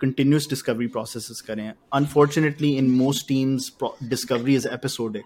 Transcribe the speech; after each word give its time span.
Continuous 0.00 0.48
discovery 0.50 0.86
process 0.86 1.40
करें। 1.40 1.72
Unfortunately 1.92 2.72
in 2.76 2.90
most 2.90 3.26
teams 3.28 3.72
discovery 4.04 4.54
is 4.54 4.68
episodic 4.68 5.24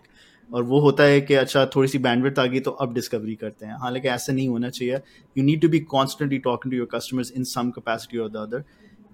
और 0.51 0.63
वो 0.63 0.81
होता 0.81 1.05
है 1.05 1.21
कि 1.21 1.35
अच्छा 1.35 1.65
थोड़ी 1.75 1.89
सी 1.89 1.99
बैंडविड्थ 1.99 2.39
आ 2.39 2.45
गई 2.47 2.61
तो 2.61 2.71
अब 2.71 2.95
डिस्कवरी 2.95 3.35
करते 3.35 3.67
हैं। 3.67 3.77
हालाँकि 3.81 4.09
ऐसा 4.09 4.33
नहीं 4.33 4.49
होना 4.49 4.71
चाहिए। 4.71 4.95
You 5.39 5.45
need 5.45 5.61
to 5.61 5.69
be 5.69 5.81
constantly 5.91 6.39
talking 6.39 6.73
to 6.73 6.79
your 6.79 6.89
customers 6.95 7.33
in 7.33 7.45
some 7.47 7.71
capacity 7.71 8.19
और 8.19 8.31
the 8.31 8.37
other 8.37 8.65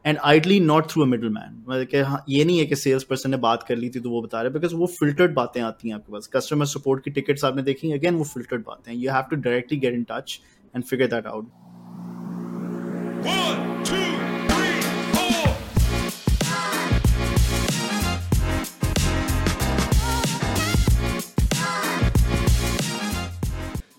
end 0.04 0.18
ideally 0.24 0.58
not 0.60 0.90
through 0.90 1.02
a 1.02 1.06
middle 1.06 1.29
man 1.29 1.63
मतलब 1.69 2.04
हाँ 2.06 2.25
ये 2.29 2.45
नहीं 2.45 2.59
है 2.59 2.65
कि 2.67 2.77
सेल्स 2.77 3.04
पर्सन 3.04 3.31
ने 3.31 3.37
बात 3.37 3.63
कर 3.69 3.77
ली 3.77 3.88
थी 3.90 4.01
तो 4.01 4.11
वो 4.11 4.22
बता 4.22 4.43
रहे 4.43 4.53
बिकॉज़ 4.53 4.75
वो 4.75 4.87
फिल्टर्ड 4.88 5.35
बातें 5.35 5.61
आती 5.63 5.88
हैं 5.88 5.95
आपके 5.95 6.13
पास। 6.13 6.29
कस्टमर 6.35 6.67
सपोर्ट 6.67 7.04
की 7.04 7.11
टिकट्स 7.11 7.45
आपने 7.45 7.63
देखी? 7.63 7.93
अगेन 7.93 8.15
वो 8.15 8.25
फिल्टर्ड 8.25 8.63
बातें 8.67 8.93
you 8.93 9.11
have 9.13 9.25
to 9.31 9.37
directly 9.38 9.79
get 9.79 9.95
in 9.95 10.04
touch 10.11 10.40
and 10.75 10.85
figure 10.85 11.06
that 11.06 11.27
out 11.27 11.51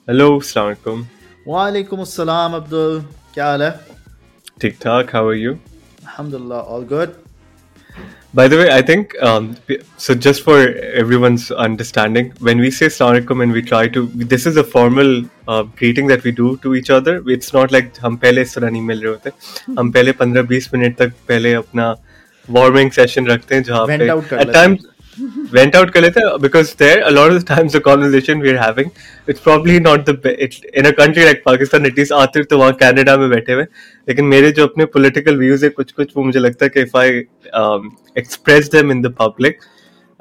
hello 0.08 0.28
अस्सलाम 0.38 1.04
वालेकुम 1.48 2.00
अस्सलाम 2.00 2.54
अब्दुल 2.54 3.00
क्या 3.34 3.46
हाल 3.46 3.62
है 3.62 3.70
ठीक 4.60 4.78
ठाक 4.82 5.14
हाउ 5.14 5.28
आर 5.28 5.36
यू 5.36 5.52
अल्हम्दुलिल्लाह 5.52 6.74
all 6.76 6.84
good 6.94 7.22
By 8.38 8.44
the 8.48 8.56
way, 8.58 8.68
I 8.74 8.82
think 8.82 9.12
um, 9.22 9.44
so. 9.96 10.14
Just 10.14 10.42
for 10.42 10.54
everyone's 11.00 11.42
understanding, 11.64 12.30
when 12.48 12.62
we 12.64 12.70
say 12.78 12.86
"Assalamualaikum" 12.86 13.42
and 13.44 13.52
we 13.56 13.60
try 13.68 13.82
to, 13.96 14.00
this 14.32 14.46
is 14.50 14.56
a 14.56 14.64
formal 14.72 15.12
uh, 15.48 15.62
greeting 15.80 16.08
that 16.12 16.24
we 16.28 16.32
do 16.40 16.56
to 16.64 16.72
each 16.80 16.90
other. 16.96 17.14
It's 17.34 17.52
not 17.56 17.76
like 17.76 18.00
हम 18.06 18.16
पहले 18.24 18.42
इस 18.42 18.54
तरह 18.54 18.70
नहीं 18.70 18.82
मिल 18.88 19.02
रहे 19.02 19.12
होते. 19.12 19.30
हम 19.78 19.92
पहले 19.98 20.12
15-20 20.22 20.68
minute 20.74 20.96
तक 21.02 21.12
पहले 21.28 21.52
अपना 21.60 21.86
वार्मिंग 22.48 22.90
सेशन 22.98 23.26
रखते 23.26 23.54
हैं 23.54 23.62
जहाँ 23.70 23.86
पे 23.86 24.08
at 24.44 24.52
times 24.58 24.90
went 25.52 25.76
out 25.76 25.92
कर 25.92 26.02
लेते 26.02 26.22
because 26.42 26.74
there 26.74 27.02
a 27.08 27.10
lot 27.10 27.32
of 27.32 27.38
the 27.38 27.54
times 27.54 27.72
the 27.72 27.80
conversation 27.80 28.40
we're 28.46 28.58
having 28.58 28.90
it's 29.26 29.40
probably 29.40 29.78
not 29.80 30.06
the 30.06 30.14
it, 30.46 30.56
in 30.74 30.86
a 30.86 30.92
country 30.92 31.24
like 31.24 31.44
Pakistan 31.44 31.86
at 31.86 31.96
least 31.96 32.12
आते 32.12 32.44
तो 32.52 32.58
वहाँ 32.58 32.72
कनाडा 32.82 33.16
में 33.16 33.28
बैठे 33.30 33.52
हुए 33.52 33.66
लेकिन 34.08 34.24
मेरे 34.34 34.50
जो 34.58 34.66
अपने 34.66 34.86
political 34.96 35.38
views 35.44 35.64
है 35.64 35.70
कुछ 35.78 35.92
कुछ 35.92 36.16
वो 36.16 36.24
मुझे 36.24 36.38
लगता 36.38 36.64
है 36.64 36.70
कि 36.76 36.84
if 36.86 36.96
I 37.04 37.08
um, 37.62 37.96
express 38.22 38.68
them 38.76 38.90
in 38.90 39.02
the 39.06 39.10
public 39.22 39.60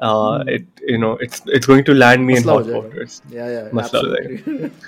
uh, 0.00 0.38
mm. 0.38 0.48
it 0.56 0.66
you 0.94 0.98
know 0.98 1.12
it's 1.26 1.42
it's 1.46 1.66
going 1.66 1.84
to 1.84 1.94
land 1.94 2.26
me 2.26 2.36
in 2.36 2.50
hot 2.54 2.74
waters 2.78 3.22
yeah 3.30 3.54
yeah 3.56 3.78
absolutely 3.84 4.70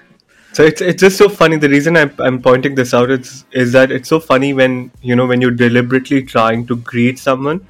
So 0.52 0.64
it's 0.68 0.80
it's 0.90 1.02
just 1.02 1.18
so 1.20 1.28
funny. 1.28 1.56
The 1.62 1.68
reason 1.68 1.96
I'm, 2.00 2.12
I'm 2.26 2.36
pointing 2.44 2.76
this 2.76 2.92
out 2.94 3.10
is 3.10 3.32
is 3.62 3.72
that 3.72 3.90
it's 3.96 4.08
so 4.08 4.18
funny 4.18 4.54
when 4.60 4.76
you 5.08 5.16
know 5.20 5.26
when 5.30 5.42
you're 5.44 5.56
deliberately 5.62 6.20
trying 6.22 6.62
to 6.70 6.76
greet 6.76 7.18
someone 7.18 7.60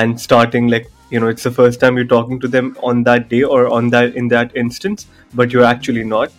and 0.00 0.20
starting 0.24 0.68
like 0.74 0.86
you 1.10 1.20
know 1.20 1.28
it's 1.28 1.42
the 1.42 1.50
first 1.50 1.80
time 1.80 1.96
you're 1.96 2.12
talking 2.12 2.40
to 2.40 2.48
them 2.48 2.76
on 2.82 3.02
that 3.04 3.28
day 3.28 3.42
or 3.42 3.68
on 3.68 3.88
that 3.90 4.14
in 4.14 4.28
that 4.28 4.54
instance 4.56 5.06
but 5.34 5.52
you're 5.52 5.64
actually 5.64 6.04
not 6.04 6.32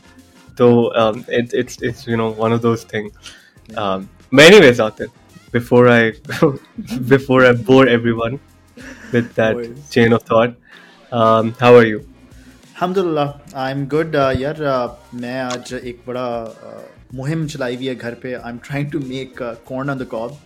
so 0.57 0.93
um, 0.95 1.25
it, 1.27 1.53
it's 1.53 1.81
it's 1.81 2.07
you 2.07 2.17
know 2.17 2.31
one 2.31 2.51
of 2.51 2.61
those 2.61 2.83
things 2.83 3.11
um, 3.75 4.09
but 4.31 4.45
anyways 4.45 4.79
Atif, 4.79 5.11
before 5.51 5.89
i 5.89 6.13
before 7.07 7.45
i 7.45 7.51
bore 7.53 7.87
everyone 7.87 8.39
with 9.11 9.33
that 9.35 9.57
chain 9.89 10.13
of 10.13 10.23
thought 10.23 10.55
um, 11.11 11.53
how 11.59 11.75
are 11.75 11.85
you 11.85 12.07
alhamdulillah 12.75 13.41
i'm 13.53 13.85
good 13.85 14.15
uh, 14.15 14.31
यार 14.43 14.63
uh, 14.73 14.89
मैं 15.13 15.39
आज 15.41 15.73
एक 15.73 16.03
बड़ा 16.07 16.27
uh, 16.45 16.81
मुहिम 17.15 17.45
चलाई 17.47 17.75
हुई 17.75 17.87
है 17.87 17.95
घर 17.95 18.13
पे 18.23 18.33
I 18.33 18.51
am 18.51 18.57
trying 18.65 18.91
to 18.91 18.99
make 18.99 19.41
corn 19.67 19.89
on 19.89 19.97
the 19.97 20.05
cob 20.11 20.37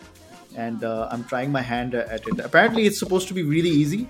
and 0.55 0.83
uh, 0.83 1.09
I'm 1.11 1.23
trying 1.25 1.51
my 1.51 1.61
hand 1.61 1.95
at 1.95 2.27
it. 2.27 2.39
Apparently, 2.39 2.85
it's 2.85 2.99
supposed 2.99 3.27
to 3.29 3.33
be 3.33 3.43
really 3.43 3.75
easy. 3.83 4.07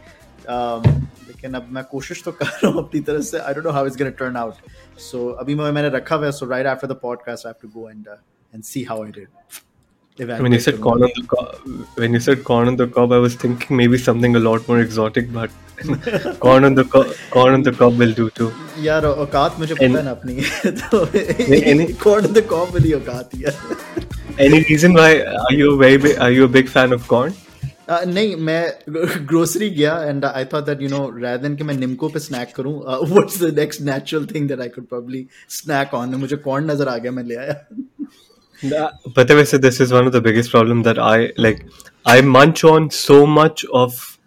Um, 0.48 0.84
लेकिन 1.28 1.54
अब 1.54 1.68
मैं 1.72 1.84
कोशिश 1.84 2.24
तो 2.24 2.32
कर 2.32 2.46
रहा 2.46 2.72
हूँ 2.72 2.84
अपनी 2.84 3.00
तरफ 3.02 3.24
से 3.24 3.40
I 3.40 3.54
don't 3.54 3.66
know 3.66 3.72
how 3.72 3.86
it's 3.88 3.98
gonna 3.98 4.10
turn 4.20 4.36
out 4.38 5.00
so 5.02 5.28
अभी 5.44 5.56
मैं 5.56 5.72
मैंने 5.72 5.90
रखा 5.96 6.16
हुआ 6.16 6.26
है 6.26 6.32
सो 6.32 6.46
right 6.50 6.68
after 6.68 6.88
the 6.88 7.00
podcast 7.02 7.46
I 7.46 7.52
have 7.52 7.62
to 7.62 7.80
go 7.80 7.90
and 7.90 8.08
and 8.54 8.64
see 8.64 8.84
how 8.84 9.04
I 9.06 9.12
did 9.12 9.28
when 10.20 10.52
you 10.54 10.60
said 10.60 10.80
corn 10.80 11.04
on 11.04 11.12
the 11.16 11.24
cob, 11.28 11.56
when 11.96 12.14
you 12.14 12.20
said 12.20 12.44
corn 12.44 12.68
on 12.68 12.76
the 12.78 12.88
cob, 12.88 13.12
I 13.12 13.18
was 13.18 13.36
thinking 13.36 13.76
maybe 13.76 13.98
something 13.98 14.36
a 14.36 14.40
lot 14.40 14.68
more 14.68 14.80
exotic, 14.80 15.32
but 15.34 15.52
corn 16.40 16.64
on 16.64 16.76
the 16.76 16.86
cob, 16.86 17.08
corn 17.32 17.54
on 17.54 17.64
the 17.64 17.74
cob 17.74 17.98
will 17.98 18.14
do 18.14 18.30
too. 18.30 18.52
यार 18.84 19.06
औकात 19.06 19.60
मुझे 19.60 19.74
पता 19.74 19.98
है 19.98 20.04
ना 20.04 20.12
अपनी 20.12 20.36
तो 20.82 21.06
corn 22.04 22.28
on 22.28 22.34
the 22.34 22.46
cob 22.54 22.74
वाली 22.74 22.94
औकात 23.00 23.36
ही 23.36 23.44
है 23.44 23.54
Any 24.46 24.62
reason 24.70 24.94
why 24.94 25.12
are 25.22 25.54
you 25.54 25.78
very 25.78 25.98
big, 25.98 26.18
are 26.20 26.32
you 26.32 26.46
a 26.46 26.54
big 26.60 26.70
fan 26.70 26.94
of 26.94 27.08
corn? 27.08 27.34
Uh, 27.88 28.06
नहीं 28.06 28.36
मैं 28.36 29.26
ग्रोसरी 29.28 29.70
गया 29.70 29.98
and 30.04 30.26
I 30.26 30.46
thought 30.54 30.66
that 30.66 30.82
you 30.82 30.88
no 30.90 31.02
rather 31.18 31.42
than 31.42 31.56
कि 31.56 31.64
मैं 31.64 31.74
निम्को 31.78 32.08
पे 32.10 32.20
स्नैक 32.20 32.54
करूं 32.56 32.74
what's 33.10 33.42
the 33.42 33.54
next 33.60 33.82
natural 33.82 34.26
thing 34.34 34.48
that 34.50 34.62
I 34.62 34.70
could 34.76 34.86
probably 34.88 35.26
snack 35.58 35.94
on 35.94 36.16
मुझे 36.22 36.36
corn 36.48 36.72
नजर 36.72 36.88
आ 36.88 36.98
गया 36.98 37.12
मैं 37.12 37.24
ले 37.24 37.36
आया 37.44 37.54
but 39.15 39.29
वैसे 39.29 39.61
this 39.61 39.81
is 39.81 39.93
one 39.93 40.07
of 40.07 40.13
the 40.13 40.21
biggest 40.21 40.51
problem 40.51 40.83
that 40.83 40.99
I 40.99 41.33
like 41.37 41.67
I 42.07 42.21
munch 42.21 42.65
on 42.65 42.91
so 42.91 43.27
much 43.27 43.65
of 43.73 44.19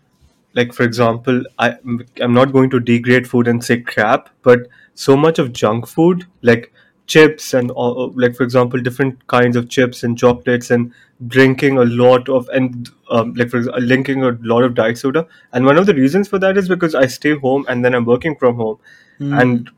like 0.53 0.73
for 0.73 0.83
example 0.83 1.43
I 1.59 1.75
I'm 2.21 2.33
not 2.33 2.53
going 2.53 2.69
to 2.71 2.79
degrade 2.79 3.27
food 3.27 3.47
and 3.47 3.63
say 3.63 3.81
crap 3.81 4.29
but 4.43 4.67
so 4.95 5.17
much 5.17 5.39
of 5.39 5.53
junk 5.53 5.87
food 5.87 6.25
like 6.41 6.71
chips 7.05 7.53
and 7.53 7.71
like 8.15 8.35
for 8.35 8.43
example 8.43 8.79
different 8.79 9.25
kinds 9.27 9.55
of 9.55 9.69
chips 9.69 10.03
and 10.03 10.17
chocolates 10.17 10.71
and 10.71 10.93
drinking 11.27 11.77
a 11.77 11.85
lot 11.85 12.29
of 12.29 12.47
and 12.49 12.89
um, 13.09 13.33
like 13.33 13.49
for 13.49 13.57
example, 13.57 13.81
linking 13.81 14.23
a 14.23 14.37
lot 14.41 14.63
of 14.63 14.73
diet 14.73 14.97
soda 14.97 15.27
and 15.51 15.65
one 15.65 15.77
of 15.77 15.85
the 15.85 15.93
reasons 15.93 16.27
for 16.27 16.39
that 16.39 16.57
is 16.57 16.69
because 16.69 16.95
i 16.95 17.05
stay 17.05 17.35
home 17.37 17.65
and 17.67 17.83
then 17.83 17.93
i'm 17.93 18.05
working 18.05 18.35
from 18.35 18.55
home 18.55 18.77
mm. 19.19 19.41
and 19.41 19.69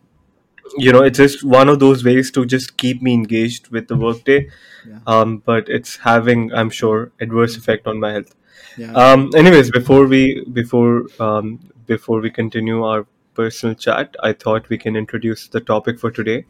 you 0.78 0.92
know 0.92 1.04
it's 1.04 1.18
just 1.18 1.44
one 1.44 1.70
of 1.70 1.80
those 1.80 2.04
ways 2.04 2.32
to 2.32 2.46
just 2.46 2.78
keep 2.78 3.02
me 3.02 3.14
engaged 3.14 3.70
with 3.70 3.88
the 3.88 3.96
workday 3.96 4.50
yeah. 4.88 5.00
um, 5.08 5.38
but 5.40 5.70
it's 5.70 5.98
having 5.98 6.52
i'm 6.54 6.70
sure 6.70 7.12
adverse 7.22 7.58
effect 7.58 7.88
on 7.88 8.00
my 8.00 8.12
health 8.12 8.36
yeah. 8.78 8.92
um, 8.94 9.30
anyways 9.36 9.72
before 9.72 10.06
we 10.08 10.44
before 10.54 11.06
um, 11.20 11.60
before 11.86 12.20
we 12.20 12.30
continue 12.30 12.84
our 12.84 13.06
personal 13.34 13.76
chat 13.76 14.16
i 14.24 14.34
thought 14.34 14.68
we 14.70 14.78
can 14.78 14.96
introduce 14.96 15.48
the 15.48 15.62
topic 15.62 16.00
for 16.00 16.12
today 16.12 16.46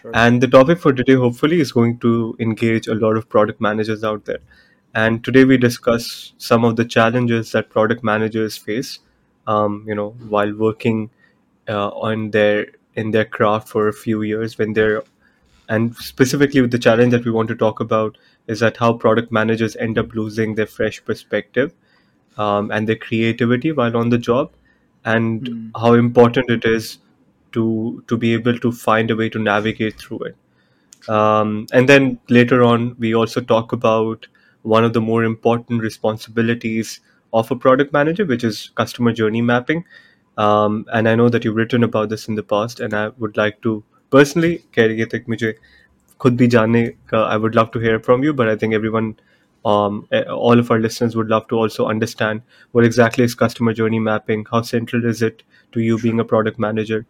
Sure. 0.00 0.12
And 0.14 0.42
the 0.42 0.48
topic 0.48 0.78
for 0.78 0.94
today, 0.94 1.12
hopefully, 1.12 1.60
is 1.60 1.72
going 1.72 1.98
to 1.98 2.34
engage 2.40 2.86
a 2.86 2.94
lot 2.94 3.18
of 3.18 3.28
product 3.28 3.60
managers 3.60 4.02
out 4.02 4.24
there. 4.24 4.38
And 4.94 5.22
today 5.22 5.44
we 5.44 5.58
discuss 5.58 6.32
some 6.38 6.64
of 6.64 6.76
the 6.76 6.86
challenges 6.86 7.52
that 7.52 7.68
product 7.68 8.02
managers 8.02 8.56
face, 8.56 9.00
um, 9.46 9.84
you 9.86 9.94
know, 9.94 10.10
while 10.28 10.54
working 10.54 11.10
uh, 11.68 11.88
on 11.88 12.30
their 12.30 12.68
in 12.94 13.10
their 13.10 13.24
craft 13.24 13.68
for 13.68 13.88
a 13.88 13.92
few 13.92 14.22
years 14.22 14.58
when 14.58 14.72
they're 14.72 15.02
and 15.68 15.94
specifically 15.96 16.60
with 16.60 16.72
the 16.72 16.78
challenge 16.78 17.12
that 17.12 17.24
we 17.24 17.30
want 17.30 17.48
to 17.48 17.54
talk 17.54 17.78
about 17.78 18.18
is 18.48 18.58
that 18.60 18.76
how 18.76 18.92
product 18.92 19.30
managers 19.30 19.76
end 19.76 19.98
up 19.98 20.12
losing 20.14 20.56
their 20.56 20.66
fresh 20.66 21.04
perspective 21.04 21.72
um, 22.36 22.70
and 22.72 22.88
their 22.88 22.96
creativity 22.96 23.70
while 23.70 23.96
on 23.96 24.08
the 24.08 24.18
job 24.18 24.50
and 25.04 25.42
mm. 25.42 25.70
how 25.80 25.92
important 25.94 26.50
it 26.50 26.64
is 26.64 26.98
to 27.52 28.02
to 28.08 28.16
be 28.16 28.32
able 28.32 28.58
to 28.58 28.72
find 28.72 29.10
a 29.10 29.16
way 29.16 29.28
to 29.28 29.38
navigate 29.38 29.98
through 29.98 30.20
it. 30.20 30.36
Um, 31.08 31.66
and 31.72 31.88
then 31.88 32.18
later 32.28 32.62
on, 32.62 32.94
we 32.98 33.14
also 33.14 33.40
talk 33.40 33.72
about 33.72 34.26
one 34.62 34.84
of 34.84 34.92
the 34.92 35.00
more 35.00 35.24
important 35.24 35.82
responsibilities 35.82 37.00
of 37.32 37.50
a 37.50 37.56
product 37.56 37.92
manager, 37.92 38.24
which 38.24 38.44
is 38.44 38.70
customer 38.74 39.12
journey 39.12 39.40
mapping. 39.40 39.84
Um, 40.44 40.86
and 40.92 41.08
I 41.08 41.14
know 41.14 41.28
that 41.28 41.44
you've 41.44 41.56
written 41.56 41.84
about 41.84 42.08
this 42.08 42.28
in 42.28 42.34
the 42.34 42.42
past, 42.42 42.80
and 42.80 42.94
I 42.94 43.08
would 43.18 43.36
like 43.36 43.60
to 43.62 43.84
personally, 44.10 44.64
could 46.18 46.36
be 46.36 46.48
jane 46.48 46.96
I 47.12 47.36
would 47.36 47.54
love 47.54 47.70
to 47.72 47.78
hear 47.78 47.98
from 48.00 48.22
you, 48.22 48.32
but 48.32 48.48
I 48.48 48.56
think 48.56 48.74
everyone, 48.74 49.18
um, 49.64 50.06
all 50.28 50.58
of 50.58 50.70
our 50.70 50.78
listeners 50.78 51.16
would 51.16 51.28
love 51.28 51.48
to 51.48 51.56
also 51.56 51.86
understand 51.86 52.42
what 52.72 52.84
exactly 52.84 53.24
is 53.24 53.34
customer 53.34 53.72
journey 53.72 53.98
mapping, 53.98 54.46
how 54.50 54.62
central 54.62 55.04
is 55.04 55.22
it 55.22 55.42
to 55.72 55.80
you 55.80 55.98
being 55.98 56.20
a 56.20 56.24
product 56.24 56.58
manager, 56.58 57.06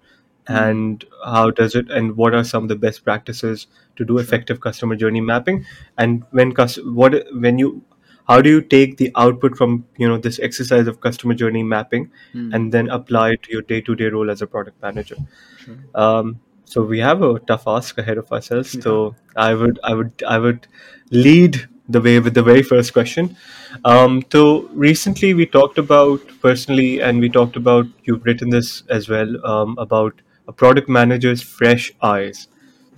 Hmm. 0.49 0.55
and 0.57 1.05
how 1.25 1.51
does 1.51 1.75
it 1.75 1.91
and 1.91 2.17
what 2.17 2.35
are 2.35 2.43
some 2.45 2.63
of 2.65 2.69
the 2.71 2.77
best 2.77 3.05
practices 3.05 3.67
to 3.97 4.05
do 4.07 4.19
effective 4.19 4.61
customer 4.61 4.97
journey 4.97 5.21
mapping 5.21 5.67
and 5.99 6.25
when 6.31 6.55
what 6.99 7.27
when 7.35 7.59
you 7.59 7.83
how 8.31 8.41
do 8.41 8.51
you 8.51 8.61
take 8.75 8.97
the 8.99 9.11
output 9.25 9.57
from 9.63 9.85
you 10.03 10.09
know 10.09 10.19
this 10.29 10.39
exercise 10.49 10.93
of 10.93 11.01
customer 11.07 11.35
journey 11.43 11.63
mapping 11.63 12.11
mm. 12.35 12.55
and 12.55 12.73
then 12.79 12.89
apply 12.99 13.31
it 13.39 13.43
to 13.49 13.53
your 13.53 13.63
day-to-day 13.73 14.13
role 14.19 14.31
as 14.37 14.43
a 14.43 14.47
product 14.47 14.81
manager 14.83 15.17
sure. 15.65 15.77
um, 15.95 16.39
so 16.65 16.83
we 16.83 17.01
have 17.01 17.23
a 17.23 17.39
tough 17.41 17.67
ask 17.67 17.99
ahead 17.99 18.19
of 18.25 18.33
ourselves 18.39 18.75
yeah. 18.75 18.87
so 18.89 19.15
i 19.49 19.53
would 19.63 19.81
i 19.85 19.95
would 19.95 20.25
i 20.37 20.39
would 20.39 20.67
lead 21.11 21.67
the 21.91 22.01
way 22.01 22.19
with 22.21 22.35
the 22.35 22.43
very 22.43 22.63
first 22.63 22.93
question. 22.93 23.37
Um, 23.85 24.25
so 24.33 24.69
recently 24.73 25.35
we 25.35 25.47
talked 25.47 25.79
about 25.79 26.21
personally, 26.41 27.01
and 27.01 27.21
we 27.21 27.29
talked 27.29 27.57
about 27.57 27.87
you've 28.05 28.25
written 28.25 28.51
this 28.51 28.85
as 28.89 29.09
well 29.09 29.45
um, 29.47 29.77
about 29.79 30.23
a 30.49 30.53
product 30.53 30.89
manager's 30.89 31.43
fresh 31.43 31.93
eyes. 32.01 32.49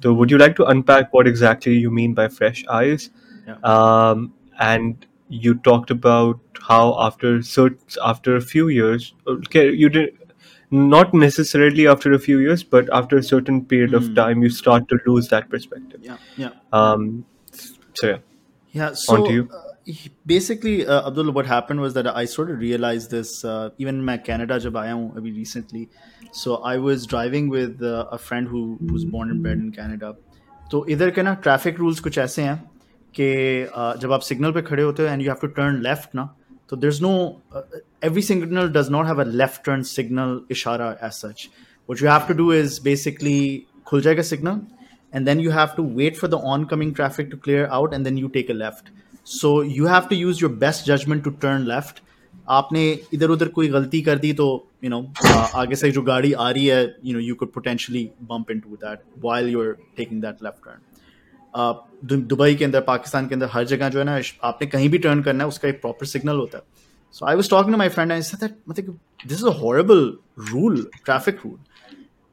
So, 0.02 0.12
would 0.12 0.31
you 0.31 0.38
like 0.38 0.56
to 0.56 0.67
unpack 0.67 1.12
what 1.12 1.26
exactly 1.26 1.76
you 1.76 1.90
mean 1.90 2.12
by 2.12 2.28
fresh 2.28 2.64
eyes? 2.67 3.11
Yeah. 3.46 3.56
Um, 3.62 4.35
and 4.58 5.06
you 5.31 5.56
talked 5.56 5.92
about 5.92 6.39
how 6.68 6.95
after 7.06 7.39
cert- 7.39 7.98
after 8.04 8.36
a 8.36 8.42
few 8.42 8.68
years, 8.69 9.13
okay, 9.28 9.72
you 9.72 9.89
did 9.89 10.18
not 10.72 11.13
necessarily 11.13 11.88
after 11.88 12.13
a 12.13 12.19
few 12.19 12.39
years, 12.39 12.63
but 12.63 12.89
after 12.94 13.18
a 13.18 13.24
certain 13.24 13.63
period 13.66 13.94
of 13.94 14.13
time, 14.16 14.42
you 14.42 14.50
start 14.50 14.88
to 14.89 15.00
lose 15.06 15.30
that 15.30 15.50
perspective. 15.50 16.01
Yeah, 16.04 16.18
yeah. 16.36 16.50
Um, 16.74 17.25
so 17.94 18.07
yeah, 18.07 18.18
Yeah. 18.72 18.94
So 18.94 19.16
on 19.16 19.24
to 19.25 19.34
you. 19.34 19.50
uh, 19.51 19.62
he- 19.86 20.12
basically, 20.25 20.86
uh, 20.86 21.07
Abdul, 21.07 21.31
what 21.31 21.45
happened 21.45 21.80
was 21.80 21.94
that 21.94 22.07
I 22.07 22.25
sort 22.25 22.51
of 22.51 22.60
realized 22.60 23.12
this 23.12 23.45
uh, 23.45 23.69
even 23.78 23.95
in 23.95 24.06
my 24.06 24.18
Canada 24.18 24.60
जब 24.60 24.78
आया 24.78 24.94
हूँ 24.94 25.16
अभी 25.18 25.36
recently. 25.38 25.89
So 26.31 26.57
I 26.57 26.78
was 26.78 27.06
driving 27.06 27.50
with 27.50 27.81
uh, 27.81 28.06
a 28.12 28.18
friend 28.18 28.48
who 28.48 28.78
who's 28.89 29.06
born 29.06 29.31
and 29.31 29.42
bred 29.48 29.57
in 29.66 29.72
Canada. 29.72 30.16
तो 30.72 30.86
इधर 30.89 31.10
के 31.12 31.24
ना 31.24 31.34
traffic 31.44 31.78
rules 31.80 32.00
कुछ 32.00 32.18
ऐसे 32.18 32.42
हैं 32.42 32.56
कि 33.14 33.31
uh, 33.67 33.97
जब 34.00 34.12
आप 34.12 34.20
सिग्नल 34.23 34.53
पे 34.53 34.62
खड़े 34.62 34.82
होते 34.82 35.03
हो 35.03 35.09
and 35.09 35.23
you 35.23 35.29
have 35.29 35.38
to 35.41 35.47
turn 35.59 35.81
left 35.82 36.14
ना 36.14 36.29
तो 36.70 36.76
there 36.76 36.91
is 36.91 37.03
no 37.03 37.14
every 38.05 38.23
signal 38.23 38.69
does 38.73 38.91
not 38.91 39.06
have 39.06 39.20
a 39.20 39.25
left 39.32 39.64
turn 39.67 39.82
signal 39.88 40.41
इशारा 40.50 40.91
as 41.03 41.12
such 41.14 41.49
what 41.88 42.03
you 42.03 42.11
have 42.11 42.29
to 42.29 42.35
do 42.35 42.53
is 42.53 42.81
basically 42.85 43.41
खुल 43.87 44.03
जाएगा 44.03 44.23
signal 44.25 44.61
and 45.12 45.29
then 45.29 45.41
you 45.41 45.50
have 45.50 45.75
to 45.76 45.82
wait 45.99 46.17
for 46.17 46.29
the 46.29 46.38
coming 46.70 46.94
traffic 46.94 47.29
to 47.31 47.37
clear 47.38 47.64
out 47.79 47.94
and 47.94 48.06
then 48.06 48.19
you 48.19 48.29
take 48.37 48.50
a 48.50 48.55
left. 48.55 48.91
So 49.26 49.50
you 49.73 49.87
have 49.87 50.09
to 50.09 50.17
use 50.17 50.41
your 50.41 50.50
best 50.62 50.87
judgment 50.87 51.25
to 51.25 51.32
turn 51.44 51.67
left. 51.67 52.03
आपने 52.50 52.82
इधर 53.14 53.31
उधर 53.31 53.49
कोई 53.56 53.69
गलती 53.69 54.00
कर 54.03 54.19
दी 54.19 54.32
तो 54.32 54.47
you 54.85 54.91
know 54.91 55.00
आगे 55.56 55.76
से 55.76 55.91
जो 55.93 56.03
गाड़ी 56.03 56.32
आ 56.32 56.49
रही 56.50 56.67
है 56.67 56.82
you 57.05 57.12
know 57.14 57.20
you 57.20 57.35
could 57.35 57.53
potentially 57.53 58.09
bump 58.31 58.50
into 58.50 58.76
that 58.76 59.03
while 59.25 59.49
you 59.49 59.61
are 59.62 59.73
taking 59.97 60.23
that 60.23 60.43
left 60.44 60.64
turn 60.64 60.81
Dubai 61.54 62.54
के 62.54 62.64
अंदर, 62.64 62.81
पाकिस्तान 62.82 63.26
के 63.28 63.34
अंदर, 63.34 63.49
हर 63.52 63.64
जगह 63.66 63.88
जो 63.88 63.99
है 63.99 64.04
ना 64.04 64.20
आपने 64.44 64.66
कहीं 64.69 64.88
भी 64.88 64.99
टर्न 64.99 65.22
करना 65.22 65.44
है, 65.44 65.49
उसका 65.49 65.69
एक 65.69 65.81
प्रॉपर 65.81 66.06
सिग्नल 66.06 66.37
होता 66.37 66.58
है। 66.58 66.64
So 67.14 67.26
I 67.26 67.37
was 67.37 67.50
talking 67.50 67.76
my 67.76 67.88
friend 67.88 68.12
I 68.12 68.20
that 68.20 68.54
मतलब 68.69 68.99
this 69.26 69.38
is 69.38 69.46
a 69.46 69.52
horrible 69.58 70.06
rule 70.50 70.82
traffic 71.04 71.40
rule 71.44 71.58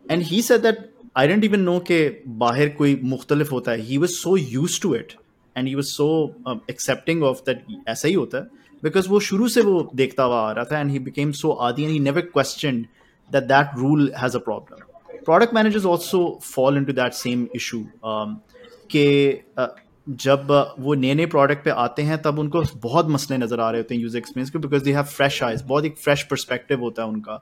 and 0.06 0.24
he 0.24 0.42
said 0.42 0.62
that 0.62 0.90
I 1.18 1.28
don't 1.28 1.44
even 1.44 1.60
know 1.62 1.80
के 1.88 2.00
बाहर 2.44 2.70
कोई 2.78 3.00
मुख्तलिफ़ 3.06 3.52
होता 3.52 3.72
है। 3.72 3.82
He 3.82 3.98
was 3.98 4.12
so 4.12 4.36
used 4.38 4.80
to 4.82 4.94
it 4.96 5.14
and 5.56 5.68
he 5.68 5.76
was 5.76 5.88
so 5.88 6.08
accepting 6.70 7.24
of 7.24 7.42
that 7.46 7.66
ऐसा 7.88 8.08
ही 8.08 8.14
होता 8.14 8.38
है। 8.38 8.58
बिकॉज़ 8.84 9.10
वो 9.10 9.20
शुरू 9.20 9.48
से 9.50 9.62
वो 9.62 9.90
देखता 9.96 10.24
हुआ 10.24 10.42
आ 10.42 10.52
रहा 10.52 10.66
था 10.66 10.80
एंड 10.80 10.92
ही 10.92 11.00
बिकेम 11.00 11.32
सो 11.40 11.52
आदि 11.68 11.84
and 11.84 11.92
he 11.92 12.00
never 12.00 12.22
question 12.34 12.86
that 13.32 13.44
that 13.46 13.78
rule 13.78 14.12
has 14.18 14.38
a 14.38 14.40
problem 14.42 14.86
product 15.26 15.54
managers 15.54 15.86
also 15.86 16.22
fall 16.44 16.78
into 16.86 16.94
that 16.94 17.14
same 17.14 17.48
issue 17.56 17.80
कि 18.96 19.06
जब 20.26 20.52
वो 20.80 20.94
नए 20.96 21.14
नए 21.14 21.26
प्रोडक्ट 21.34 21.64
पे 21.64 21.70
आते 21.86 22.02
हैं 22.02 22.22
तब 22.22 22.40
उनको 22.40 22.64
बहुत 22.84 23.10
मसले 23.10 23.38
नज़र 23.38 23.60
आ 23.60 23.70
रहे 23.72 23.82
होते 23.82 23.96
हैं 23.96 24.02
यूज़र 24.02 24.18
एक्सपीरियंस 24.18 24.50
के 24.50 24.60
because 24.60 24.84
they 24.84 24.94
have 24.94 25.04
fresh 25.16 25.42
eyes 25.44 25.64
बहुत 25.64 25.86
एक 25.86 25.98
फ्रेश 25.98 26.24
परस्पेक्टिव 26.32 26.80
होता 26.82 27.04
है 27.04 27.10
उनका। 27.10 27.42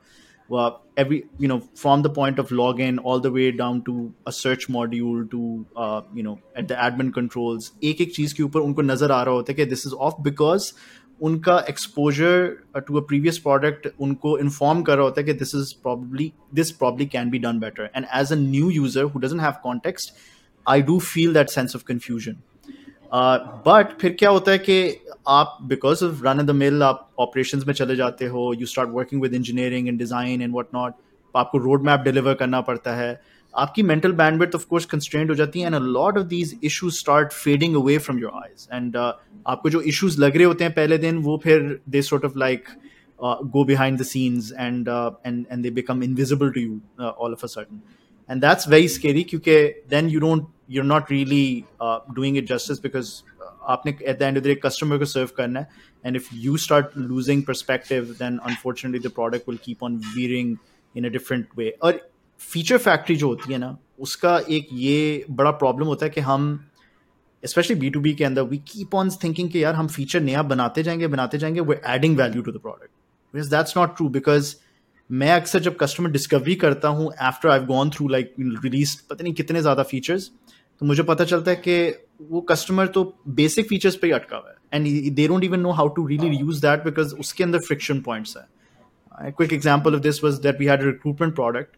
uh, 0.49 0.71
every 0.95 1.23
you 1.39 1.47
know 1.47 1.61
from 1.75 2.01
the 2.01 2.09
point 2.09 2.39
of 2.39 2.49
login 2.49 2.99
all 3.03 3.19
the 3.19 3.31
way 3.31 3.51
down 3.51 3.81
to 3.83 4.13
a 4.25 4.31
search 4.31 4.67
module 4.67 5.29
to 5.31 5.65
uh, 5.75 6.01
you 6.13 6.23
know 6.23 6.39
at 6.55 6.67
the 6.67 6.75
admin 6.75 7.11
controls 7.13 7.71
एक 7.83 8.01
एक 8.01 8.15
चीज़ 8.15 8.35
के 8.35 8.43
ऊपर 8.43 8.59
उनको 8.59 8.81
नज़र 8.81 9.11
आ 9.11 9.21
रहा 9.23 9.33
होता 9.33 9.51
है 9.51 9.55
कि 9.55 9.65
दिस 9.65 9.85
इज़ 9.87 9.93
ऑफ़ 10.07 10.21
बिकॉज़ 10.21 10.71
उनका 11.21 11.57
exposure 11.69 12.81
to 12.87 12.97
a 12.97 13.01
previous 13.07 13.37
product 13.39 13.87
उनको 13.99 14.37
इन्फॉर्म 14.39 14.81
कर 14.81 14.95
रहा 14.95 15.05
होता 15.05 15.21
है 15.21 15.25
कि 15.27 15.33
this 15.33 15.55
is 15.55 15.73
probably 15.83 16.31
this 16.55 16.71
probably 16.81 17.05
can 17.15 17.29
be 17.29 17.39
done 17.39 17.59
better 17.59 17.89
and 17.95 18.05
as 18.15 18.31
a 18.31 18.35
new 18.39 18.69
user 18.69 19.03
who 19.03 19.19
doesn't 19.19 19.41
have 19.41 19.53
context 19.63 20.13
I 20.66 20.82
do 20.82 20.98
feel 20.98 21.32
that 21.34 21.48
sense 21.50 21.76
of 21.76 21.82
confusion 21.82 22.36
but 23.14 23.88
uh, 23.88 24.00
फिर 24.00 24.16
क्या 24.18 24.30
होता 24.30 24.50
है 24.50 24.58
कि 24.58 24.96
आप 25.28 25.58
because 25.68 26.02
of 26.04 26.20
run 26.24 26.46
the 26.46 26.50
mill 26.50 26.82
आप 26.82 27.08
operation 27.20 27.62
में 27.66 27.74
चले 27.74 27.96
जाते 27.96 28.26
हो 28.26 28.52
you 28.60 28.66
start 28.66 28.90
working 28.90 29.22
with 29.22 29.34
engineering 29.34 29.88
and 29.88 29.98
design 29.98 30.42
and 30.42 30.54
what 30.56 30.68
not 30.74 30.94
आपको 31.34 31.58
रोड 31.58 31.84
मैप 31.86 32.00
डिलीवर 32.04 32.34
करना 32.34 32.60
पड़ता 32.60 32.94
है 32.96 33.20
आपकी 33.54 33.82
mental 33.82 34.12
bandwidth 34.12 34.54
of 34.54 34.64
course 34.64 34.84
constraint 34.84 35.30
हो 35.30 35.34
जाती 35.34 35.60
है 35.60 35.66
and 35.66 35.74
a 35.74 35.78
lot 35.78 36.18
of 36.18 36.24
these 36.26 36.58
issues 36.64 36.94
start 36.98 37.32
fading 37.32 37.76
away 37.76 37.98
from 37.98 38.18
your 38.18 38.40
eyes 38.44 38.68
and 38.72 38.96
आपको 38.96 39.70
जो 39.70 39.80
इश्यूज 39.92 40.18
लग 40.18 40.36
रहे 40.36 40.44
होते 40.44 40.64
हैं 40.64 40.72
पहले 40.74 40.98
दिन 40.98 41.18
वो 41.22 41.40
फिर 41.44 41.80
they 41.88 42.02
sort 42.02 42.24
of 42.24 42.36
like 42.36 42.68
go 43.50 43.64
behind 43.64 43.98
the 43.98 44.04
scenes 44.04 44.46
and 44.52 44.88
uh, 44.88 45.10
and 45.24 45.46
and 45.48 45.64
they 45.64 45.70
become 45.70 46.00
invisible 46.02 46.48
to 46.52 46.62
you 46.62 46.80
uh, 46.98 47.10
all 47.10 47.32
of 47.32 47.44
a 47.44 47.48
sudden 47.48 47.82
and 48.28 48.42
that's 48.42 48.64
very 48.64 48.88
scary 48.88 49.24
because 49.24 49.70
then 49.88 50.08
you 50.08 50.20
don't 50.20 50.48
you're 50.68 50.88
not 50.90 51.10
really 51.10 51.66
uh, 51.80 52.00
doing 52.14 52.36
it 52.36 52.46
justice 52.46 52.78
because 52.78 53.22
आपने 53.68 53.92
at 54.06 54.18
the 54.18 54.26
end 54.26 54.36
of 54.36 54.42
the 54.42 54.54
day 54.54 54.60
customer 54.60 54.98
को 54.98 55.06
serve 55.06 55.30
करना 55.36 55.60
है 55.60 55.66
and 56.04 56.16
if 56.16 56.32
you 56.44 56.56
start 56.58 56.96
losing 56.96 57.44
perspective 57.50 58.16
then 58.18 58.40
unfortunately 58.50 58.98
the 58.98 59.14
product 59.18 59.46
will 59.46 59.58
keep 59.58 59.82
on 59.82 60.00
veering 60.14 60.58
in 60.94 61.04
a 61.04 61.10
different 61.10 61.56
way 61.60 61.70
और 61.82 62.00
feature 62.40 62.80
factory 62.88 63.16
जो 63.16 63.28
होती 63.28 63.52
है 63.52 63.58
ना 63.58 63.76
उसका 64.00 64.38
एक 64.50 64.68
ये 64.72 65.24
बड़ा 65.30 65.50
प्रॉब्लम 65.50 65.86
होता 65.86 66.06
है 66.06 66.10
कि 66.10 66.20
हम 66.20 66.48
स्पेशली 67.42 67.74
बी 67.80 67.90
टू 67.90 68.00
बी 68.00 68.12
के 68.14 68.24
अंदर 68.24 68.42
वी 68.42 68.58
कीप 68.68 68.94
ऑन 68.94 69.10
थिंकिंग 69.22 69.50
कि 69.50 69.62
यार 69.62 69.74
हम 69.74 69.86
फीचर 69.88 70.20
नया 70.20 70.42
बनाते 70.54 70.82
जाएंगे 70.82 71.06
बनाते 71.14 71.38
जाएंगे 71.38 71.60
वो 71.60 71.74
adding 71.94 72.16
value 72.18 72.42
to 72.42 72.52
the 72.52 72.58
product 72.62 72.90
because 73.34 73.50
that's 73.50 73.76
not 73.76 73.96
true 73.96 74.08
because 74.16 74.54
मैं 75.09 75.31
अक्सर 75.31 75.59
जब 75.59 75.75
कस्टमर 75.77 76.11
डिस्कवरी 76.11 76.55
करता 76.55 76.87
हूँ 76.89 77.11
after 77.21 77.49
I 77.49 77.59
gone 77.65 77.89
through 77.89 78.07
like 78.07 78.33
release 78.39 78.95
पता 79.09 79.23
नहीं 79.23 79.33
कितने 79.33 79.61
ज़्यादा 79.61 79.83
फीचर्स 79.83 80.29
तो 80.81 80.85
मुझे 80.85 81.03
पता 81.03 81.25
चलता 81.25 81.51
है 81.51 81.57
कि 81.57 81.77
वो 82.31 82.41
कस्टमर 82.49 82.87
तो 82.87 83.03
बेसिक 83.37 83.67
फीचर्स 83.67 83.95
पे 83.95 84.07
ही 84.07 84.13
अटका 84.13 84.37
हुआ 84.37 84.49
है। 84.49 84.55
And 84.73 85.15
they 85.15 85.27
don't 85.27 85.43
even 85.43 85.59
know 85.59 85.71
how 85.71 85.87
to 85.95 86.05
really 86.07 86.37
use 86.37 86.61
that 86.61 86.83
because 86.83 87.15
उसके 87.15 87.43
अंदर 87.43 87.59
फ्रिक्शन 87.59 87.99
पॉइंट्स 88.01 88.37
है। 88.37 89.31
Quick 89.31 89.53
example 89.53 89.95
of 89.95 90.01
this 90.01 90.23
was 90.23 90.41
that 90.41 90.59
we 90.59 90.65
had 90.65 90.83
recruitment 90.83 91.35
product 91.35 91.75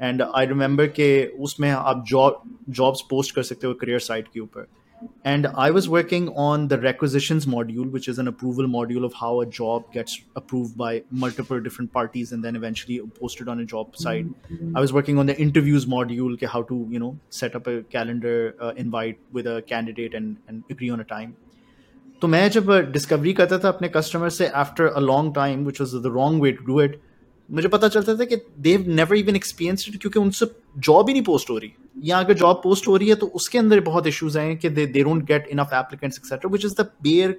and 0.00 0.22
I 0.22 0.46
remember 0.46 0.86
के 0.98 1.10
उसमें 1.40 1.70
आप 1.70 2.04
जॉब 2.08 2.42
जॉब्स 2.70 3.00
पोस्ट 3.10 3.34
कर 3.34 3.42
सकते 3.42 3.66
हो 3.66 3.74
करियर 3.74 3.98
साइट 4.00 4.28
के 4.34 4.40
ऊपर। 4.40 4.66
and 5.31 5.47
i 5.63 5.69
was 5.69 5.87
working 5.87 6.27
on 6.43 6.67
the 6.67 6.77
requisitions 6.83 7.45
module 7.45 7.89
which 7.95 8.07
is 8.07 8.19
an 8.23 8.27
approval 8.27 8.69
module 8.75 9.05
of 9.05 9.13
how 9.13 9.41
a 9.41 9.45
job 9.57 9.91
gets 9.97 10.19
approved 10.35 10.77
by 10.77 10.91
multiple 11.11 11.59
different 11.59 11.91
parties 11.97 12.31
and 12.31 12.43
then 12.43 12.55
eventually 12.55 12.99
posted 13.19 13.47
on 13.47 13.59
a 13.59 13.65
job 13.73 13.95
site 13.95 14.25
i 14.75 14.79
was 14.85 14.93
working 14.93 15.19
on 15.19 15.27
the 15.27 15.37
interviews 15.47 15.85
module 15.85 16.33
okay, 16.33 16.47
how 16.47 16.63
to 16.63 16.87
you 16.89 16.99
know 16.99 17.15
set 17.29 17.55
up 17.55 17.67
a 17.67 17.83
calendar 17.97 18.55
uh, 18.59 18.73
invite 18.75 19.19
with 19.31 19.45
a 19.47 19.61
candidate 19.73 20.13
and, 20.13 20.37
and 20.47 20.63
agree 20.69 20.89
on 20.89 20.99
a 20.99 21.09
time 21.15 21.35
तो 22.21 22.27
मैं 22.27 22.49
जब 22.49 22.69
discovery 22.91 23.31
करता 23.33 23.57
था 23.63 23.69
अपने 23.69 23.87
customer 23.95 24.29
से 24.37 24.47
after 24.61 24.85
a 24.85 24.99
long 24.99 25.33
time 25.35 25.65
which 25.65 25.81
was 25.81 25.93
the 26.03 26.11
wrong 26.13 26.41
way 26.43 26.51
to 26.51 26.63
do 26.65 26.81
it 26.81 26.99
मुझे 27.49 27.67
पता 27.67 27.87
चलता 27.87 28.15
था 28.19 28.25
कि 28.31 28.35
देव 28.67 28.85
नेवर 28.87 29.17
इवन 29.17 29.35
एक्सपीरियंस 29.35 29.85
इट 29.89 29.99
क्योंकि 30.01 30.19
उनसे 30.19 30.45
जॉब 30.87 31.07
ही 31.07 31.13
नहीं 31.13 31.23
पोस्ट 31.23 31.49
हो 31.49 31.57
रही 31.57 31.73
या 32.05 32.19
अगर 32.19 32.33
जॉब 32.37 32.61
पोस्ट 32.63 32.87
हो 32.87 32.95
रही 32.97 33.09
है 33.09 33.15
तो 33.15 33.27
उसके 33.39 33.57
अंदर 33.57 33.79
बहुत 33.89 34.07
इश्यूज 34.07 34.37
हैं 34.37 34.57
कि 34.57 34.69
they 34.69 34.85
they 34.85 35.03
don't 35.03 35.23
get 35.25 35.47
enough 35.51 35.73
applicants 35.73 36.17
etcetera 36.19 36.51
which 36.51 36.65
is 36.65 36.75
the 36.79 36.89
bare 37.09 37.37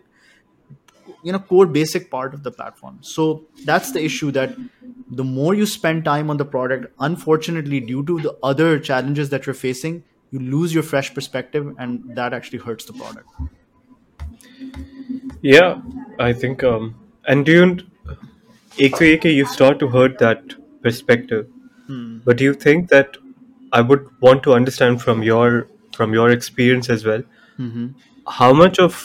you 1.27 1.33
know 1.35 1.39
core 1.51 1.65
basic 1.75 2.05
part 2.11 2.35
of 2.37 2.43
the 2.43 2.51
platform 2.57 2.99
so 3.13 3.25
that's 3.69 3.89
the 3.95 4.03
issue 4.09 4.29
that 4.37 4.53
the 5.21 5.25
more 5.31 5.55
you 5.61 5.67
spend 5.73 6.05
time 6.09 6.31
on 6.35 6.41
the 6.43 6.47
product 6.53 7.07
unfortunately 7.09 7.81
due 7.89 8.05
to 8.11 8.19
the 8.27 8.35
other 8.51 8.69
challenges 8.91 9.33
that 9.33 9.49
you're 9.49 9.59
facing 9.63 9.97
you 10.37 10.45
lose 10.55 10.77
your 10.79 10.85
fresh 10.91 11.11
perspective 11.19 11.73
and 11.87 12.17
that 12.21 12.39
actually 12.41 12.63
hurts 12.67 12.91
the 12.93 12.97
product 13.01 13.49
Yeah, 15.43 15.81
I 16.19 16.33
think. 16.33 16.65
Um, 16.65 16.95
and 17.27 17.45
do 17.47 17.53
you, 17.53 17.67
एक 18.81 18.97
तो 18.99 19.05
ये 19.05 19.17
कि 19.17 19.35
you 19.37 19.47
start 19.47 19.79
to 19.81 19.89
hurt 19.89 20.19
that 20.19 20.55
perspective, 20.83 21.47
but 22.25 22.37
do 22.37 22.45
you 22.45 22.55
think 22.55 22.89
that 22.89 23.17
I 23.73 23.81
would 23.83 24.07
want 24.21 24.43
to 24.45 24.55
understand 24.55 25.03
from 25.03 25.23
your 25.23 25.49
from 25.97 26.15
your 26.15 26.31
experience 26.31 26.91
as 26.97 27.05
well, 27.05 27.23
how 28.27 28.53
much 28.53 28.79
of 28.87 29.01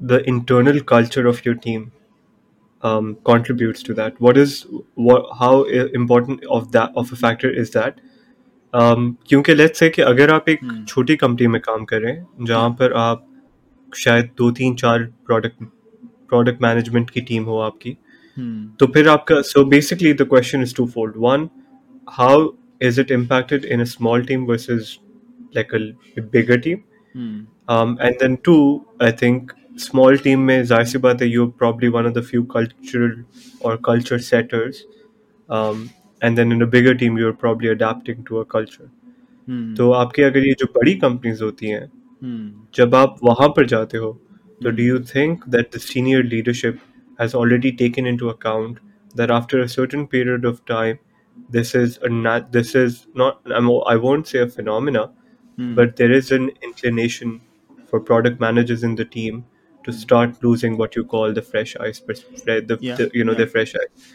the 0.00 0.18
internal 0.28 0.80
culture 0.94 1.26
of 1.26 1.44
your 1.44 1.54
team 1.66 1.84
um, 2.82 3.16
contributes 3.24 3.82
to 3.84 3.94
that? 3.94 4.20
What 4.20 4.36
is 4.36 4.56
what? 4.94 5.28
How 5.38 5.52
i- 5.66 5.88
important 6.00 6.44
of 6.58 6.72
that 6.72 6.92
of 7.02 7.12
a 7.12 7.16
factor 7.16 7.50
is 7.64 7.70
that? 7.76 8.00
Um, 8.74 9.06
क्योंकि 9.28 9.54
let's 9.54 9.78
say 9.82 9.90
कि 9.94 10.02
अगर 10.02 10.30
आप 10.34 10.48
एक 10.48 10.60
छोटी 10.88 11.16
company 11.16 11.46
में 11.56 11.60
काम 11.62 11.84
कर 11.92 12.00
रहे 12.02 12.12
हैं 12.12 12.44
जहाँ 12.46 12.70
पर 12.80 12.92
आप 13.02 13.26
शायद 14.04 14.30
दो 14.38 14.50
तीन 14.60 14.74
चार 14.82 15.02
प्रोडक्ट 15.26 15.62
प्रोडक्ट 16.28 16.62
मैनेजमेंट 16.62 17.10
की 17.10 17.20
टीम 17.30 17.44
हो 17.44 17.58
आपकी 17.60 17.96
तो 18.80 18.86
फिर 18.94 19.08
आपका 19.08 19.40
so 19.52 19.64
basically 19.74 20.12
the 20.12 20.22
question 20.30 20.62
is 20.62 20.74
to 20.76 20.86
fold 20.94 21.14
one 21.26 21.48
how 22.18 22.46
is 22.82 23.00
it 23.00 23.10
impacted 23.10 23.64
in 23.64 23.80
a 23.80 23.84
small 23.92 24.24
team 24.24 24.44
versus 24.46 24.98
like 25.56 25.74
a 25.74 26.22
bigger 26.32 26.58
team 26.68 26.78
um, 27.74 27.92
and 28.06 28.18
then 28.20 28.32
two 28.46 28.62
i 29.00 29.10
think 29.18 29.52
small 29.82 30.16
team 30.24 30.46
में 30.48 30.64
जाहिर 30.64 30.86
सी 30.86 30.98
बात 31.04 31.22
है 31.22 31.28
you're 31.32 31.52
probably 31.62 31.90
one 31.96 32.08
of 32.10 32.16
the 32.16 32.22
few 32.30 32.42
cultural 32.54 33.14
or 33.68 33.76
culture 33.88 34.18
setters 34.28 34.80
um, 35.48 35.84
and 36.22 36.40
then 36.40 36.56
in 36.56 36.66
a 36.66 36.68
bigger 36.74 36.94
team 37.02 37.20
you're 37.22 37.36
probably 37.44 37.70
adapting 37.76 38.26
to 38.30 38.42
a 38.42 38.44
culture 38.56 38.90
तो 39.76 39.90
आपके 39.92 40.22
अगर 40.22 40.46
ये 40.46 40.52
जो 40.60 40.66
बड़ी 40.74 40.94
कंपनीज 41.06 41.42
होती 41.42 41.68
हैं 41.68 41.86
जब 42.74 42.94
आप 42.94 43.16
वहां 43.24 43.48
पर 43.56 43.66
जाते 43.66 43.98
हो 43.98 44.12
So, 44.60 44.70
do 44.70 44.82
you 44.82 44.98
think 45.00 45.44
that 45.46 45.72
the 45.72 45.80
senior 45.80 46.22
leadership 46.22 46.78
has 47.18 47.34
already 47.34 47.70
taken 47.72 48.06
into 48.06 48.28
account 48.30 48.78
that 49.14 49.30
after 49.30 49.60
a 49.60 49.68
certain 49.68 50.06
period 50.06 50.44
of 50.44 50.64
time, 50.64 50.98
this 51.50 51.74
is 51.74 51.98
a 52.02 52.08
nat- 52.08 52.52
this 52.52 52.74
is 52.74 53.06
not 53.14 53.40
I'm, 53.46 53.70
I 53.94 53.96
won't 53.96 54.26
say 54.28 54.40
a 54.40 54.48
phenomena, 54.48 55.10
but 55.80 55.96
there 55.96 56.12
is 56.12 56.30
an 56.32 56.50
inclination 56.62 57.40
for 57.88 58.00
product 58.00 58.40
managers 58.40 58.82
in 58.82 58.94
the 58.96 59.04
team 59.04 59.44
to 59.84 59.92
start 59.92 60.42
losing 60.42 60.76
what 60.78 60.96
you 60.96 61.04
call 61.04 61.32
the 61.32 61.42
fresh 61.42 61.76
eyes, 61.76 62.00
pers- 62.00 62.22
fre- 62.22 62.60
the, 62.70 62.78
Yeah, 62.80 62.96
the 62.96 63.10
you 63.14 63.24
know 63.24 63.32
yeah. 63.32 63.38
the 63.44 63.46
fresh 63.56 63.74
eyes. 63.74 64.06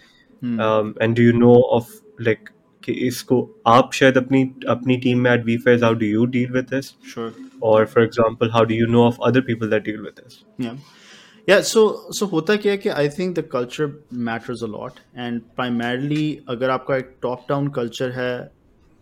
Um, 0.67 0.95
and 1.01 1.15
do 1.15 1.21
you 1.24 1.33
know 1.33 1.57
of 1.79 1.91
like 2.29 2.50
कि 2.83 2.93
इसको 3.07 3.38
आप 3.67 3.91
शायद 3.93 4.17
अपनी 4.17 4.41
अपनी 4.74 4.95
team 5.05 5.19
में 5.24 5.29
at 5.31 5.41
VFairs 5.48 5.81
how 5.86 5.93
do 6.03 6.05
you 6.05 6.25
deal 6.36 6.51
with 6.57 6.69
this 6.69 6.91
Sure. 7.13 7.31
or 7.62 7.86
for 7.93 8.01
example 8.09 8.50
how 8.53 8.63
do 8.69 8.77
you 8.81 8.88
know 8.93 9.03
of 9.07 9.19
other 9.29 9.41
people 9.50 9.67
that 9.74 9.83
deal 9.88 10.01
with 10.05 10.21
this 11.48 11.64
so 11.66 12.10
so 12.18 12.30
होता 12.32 12.56
क्या 12.56 12.72
है 12.72 12.78
कि 12.78 12.88
I 12.88 13.08
think 13.18 13.34
the 13.38 13.42
culture 13.52 13.92
matters 14.28 14.62
a 14.62 14.66
lot 14.66 15.00
and 15.16 15.40
primarily 15.56 16.26
अगर 16.48 16.70
आपका 16.70 16.96
एक 16.96 17.16
top 17.22 17.44
down 17.48 17.68
culture 17.78 18.10
है 18.10 18.34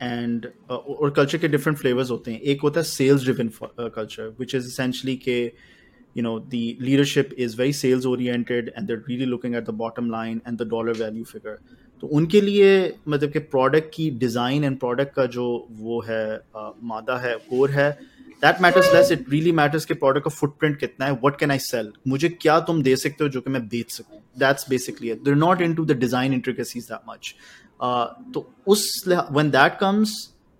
and 0.02 0.46
और 0.70 1.10
culture 1.16 1.38
के 1.38 1.48
डिफरेंट 1.48 1.78
फ्लेवर्स 1.78 2.10
होते 2.10 2.32
हैं 2.32 2.40
एक 2.40 2.62
होता 2.62 2.80
है 2.80 2.84
sales 2.86 3.24
driven 3.24 3.50
culture 3.94 4.34
which 4.40 4.54
is 4.54 4.66
essentially 4.66 5.16
के 5.28 5.38
you 6.16 6.22
know 6.22 6.38
the 6.38 6.76
leadership 6.80 7.32
is 7.36 7.54
very 7.54 7.72
sales 7.72 8.06
oriented 8.06 8.72
and 8.76 8.86
they're 8.86 9.04
really 9.06 9.26
looking 9.26 9.54
at 9.54 9.64
the 9.64 9.72
bottom 9.72 10.10
line 10.10 10.42
and 10.44 10.58
the 10.58 10.64
dollar 10.64 10.94
value 10.94 11.24
figure. 11.24 11.58
तो 12.02 12.06
उनके 12.08 12.40
लिए 12.40 12.70
मतलब 13.08 13.30
कि 13.32 13.38
प्रोडक्ट 13.38 13.90
की 13.94 14.10
डिज़ाइन 14.20 14.64
एंड 14.64 14.78
प्रोडक्ट 14.78 15.14
का 15.14 15.24
जो 15.34 15.44
वो 15.70 16.00
है 16.00 16.38
uh, 16.56 16.70
मादा 16.82 17.18
है 17.18 17.34
कोर 17.50 17.70
है 17.70 17.90
that 18.42 18.60
matters 18.62 18.92
less 18.94 19.12
it 19.12 19.30
really 19.30 19.52
matters 19.52 19.84
के 19.84 19.94
प्रोडक्ट 19.94 20.24
का 20.24 20.30
फुटप्रिंट 20.30 20.78
कितना 20.78 21.06
है. 21.06 21.12
व्हाट 21.12 21.38
कैन 21.40 21.50
आई 21.50 21.58
सेल 21.58 21.92
मुझे 22.08 22.28
क्या 22.28 22.58
तुम 22.60 22.82
दे 22.82 22.96
सकते 22.96 23.24
हो 23.24 23.30
जो 23.30 23.40
कि 23.40 23.50
मैं 23.50 23.66
बेच 23.68 23.90
सकूँ? 23.92 24.20
That's 24.38 24.68
basically 24.70 25.12
they're 25.14 25.34
not 25.34 25.60
into 25.74 25.84
the 25.84 25.98
design 25.98 26.32
intricacies 26.34 26.84
that 26.84 27.00
much 27.08 27.34
तो 28.34 28.48
उस 28.66 29.04
when 29.08 29.50
that 29.50 29.78
comes 29.80 30.16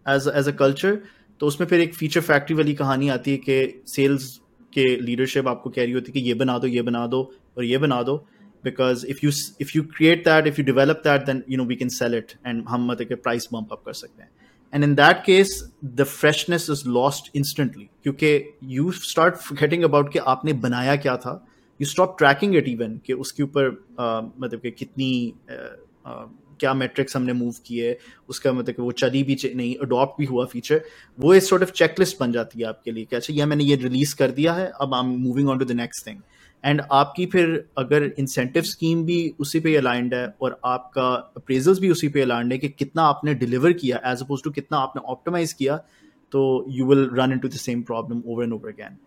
as 0.06 0.28
as 0.36 0.48
a 0.48 0.56
culture 0.58 0.98
तो 1.40 1.46
उसमें 1.46 1.66
फिर 1.68 1.80
एक 1.80 1.94
फीचर 1.94 2.20
फैक्ट्री 2.20 2.56
वाली 2.56 2.74
कहानी 2.74 3.08
आती 3.08 3.30
है 3.30 3.36
कि 3.48 3.82
सेल्स 3.86 4.38
के 4.72 4.84
लीडरशिप 5.00 5.48
आपको 5.48 5.70
कह 5.70 5.82
रही 5.82 5.92
होती 5.92 6.12
है 6.12 6.20
कि 6.20 6.28
ये 6.28 6.34
बना 6.34 6.58
दो, 6.58 6.66
ये 6.66 6.82
बना 6.82 7.06
दो 7.06 7.22
और 7.56 7.64
ये 7.64 7.78
बना 7.78 8.02
दो. 8.02 8.16
Because 8.64 9.04
if 9.06 9.18
you 9.24 9.30
if 9.60 9.70
you 9.76 9.82
create 9.96 10.28
that 10.28 10.46
if 10.46 10.60
you 10.60 10.64
develop 10.66 11.02
that 11.04 11.24
then 11.26 11.40
you 11.50 11.56
know 11.58 11.64
we 11.64 11.76
can 11.76 11.88
sell 11.88 12.14
it 12.14 12.32
and 12.46 12.64
हम 12.68 12.86
मतलब 12.90 13.22
price 13.26 13.46
bump 13.54 13.72
up 13.72 13.84
कर 13.86 13.92
सकते 13.92 14.22
हैं. 14.22 14.30
And 14.72 14.84
in 14.84 14.94
that 14.96 15.24
case, 15.24 15.54
the 15.96 16.04
freshness 16.06 16.68
is 16.74 16.84
lost 16.98 17.30
instantly. 17.34 17.88
क्योंकि 18.02 18.30
you 18.74 18.92
start 19.06 19.40
forgetting 19.46 19.88
about 19.88 20.12
कि 20.12 20.18
आपने 20.34 20.52
बनाया 20.66 20.96
क्या 20.96 21.16
था। 21.16 21.34
You 21.80 21.88
stop 21.88 22.18
tracking 22.18 22.54
it 22.60 22.68
even, 22.68 22.98
कि 23.06 23.12
उसके 23.12 23.42
ऊपर 23.42 23.70
मतलब 24.40 24.60
कि 24.60 24.70
कितनी 24.70 25.34
क्या 26.60 26.72
मेट्रिक्स 26.74 27.16
हमने 27.16 27.32
मूव 27.32 27.54
किए। 27.66 27.96
उसका 28.28 28.52
मतलब 28.52 28.74
कि 28.74 28.82
वो 28.82 28.92
चली 28.92 29.22
भी 29.22 29.36
नहीं 29.44 29.74
अडॉप्ट 29.82 30.18
भी 30.18 30.24
हुआ 30.26 30.44
फीचर 30.46 30.84
वो 31.20 31.32
एक 31.34 31.42
सॉर्ट 31.42 31.62
ऑफ़ 31.62 31.70
चेकलिस्ट 31.70 32.18
बन 32.20 32.32
जाती 32.32 32.60
है 32.60 32.66
आपके 32.66 32.92
लिए 32.92 33.04
कि 33.04 33.16
अच्छा 33.16 33.34
ये 33.34 33.44
मैंने 33.46 33.64
ये 33.64 33.76
रिलीज़ 33.76 34.14
कर 34.16 34.30
दिया 34.30 34.52
है, 34.52 34.70
अब 34.80 34.94
I 34.94 35.00
am 35.00 35.06
moving 35.22 35.48
on 35.48 35.58
to 35.58 35.64
the 35.64 35.72
next 35.72 36.06
thing 36.06 36.20
and 36.64 36.82
आपकी 36.92 37.26
फिर 37.26 37.64
अगर 37.78 38.04
इंसेंटिव 38.18 38.62
स्कीम 38.62 39.04
भी 39.04 39.18
उसी 39.40 39.60
पे 39.60 39.74
अलाइंड 39.76 40.14
है 40.14 40.26
और 40.42 40.58
आपका 40.64 41.08
अप्रेजल्स 41.36 41.78
भी 41.80 41.90
उसी 41.90 42.08
पे 42.08 42.22
अलाइंड 42.22 42.52
है 42.52 42.58
कि 42.58 42.68
कितना 42.68 43.02
आपने 43.04 43.34
डिलीवर 43.34 43.72
किया 43.80 44.00
एज 44.12 44.22
अपोज 44.22 44.42
टू 44.44 44.50
कितना 44.50 44.78
आपने 44.78 45.02
ऑप्टिमाइज 45.12 45.52
किया 45.52 45.76
तो 46.32 46.42
you 46.70 46.86
will 46.86 47.08
run 47.14 47.32
in 47.32 47.38
to 47.38 47.48
the 47.48 47.62
same 47.62 47.82
problem 47.82 48.22
over 48.26 48.44
and 48.44 48.52
over 48.52 48.70
again 48.70 48.98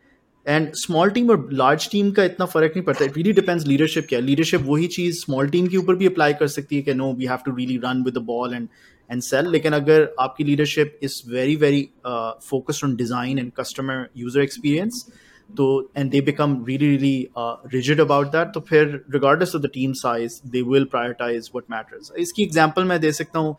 and 0.45 0.71
small 0.75 1.09
team 1.09 1.29
और 1.29 1.47
लार्ज 1.53 1.89
टीम 1.91 2.11
का 2.11 2.23
इतना 2.23 2.45
फ़र्क 2.45 2.71
नहीं 2.75 2.83
पड़ता. 2.85 3.05
इट 3.05 3.15
रियली 3.17 3.31
डिपेंड्स 3.33 3.65
लीडरशिप 3.67 4.05
क्या 4.09 4.19
लीडरशिप 4.19 4.61
वही 4.65 4.87
चीज़ 4.87 5.19
स्मॉल 5.19 5.49
टीम 5.49 5.67
के 5.67 5.77
ऊपर 5.77 5.95
भी 5.95 6.05
अप्लाई 6.07 6.33
कर 6.33 6.47
सकती 6.47 6.75
है 6.75 6.81
कि 6.81 6.93
no 6.93 7.11
we 7.13 7.25
have 7.25 7.39
to 7.45 7.55
really 7.55 7.77
run 7.85 8.03
with 8.03 8.13
the 8.13 8.21
ball 8.25 8.53
and 8.53 8.67
and 9.09 9.21
sell 9.21 9.49
लेकिन 9.51 9.73
अगर 9.73 10.07
आपकी 10.19 10.43
leadership 10.43 10.99
is 11.03 11.21
very 11.29 11.55
very 11.55 11.81
focused 12.05 12.85
on 12.85 12.95
design 12.95 13.39
and 13.39 13.51
customer 13.59 14.07
user 14.17 14.41
experience 14.41 15.05
तो 15.49 15.67
and 15.97 16.11
they 16.11 16.21
become 16.23 16.63
really 16.67 16.87
really 16.87 17.27
rigid 17.73 18.01
about 18.01 18.27
that 18.31 18.53
तो 18.53 18.59
फिर 18.69 18.87
regardless 19.13 19.55
of 19.55 19.61
the 19.63 19.69
team 19.73 19.93
size 19.95 20.39
they 20.47 20.61
will 20.71 20.85
prioritise 20.91 21.49
what 21.53 21.71
matters 21.71 22.11
इसकी 22.19 22.43
example 22.43 22.83
मैं 22.83 22.99
दे 23.01 23.11
सकता 23.13 23.39
हूँ 23.39 23.55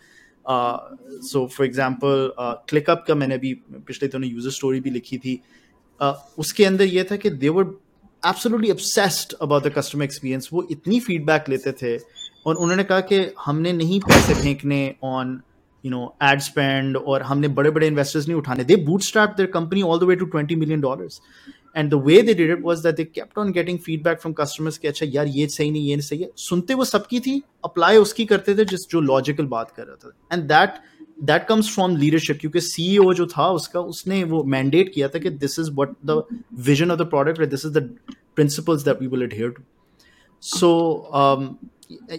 सो 1.24 1.46
फॉर 1.56 1.66
एग्ज़ाम्पल 1.66 2.30
क्लिकअप 2.68 3.04
का 3.08 3.14
मैंने 3.14 3.38
भी 3.38 3.54
पिछले 3.86 4.08
दिनों 4.08 4.28
यूज़र 4.28 4.50
स्टोरी 4.52 4.80
भी 4.80 4.90
लिखी 4.90 5.18
थी। 5.18 5.40
Uh, 6.00 6.14
उसके 6.38 6.64
अंदर 6.64 6.84
ये 6.84 7.02
था 7.10 7.16
कि 7.16 7.30
they 7.32 7.48
were 7.48 7.64
absolutely 8.22 8.70
obsessed 8.70 9.32
about 9.42 9.62
the 9.64 9.72
customer 9.76 10.04
experience 10.04 10.48
वो 10.52 10.66
इतनी 10.70 10.98
फीडबैक 11.00 11.48
लेते 11.48 11.72
थे 11.72 11.96
और 12.46 12.56
उन्होंने 12.56 12.84
कहा 12.84 13.00
कि 13.10 13.20
हमने 13.44 13.72
नहीं 13.72 14.00
पैसे 14.00 14.34
फेंकने 14.34 14.80
on 15.04 15.40
you 15.84 15.90
know 15.90 16.02
ad 16.22 16.40
spend 16.40 16.96
और 16.96 17.22
हमने 17.22 17.48
बड़े 17.58 17.70
बड़े 17.70 17.86
इन्वेस्टर्स 17.86 18.28
नहीं 18.28 18.38
उठाने। 18.38 18.64
They 18.64 18.76
boot 18.84 19.02
start 19.02 19.36
their 19.36 19.50
company 19.50 19.82
all 19.82 19.98
the 20.00 20.08
way 20.08 20.16
to 20.16 20.26
twenty 20.26 20.56
million 20.56 20.80
dollars 20.80 21.20
and 21.75 21.89
the 21.91 22.01
way 22.05 22.21
they 22.21 22.33
did 22.33 22.51
it 22.51 22.63
was 22.63 22.79
that 22.79 22.95
they 22.95 23.03
kept 23.05 23.37
on 23.37 23.51
getting 23.51 23.79
feedback 23.79 24.19
from 24.21 24.33
customers 24.33 24.77
कि 24.77 24.87
अच्छा 24.87 25.05
यार 25.09 25.27
ये 25.29 25.47
सही 25.47 25.71
नहीं 25.71 25.89
ये 25.89 26.01
सही 26.01 26.21
है 26.21 26.29
सुनते 26.39 26.73
वो 26.73 26.85
सबकी 26.85 27.19
थी 27.19 27.41
अप्लाई 27.65 27.97
उसकी 27.97 28.25
करते 28.25 28.55
थे 28.55 28.65
जिस 28.65 28.87
जो 28.91 29.01
लॉजिकल 29.01 29.45
बात 29.47 29.71
कर 29.71 29.83
रहा 29.83 29.95
था 30.03 30.35
and 30.35 30.43
that 30.43 30.79
that 31.23 31.47
comes 31.47 31.73
from 31.73 31.95
leadership 31.97 32.37
क्योंकि 32.39 32.61
सीईओ 32.61 33.13
जो 33.13 33.25
था 33.27 33.49
उसका 33.53 33.79
उसने 33.89 34.23
वो 34.25 34.43
मैंडेट 34.55 34.93
किया 34.93 35.07
था 35.07 35.19
कि 35.19 35.29
this 35.39 35.59
is 35.59 35.69
what 35.71 35.95
the 36.05 36.23
vision 36.69 36.91
of 36.91 36.99
the 36.99 37.09
product 37.09 37.49
this 37.49 37.65
is 37.65 37.77
the 37.77 37.89
principles 38.35 38.83
that 38.85 39.01
we 39.01 39.07
will 39.07 39.23
adhere 39.23 39.49
to 39.49 39.63
सो 40.43 40.71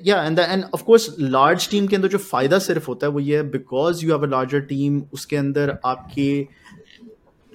या 0.04 0.22
and 0.24 0.38
and 0.38 0.64
of 0.74 0.82
course 0.82 1.08
large 1.20 1.68
team 1.70 1.86
के 1.86 1.96
अंदर 1.96 2.08
जो 2.08 2.18
फायदा 2.18 2.58
सिर्फ 2.60 2.88
होता 2.88 3.06
है 3.06 3.12
वो 3.12 3.20
ये 3.20 3.36
है 3.36 3.48
because 3.50 4.04
you 4.04 4.10
have 4.10 4.22
a 4.22 4.30
larger 4.30 4.60
team 4.66 5.02
उसके 5.12 5.36
अंदर 5.36 5.76
आपके 5.84 6.28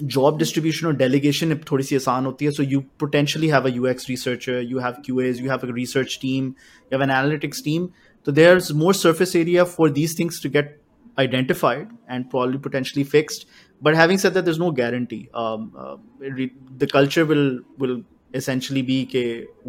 जॉब 0.01 0.37
डिस्ट्रीब्यूशन 0.37 0.87
और 0.87 0.95
डेलीगेशन 0.95 1.55
थोड़ी 1.71 1.83
सी 1.83 1.95
आसान 1.95 2.25
होती 2.25 2.45
है 2.45 2.51
so 2.51 2.63
you 2.63 2.79
potentially 2.99 3.47
have 3.49 3.65
a 3.67 3.73
UX 3.75 4.09
researcher 4.09 4.61
you 4.71 4.79
have 4.79 5.01
क्यूएज 5.05 5.41
you 5.41 5.49
have 5.49 5.67
a 5.69 5.73
research 5.75 6.17
team 6.21 6.45
you 6.45 6.93
have 6.93 7.03
an 7.03 7.09
analytics 7.09 7.63
team 7.63 7.87
तो 8.25 8.31
there 8.41 8.57
is 8.57 8.71
more 8.75 8.95
surface 8.95 9.33
area 9.39 9.65
for 9.77 9.89
these 9.97 10.13
things 10.19 10.39
to 10.45 10.49
get 10.57 10.75
identified 11.21 11.93
and 12.15 12.29
probably 12.33 12.59
potentially 12.65 13.03
fixed. 13.13 13.45
But 13.81 13.95
having 13.99 14.19
said 14.23 14.35
that, 14.35 14.45
there's 14.47 14.59
no 14.63 14.67
guarantee. 14.79 15.19
Um, 15.43 15.63
uh, 15.85 15.95
re- 16.37 16.51
the 16.83 16.87
culture 16.91 17.23
will 17.31 17.47
will 17.83 17.95
essentially 18.33 18.83
be 18.91 18.97
ke, 19.13 19.23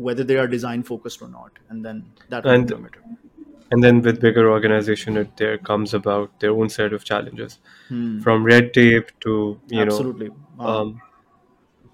whether 0.08 0.26
they 0.30 0.36
are 0.42 0.46
design 0.56 0.82
focused 0.90 1.24
or 1.26 1.28
not, 1.28 1.58
and 1.70 1.88
then 1.88 2.02
that 2.34 2.44
will 2.44 2.56
And- 2.56 2.68
determine 2.68 2.98
it. 3.00 3.21
and 3.73 3.83
then 3.87 4.01
with 4.07 4.19
bigger 4.23 4.43
organization 4.51 5.17
it 5.21 5.37
there 5.41 5.57
comes 5.69 5.93
about 5.99 6.39
their 6.43 6.51
own 6.63 6.69
set 6.77 6.93
of 6.99 7.05
challenges 7.11 7.57
Hmm. 7.87 8.19
from 8.25 8.43
red 8.49 8.69
tape 8.77 9.11
to 9.27 9.33
you 9.77 9.81
Absolutely. 9.85 10.29
know 10.29 10.39
Um, 10.59 10.75
um, 10.75 11.01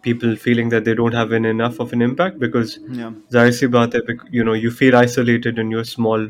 people 0.07 0.35
feeling 0.41 0.69
that 0.73 0.85
they 0.89 0.93
don't 0.99 1.13
have 1.19 1.31
an 1.37 1.45
enough 1.51 1.79
of 1.85 1.93
an 1.97 2.01
impact 2.07 2.39
because 2.43 2.75
yeah. 3.01 3.13
zahir 3.35 3.55
si 3.59 3.69
baat 3.77 3.97
you 4.39 4.45
know 4.49 4.57
you 4.65 4.71
feel 4.81 4.97
isolated 5.05 5.63
in 5.65 5.71
your 5.77 5.85
small 5.93 6.27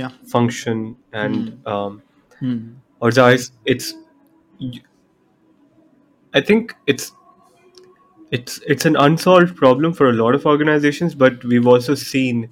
Yeah. 0.00 0.12
function 0.36 0.84
and 1.24 1.50
um, 1.72 1.98
Hmm. 2.38 2.60
or 3.00 3.10
it's 3.74 3.88
i 6.34 6.40
think 6.40 6.74
it's 6.86 7.12
it's 8.30 8.60
it's 8.74 8.86
an 8.90 8.96
unsolved 8.96 9.56
problem 9.56 9.92
for 9.92 10.08
a 10.08 10.12
lot 10.12 10.34
of 10.34 10.46
organizations 10.46 11.14
but 11.14 11.44
we've 11.44 11.66
also 11.66 11.94
seen 11.94 12.48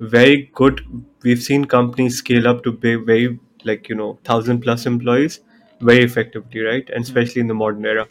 very 0.00 0.50
good 0.54 0.80
we've 1.22 1.42
seen 1.42 1.64
companies 1.64 2.18
scale 2.18 2.48
up 2.48 2.62
to 2.64 2.72
be 2.72 2.94
very 2.96 3.38
like 3.64 3.88
you 3.88 3.94
know 3.94 4.18
thousand 4.24 4.60
plus 4.60 4.86
employees 4.86 5.40
very 5.80 6.02
effectively 6.02 6.60
right 6.60 6.90
and 6.90 7.04
especially 7.04 7.40
in 7.40 7.46
the 7.46 7.54
modern 7.54 7.84
era 7.86 8.06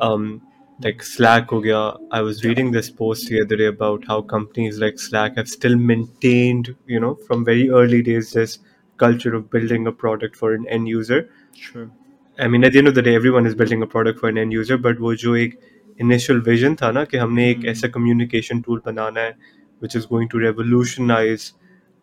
um 0.00 0.40
like 0.84 1.02
slack 1.02 1.50
ho 1.50 1.60
gaya. 1.60 1.82
i 2.12 2.20
was 2.20 2.44
reading 2.44 2.70
this 2.70 2.90
post 2.90 3.28
the 3.28 3.40
other 3.42 3.56
day 3.56 3.66
about 3.66 4.04
how 4.06 4.20
companies 4.20 4.78
like 4.78 4.98
slack 4.98 5.36
have 5.36 5.48
still 5.48 5.76
maintained 5.76 6.74
you 6.86 7.00
know 7.00 7.14
from 7.28 7.44
very 7.44 7.70
early 7.70 8.02
days 8.02 8.32
this 8.32 8.58
culture 8.98 9.34
of 9.34 9.50
building 9.50 9.86
a 9.86 9.92
product 9.92 10.36
for 10.36 10.52
an 10.54 10.66
end 10.68 10.88
user 10.88 11.28
Sure. 11.58 11.90
I 12.38 12.48
mean, 12.48 12.64
at 12.64 12.72
the 12.72 12.78
end 12.78 12.88
of 12.88 12.94
the 12.94 13.00
day, 13.00 13.14
everyone 13.14 13.46
is 13.46 13.54
building 13.54 13.82
a 13.82 13.86
product 13.86 14.18
for 14.20 14.28
an 14.28 14.36
end 14.36 14.52
user, 14.52 14.76
but 14.76 14.98
वो 15.00 15.14
जो 15.22 15.36
एक 15.36 15.58
initial 16.04 16.40
vision 16.48 16.76
था 16.82 16.90
ना 16.92 17.04
कि 17.04 17.16
हमने 17.16 17.50
एक 17.50 17.64
ऐसा 17.72 17.88
communication 17.94 18.62
tool 18.66 18.84
बनाना 18.86 19.20
है 19.20 19.36
which 19.81 19.95
is 19.95 20.05
going 20.07 20.29
to 20.29 20.39
revolutionize, 20.39 21.53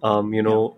um, 0.02 0.32
you 0.34 0.42
know, 0.42 0.76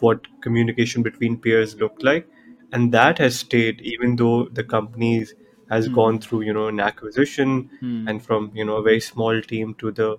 what 0.00 0.26
communication 0.42 1.02
between 1.02 1.36
peers 1.38 1.76
looked 1.76 2.02
like, 2.02 2.28
and 2.72 2.92
that 2.92 3.18
has 3.18 3.38
stayed 3.38 3.80
even 3.82 4.16
though 4.16 4.44
the 4.60 4.64
companies 4.64 5.34
has 5.70 5.88
gone 5.88 6.18
through, 6.20 6.42
you 6.42 6.52
know, 6.52 6.68
an 6.68 6.80
acquisition 6.80 7.70
and 8.06 8.22
from 8.24 8.50
you 8.54 8.64
know 8.64 8.76
a 8.76 8.82
very 8.82 9.00
small 9.00 9.40
team 9.42 9.74
to 9.84 9.90
the 9.92 10.16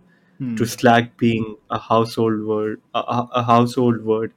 to 0.55 0.65
Slack 0.65 1.17
being 1.17 1.55
a 1.69 1.79
household 1.79 2.45
word, 2.45 2.81
a, 2.95 2.99
a 2.99 3.29
a 3.41 3.43
household 3.43 4.03
word 4.03 4.33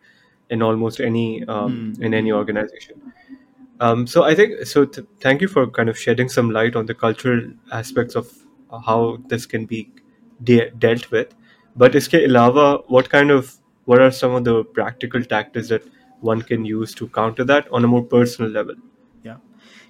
in 0.51 0.63
almost 0.63 1.01
any 1.01 1.45
um, 1.47 1.79
in 2.01 2.15
any 2.15 2.33
organization. 2.33 3.01
Um, 3.81 4.07
so 4.07 4.23
I 4.25 4.35
think 4.35 4.67
so. 4.67 4.85
Th- 4.85 5.07
thank 5.21 5.43
you 5.43 5.49
for 5.49 5.67
kind 5.69 5.89
of 5.89 5.99
shedding 5.99 6.29
some 6.29 6.51
light 6.51 6.77
on 6.77 6.87
the 6.87 6.95
cultural 6.95 7.43
aspects 7.73 8.15
of 8.15 8.33
how 8.87 9.19
this 9.29 9.47
can 9.47 9.67
be 9.67 9.91
de- 10.43 10.71
dealt 10.71 11.11
with. 11.11 11.35
But 11.76 11.96
इसके 11.96 12.24
अलावा 12.26 12.68
what 12.88 13.10
kind 13.10 13.32
of 13.32 13.56
what 13.88 14.02
are 14.02 14.12
some 14.12 14.34
of 14.34 14.44
the 14.44 14.64
practical 14.80 15.24
tactics 15.24 15.70
that 15.70 15.84
one 16.22 16.42
can 16.42 16.66
use 16.66 16.94
to 16.96 17.08
counter 17.08 17.46
that 17.46 17.70
on 17.72 17.84
a 17.84 17.88
more 17.88 18.04
personal 18.04 18.52
level? 18.52 18.76
Yeah. 19.24 19.38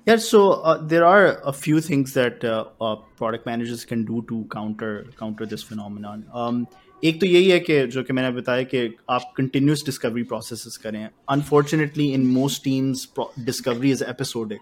Yeah, 0.08 0.18
so 0.18 0.52
uh, 0.52 0.78
there 0.78 1.06
are 1.06 1.40
a 1.44 1.54
few 1.54 1.82
things 1.82 2.14
that 2.14 2.44
uh, 2.44 2.66
uh, 2.82 2.96
product 3.18 3.46
managers 3.46 3.86
can 3.86 4.06
do 4.06 4.22
to 4.30 4.46
counter 4.52 5.08
counter 5.18 5.46
this 5.46 5.64
phenomenon. 5.64 6.26
Um, 6.34 6.68
एक 7.04 7.20
तो 7.20 7.26
यही 7.26 7.50
है 7.50 7.60
कि 7.60 7.86
जो 7.88 8.02
कि 8.04 8.14
मैंने 8.14 8.32
बताया 8.32 8.64
कि 8.72 8.80
आप 9.10 9.32
कंटिन्यूस 9.38 9.84
डिस्कवरी 9.86 10.24
प्रोसेस 10.32 10.78
करें 10.84 11.08
unfortunately 11.30 12.08
in 12.14 12.26
most 12.28 12.64
teams 12.64 13.08
discovery 13.40 13.92
is 13.92 14.02
episodic 14.10 14.60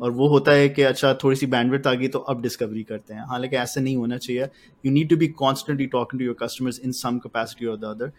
और 0.00 0.10
वो 0.10 0.28
होता 0.28 0.52
है 0.52 0.68
कि 0.68 0.82
अच्छा 0.82 1.12
थोड़ी 1.22 1.36
सी 1.36 1.46
बैंडविड्थ 1.46 1.86
आ 1.86 1.92
गई 1.94 2.08
तो 2.08 2.18
अब 2.18 2.42
डिस्कवरी 2.42 2.82
करते 2.82 3.14
हैं। 3.14 3.24
हालाँकि 3.28 3.56
ऐसा 3.56 3.80
नहीं 3.80 3.96
होना 3.96 4.16
चाहिए। 4.18 4.48
You 4.86 4.92
need 4.92 5.08
to 5.08 5.16
be 5.16 5.26
constantly 5.38 5.86
talking 5.86 6.20
to 6.20 6.26
your 6.26 6.36
customers 6.42 6.80
in 6.84 6.92
some 6.92 7.18
capacity 7.18 7.66
और 7.66 7.76
the 7.78 7.84
other 7.84 8.12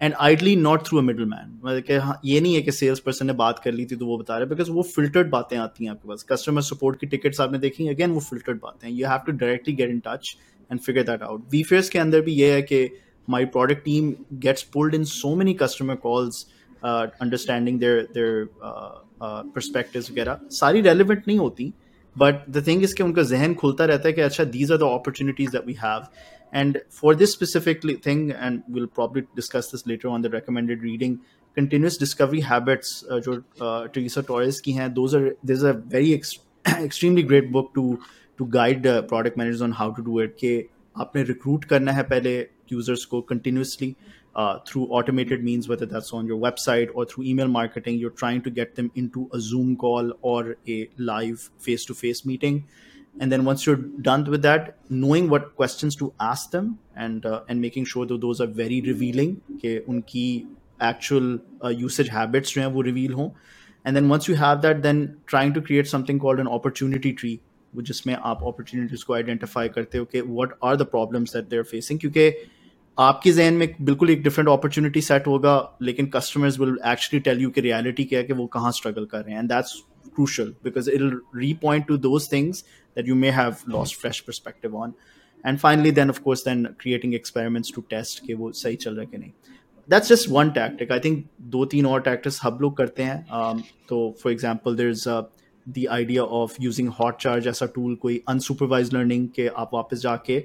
end 0.00 0.14
ideally 0.20 0.54
not 0.56 0.86
through 0.86 0.98
a 0.98 1.02
middle 1.02 1.24
man 1.26 1.58
मतलब 1.64 2.00
हाँ 2.02 2.20
ये 2.24 2.40
नहीं 2.40 2.54
है 2.54 2.60
कि 2.62 2.72
सेल्स 2.72 3.00
पर्सन 3.00 3.26
ने 3.26 3.32
बात 3.34 3.58
कर 3.64 3.72
ली 3.72 3.84
थी 3.86 3.96
तो 3.96 4.06
वो 4.06 4.18
बता 4.18 4.36
रहे 4.38 4.46
बिकॉज़ 4.48 4.70
वो 4.70 4.82
फिल्टर्ड 4.94 5.30
बातें 5.30 5.56
आती 5.58 5.84
हैं 5.84 5.90
आपके 5.90 6.08
पास। 6.08 6.24
कस्टमर 6.32 6.62
सपोर्ट 6.62 7.00
की 7.00 7.06
टिकट्स 7.06 7.40
आपने 7.40 7.58
देखी? 7.58 7.88
अगेन 7.88 8.10
वो 8.10 8.20
फिल्टर्ड 8.20 8.60
बातें 8.62 8.88
हैं। 8.88 8.94
You 8.96 9.06
have 9.06 9.20
to 9.26 9.32
directly 9.32 9.74
get 9.74 9.90
in 9.90 10.00
touch 10.06 10.36
and 10.70 10.80
figure 10.80 11.02
that 11.02 11.22
out 11.22 11.46
vFairs 11.62 11.88
के 11.88 11.98
अंदर 11.98 12.20
भी 12.20 12.32
ये 12.32 12.52
है 12.52 12.62
कि 12.62 12.88
my 13.28 13.44
product 13.52 13.84
team 13.84 14.12
gets 14.38 14.66
pulled 14.76 14.94
in 14.94 15.04
so 15.10 15.28
many 15.40 15.54
customer 15.60 15.94
calls 16.02 16.46
understanding 16.84 17.78
understanding 17.78 17.78
their 17.78 18.32
perspective 19.54 20.02
वगैरह, 20.10 20.38
सारी 20.50 20.80
रेलिवेंट 20.80 21.22
नहीं 21.28 21.38
होती 21.38 21.72
बट 22.16 22.48
द 22.50 22.66
थिंग 22.66 22.82
इज़ 22.82 22.94
कि 22.94 23.02
उनका 23.02 23.22
जहन 23.24 23.54
खुलता 23.54 23.84
रहता 23.84 24.08
है 24.08 24.12
कि 24.12 24.20
अच्छा 24.20 24.44
these 24.56 24.72
are 24.72 24.78
the 24.78 24.90
opportunities 24.92 25.50
that 25.50 25.66
we 25.66 25.76
have 25.82 26.06
and 26.52 26.78
for 26.92 27.14
this 27.14 27.32
specific 27.32 27.80
thing 28.06 28.30
and 28.30 28.60
will 28.70 28.86
probably 28.94 29.22
discuss 29.36 29.70
this 29.72 29.86
later 29.88 30.08
on 30.08 30.22
the 30.22 30.34
recommended 30.34 30.82
reading 30.84 31.16
continuous 31.56 31.98
discovery 32.00 32.40
habits 32.40 33.04
जो 33.24 33.36
टेरेसा 33.62 34.20
टॉयस 34.28 34.60
की 34.60 34.72
हैं 34.72 34.92
those 34.94 35.14
are 35.14 35.34
this 35.46 35.64
are 35.64 35.82
very 35.92 36.12
extremely 36.12 37.22
great 37.22 37.50
book 37.52 37.70
to 37.74 37.98
to 38.38 38.44
guide 38.54 38.86
product 38.86 39.38
managers 39.38 39.62
on 39.62 39.72
how 39.72 39.92
to 39.94 40.02
do 40.02 40.20
it 40.22 40.36
के 40.40 40.56
आपने 40.96 41.22
recruit 41.22 41.64
करना 41.64 41.92
है 41.92 42.02
पहले 42.02 42.38
users 42.72 43.04
को 43.04 43.20
continuously 43.20 43.94
uh, 44.35 44.59
through 44.59 44.85
automated 44.85 45.43
means, 45.43 45.67
whether 45.67 45.85
that's 45.85 46.13
on 46.13 46.27
your 46.27 46.37
website 46.37 46.89
or 46.93 47.05
through 47.05 47.25
email 47.25 47.47
marketing. 47.47 47.97
You're 47.97 48.11
trying 48.11 48.41
to 48.43 48.49
get 48.49 48.75
them 48.75 48.91
into 48.95 49.29
a 49.33 49.39
Zoom 49.39 49.75
call 49.75 50.13
or 50.21 50.57
a 50.67 50.89
live 50.97 51.49
face 51.57 51.85
to 51.85 51.93
face 51.93 52.25
meeting. 52.25 52.65
And 53.19 53.31
then 53.31 53.43
once 53.43 53.65
you're 53.65 53.75
done 53.75 54.23
with 54.25 54.41
that, 54.43 54.77
knowing 54.89 55.29
what 55.29 55.55
questions 55.55 55.95
to 55.97 56.13
ask 56.19 56.51
them 56.51 56.79
and 56.95 57.25
uh, 57.25 57.41
and 57.49 57.59
making 57.59 57.85
sure 57.85 58.05
that 58.05 58.21
those 58.21 58.39
are 58.39 58.47
very 58.47 58.81
revealing, 58.81 59.41
okay, 59.55 59.79
unki 59.81 60.47
actual 60.79 61.39
uh, 61.63 61.69
usage 61.69 62.09
habits 62.09 62.53
जो 62.53 62.61
हैं 62.61 62.67
वो 62.67 62.83
reveal 62.83 63.15
हों. 63.17 63.29
And 63.85 63.95
then 63.95 64.07
once 64.09 64.27
you 64.27 64.35
have 64.35 64.61
that, 64.61 64.83
then 64.83 65.17
trying 65.25 65.53
to 65.53 65.61
create 65.61 65.87
something 65.87 66.19
called 66.19 66.39
an 66.39 66.47
opportunity 66.47 67.13
tree, 67.13 67.39
जिसमें 67.77 68.15
आप 68.15 68.39
opportunities 68.43 69.03
को 69.03 69.13
identify 69.13 69.69
करते 69.69 69.97
हो 69.97 70.05
कि 70.05 70.21
what 70.21 70.53
are 70.63 70.75
the 70.75 70.81
problems 70.81 71.33
that 71.33 71.49
they 71.49 71.57
are 71.57 71.63
facing 71.63 71.99
क्योंकि 71.99 72.29
आपके 72.98 73.30
जहन 73.32 73.54
में 73.54 73.68
बिल्कुल 73.82 74.10
एक 74.10 74.22
डिफरेंट 74.22 74.48
अपॉर्चुनिटी 74.48 75.00
सेट 75.00 75.26
होगा 75.26 75.54
लेकिन 75.82 76.06
customers 76.06 76.58
will 76.60 76.76
actually 76.86 77.20
tell 77.20 77.40
you 77.42 77.50
कि 77.50 77.60
रियलिटी 77.60 78.04
क्या 78.04 78.18
है 78.18 78.24
कि 78.24 78.32
वो 78.32 78.46
कहाँ 78.46 78.70
स्ट्रगल 78.72 79.04
कर 79.04 79.20
रहे 79.20 79.32
हैं 79.32 79.38
and 79.38 79.48
that's 79.48 79.82
crucial 80.14 80.54
because 80.64 80.90
it 80.90 81.02
repoint 81.36 81.86
to 81.86 81.96
those 81.96 82.30
things 82.32 82.64
that 82.96 83.08
you 83.08 83.14
may 83.14 83.30
have 83.30 83.56
lost 83.68 84.00
fresh 84.00 84.20
perspective 84.20 84.76
on 84.76 84.92
and 85.44 85.58
finally 85.58 85.90
then 85.90 86.10
of course 86.10 86.44
then 86.44 86.64
creating 86.80 87.14
experiments 87.14 87.72
to 87.74 87.80
test 87.90 88.26
कि 88.26 88.34
वो 88.34 88.50
सही 88.52 88.76
चल 88.76 88.90
रहा 88.90 89.00
है 89.00 89.06
कि 89.06 89.18
नहीं। 89.18 89.30
That's 89.88 90.08
just 90.08 90.28
one 90.30 90.50
tactic 90.50 90.92
I 90.92 91.00
think 91.00 91.24
दो 91.54 91.64
तीन 91.64 91.86
और 91.86 92.00
टैक्टिक्स 92.00 92.40
हम 92.42 92.58
लोग 92.60 92.76
करते 92.76 93.02
हैं। 93.02 93.24
Um, 93.28 93.62
तो 93.88 94.14
for 94.22 94.32
example 94.32 94.76
there 94.76 94.90
is 94.90 95.08
the 95.66 95.86
idea 95.90 96.22
of 96.22 96.56
using 96.60 96.88
Hotjar 97.16 97.46
ऐसा 97.48 97.66
टूल 97.74 97.94
कोई 97.96 98.22
अनसुपरवाइज 98.28 98.94
लर्निंग 98.94 99.28
के 99.28 99.46
आप 99.56 99.70
वापस 99.74 99.98
जाके 99.98 100.38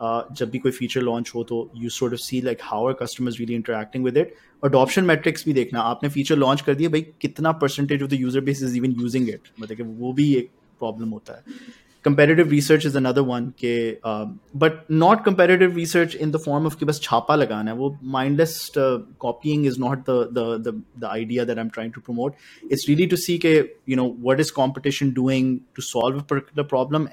uh, 0.00 0.36
जब 0.38 0.50
भी 0.50 0.58
कोई 0.58 0.72
फीचर 0.72 1.02
लॉन्च 1.02 1.32
हो 1.34 1.44
तो 1.44 1.70
you 1.76 1.90
sort 1.90 2.12
of 2.14 2.20
see 2.20 2.40
like 2.42 2.58
how 2.62 2.86
are 2.88 2.92
customers 3.02 3.38
really 3.38 3.54
interacting 3.54 4.04
with 4.04 4.16
it 4.16 4.34
adoption 4.64 5.04
metrics 5.04 5.44
भी 5.46 5.52
देखना 5.52 5.80
आपने 5.94 6.08
फीचर 6.18 6.36
लॉन्च 6.36 6.60
कर 6.66 6.74
दिया 6.74 6.90
भाई 6.90 7.06
कितना 7.20 7.52
percentage 7.64 8.02
of 8.02 8.10
the 8.10 8.20
user 8.20 8.40
base 8.50 8.62
is 8.62 8.76
even 8.76 9.00
using 9.00 9.28
it 9.28 9.50
मतलब 9.60 9.76
कि 9.76 9.82
वो 9.82 10.12
भी 10.12 10.32
एक 10.34 10.50
प्रॉब्लम 10.80 11.08
होता 11.08 11.36
है 11.36 11.84
comparative 12.04 12.52
research 12.54 12.84
is 12.88 12.96
another 12.98 13.22
one 13.28 13.46
के 13.60 13.98
uh, 14.10 14.26
but 14.64 14.76
not 15.02 15.24
comparative 15.28 15.78
research 15.78 16.14
in 16.26 16.34
the 16.34 16.40
form 16.44 16.68
of 16.70 16.76
कि 16.78 16.84
बस 16.90 17.00
छापा 17.02 17.36
लगाना 17.36 17.70
है 17.70 17.76
वो 17.76 17.88
mindless 18.16 18.54
uh, 18.82 18.98
copying 19.24 19.64
is 19.70 19.80
not 19.84 20.04
the, 20.10 20.18
the 20.38 20.44
the 20.66 20.74
the 21.04 21.10
idea 21.14 21.46
that 21.50 21.62
I'm 21.62 21.72
trying 21.78 21.92
to 21.96 22.04
promote 22.08 22.44
it's 22.70 22.88
really 22.90 23.08
to 23.14 23.20
see 23.24 23.38
के 23.46 23.54
you 23.92 23.98
know 24.02 24.06
what 24.28 24.44
is 24.44 24.54
competition 24.60 25.12
doing 25.18 25.50
to 25.78 25.86
solve 25.88 26.22
a 26.22 26.26
particular 26.34 26.68
problem 26.74 27.08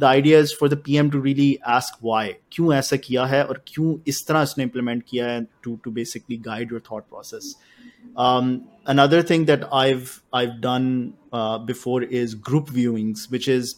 the 0.00 0.04
idea 0.04 0.38
is 0.38 0.54
for 0.60 0.68
the 0.68 0.74
P 0.84 0.96
M 0.96 1.10
to 1.10 1.20
really 1.22 1.54
ask 1.68 1.98
why 2.04 2.32
क्यों 2.52 2.72
ऐसा 2.74 2.96
किया 2.96 3.24
है 3.26 3.44
और 3.44 3.62
क्यों 3.66 3.94
इस 4.06 4.26
तरह 4.28 4.42
उसने 4.42 4.64
इम्प्लीमेंट 4.64 5.02
किया 5.08 5.26
है 5.26 5.40
to 5.62 5.76
to 5.84 5.90
basically 5.90 6.36
guide 6.46 6.72
your 6.72 6.82
thought 6.92 7.02
process 7.02 7.54
another 8.88 9.22
thing 9.30 9.46
that 9.46 9.64
I've 9.74 10.08
I've 10.34 10.50
done 10.64 10.90
before 11.66 12.04
is 12.04 12.36
group 12.48 12.70
viewings 12.70 13.28
which 13.32 13.48
is 13.48 13.74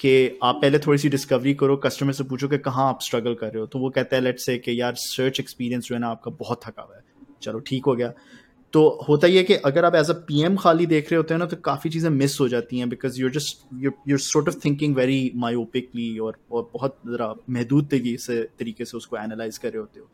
कि 0.00 0.38
आप 0.42 0.58
पहले 0.62 0.78
थोड़ी 0.78 0.98
सी 0.98 1.08
डिस्कवरी 1.08 1.52
करो 1.54 1.76
कस्टमर 1.76 2.12
से 2.12 2.24
पूछो 2.24 2.48
कि 2.48 2.58
कहाँ 2.58 2.88
आप 2.88 3.02
स्ट्रगल 3.02 3.34
कर 3.34 3.46
रहे 3.46 3.60
हो? 3.60 3.66
तो 3.66 3.78
वो 3.78 3.90
कहते 3.90 4.16
हैं 4.16 4.22
लेट 4.22 4.38
से 4.38 4.56
कि 4.58 4.80
यार 4.80 4.94
सर्च 4.94 5.40
एक्सपीरियंस 5.40 5.84
जो 5.84 5.94
है 5.94 6.00
ना 6.00 6.08
आपका 6.08 6.30
बहुत 6.30 6.60
थका 6.64 6.82
हुआ 6.82 6.96
है। 6.96 7.02
चलो, 7.42 7.58
ठीक 7.58 7.84
हो 7.86 7.94
गया। 7.96 8.12
तो 8.74 8.80
होता 9.08 9.26
ही 9.26 9.36
है 9.36 9.42
कि 9.44 9.54
अगर 9.66 9.84
आप 9.84 9.94
एज 9.94 10.08
अ 10.10 10.14
पी 10.28 10.40
एम 10.44 10.56
खाली 10.56 10.86
देख 10.86 11.10
रहे 11.10 11.16
होते 11.16 11.34
हैं 11.34 11.38
ना 11.38 11.46
तो 11.46 11.56
काफ़ी 11.64 11.90
चीज़ें 11.90 12.08
मिस 12.10 12.38
हो 12.40 12.46
जाती 12.48 12.78
हैं 12.78 12.88
because 12.88 13.20
you're 13.20 13.30
just 13.32 13.64
you're 14.08 14.18
sort 14.20 14.48
of 14.48 14.56
thinking 14.64 14.96
very 14.96 15.30
myopically 15.36 16.18
और, 16.18 16.36
और 16.52 16.70
बहुत 16.74 16.96
ज़रा 17.08 17.34
महदूद 17.50 17.88
तरीके 17.90 18.16
से 18.18 18.42
तरीके 18.58 18.84
से 18.84 18.96
उसको 18.96 19.16
एनालाइज 19.16 19.58
कर 19.58 19.68
रहे 19.68 19.80
होते 19.80 20.00
हो। 20.00 20.08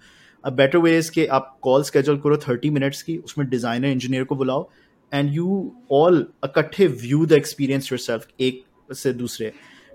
अब 0.45 0.53
बेटर 0.57 0.79
वे 0.79 0.97
इज़ 0.99 1.11
कि 1.13 1.27
आप 1.29 1.59
कॉल 1.63 1.83
स्केजल 1.83 2.17
करो 2.19 2.37
थर्टी 2.39 2.71
मिनट्स 2.71 3.03
की 3.03 3.17
उसमें 3.19 3.49
डिज़ाइनर 3.49 3.89
इंजीनियर 3.89 4.25
को 4.25 4.37
बुलाओ 4.37 4.69
एंड 5.13 5.35
यू 5.35 5.73
ऑल 5.93 6.27
इकट्ठे 6.45 6.87
view 6.87 7.25
the 7.27 7.33
experience 7.33 7.93
your 7.93 7.99
self 7.99 8.29
एक 8.41 8.63
से 8.95 9.13
दूसरे। 9.15 9.53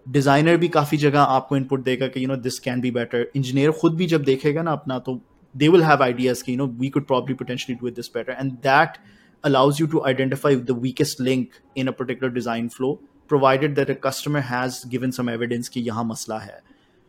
डिज़ाइनर 0.08 0.58
भी 0.58 0.68
काफ़ी 0.70 0.98
जगह 0.98 1.20
आपको 1.22 1.58
इनपुट 1.58 1.84
देगा 1.84 2.08
कि 2.08 2.24
you 2.24 2.28
know 2.28 2.36
this 2.40 2.60
can 2.60 2.82
be 2.82 2.92
better 2.92 3.32
engineer 3.36 3.72
खुद 3.80 3.96
भी 3.96 4.06
जब 4.08 4.24
देखेगा 4.24 4.62
ना 4.62 4.72
अपना 4.72 5.00
तो 5.00 5.20
they 5.55 5.69
will 5.69 5.83
have 5.83 6.01
ideas 6.01 6.43
you 6.47 6.57
know 6.57 6.67
we 6.85 6.91
could 6.91 7.07
probably 7.07 7.35
potentially 7.35 7.75
do 7.75 7.87
it 7.87 7.95
this 7.95 8.09
better 8.09 8.33
and 8.33 8.61
that 8.63 8.99
allows 9.45 9.81
you 9.81 9.87
to 9.87 10.05
identify 10.05 10.55
the 10.55 10.75
weakest 10.75 11.21
link 11.21 11.61
in 11.75 11.89
a 11.89 11.93
particular 11.93 12.31
design 12.31 12.69
flow 12.69 13.01
provided 13.27 13.75
that 13.75 13.91
a 13.91 13.95
customer 13.95 14.41
has 14.41 14.85
given 14.85 15.13
some 15.13 15.29
evidence 15.29 15.69
ki 15.69 15.85
yahan 15.89 16.11
masla 16.13 16.41
hai 16.47 16.59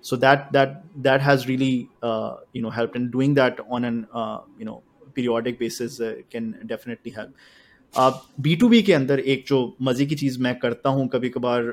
so 0.01 0.15
that 0.15 0.51
that 0.53 0.77
that 1.07 1.21
has 1.21 1.47
really 1.47 1.89
uh, 2.01 2.35
you 2.53 2.61
know 2.61 2.69
helped 2.69 2.95
and 2.95 3.11
doing 3.11 3.33
that 3.35 3.59
on 3.69 3.85
an 3.85 4.07
uh, 4.13 4.39
you 4.57 4.65
know 4.65 4.81
periodic 5.13 5.59
basis 5.59 5.99
uh, 5.99 6.15
can 6.35 6.53
definitely 6.75 7.11
help 7.11 7.49
B 7.95 8.55
to 8.55 8.67
B 8.69 8.81
के 8.81 8.93
अंदर 8.93 9.19
एक 9.19 9.43
जो 9.47 9.57
मज़े 9.81 10.05
की 10.05 10.15
चीज़ 10.15 10.39
मैं 10.43 10.53
करता 10.59 10.89
हूँ 10.89 11.07
कभी 11.13 11.29
कभार 11.29 11.63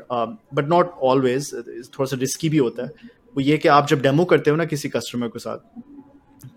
बट 0.55 0.69
नॉट 0.69 0.91
ऑलवेज 1.11 1.53
थोड़ा 1.95 2.05
सा 2.05 2.17
रिस्की 2.21 2.49
भी 2.49 2.59
होता 2.59 2.83
है 2.83 2.89
वो 3.37 3.41
ये 3.41 3.59
कि 3.59 3.69
आप 3.69 3.87
जब 3.89 4.01
डेमो 4.03 4.25
करते 4.25 4.51
हो 4.51 4.57
ना 4.57 4.65
किसी 4.65 4.89
कस्टमर 4.89 5.29
के 5.29 5.39
साथ 5.39 5.59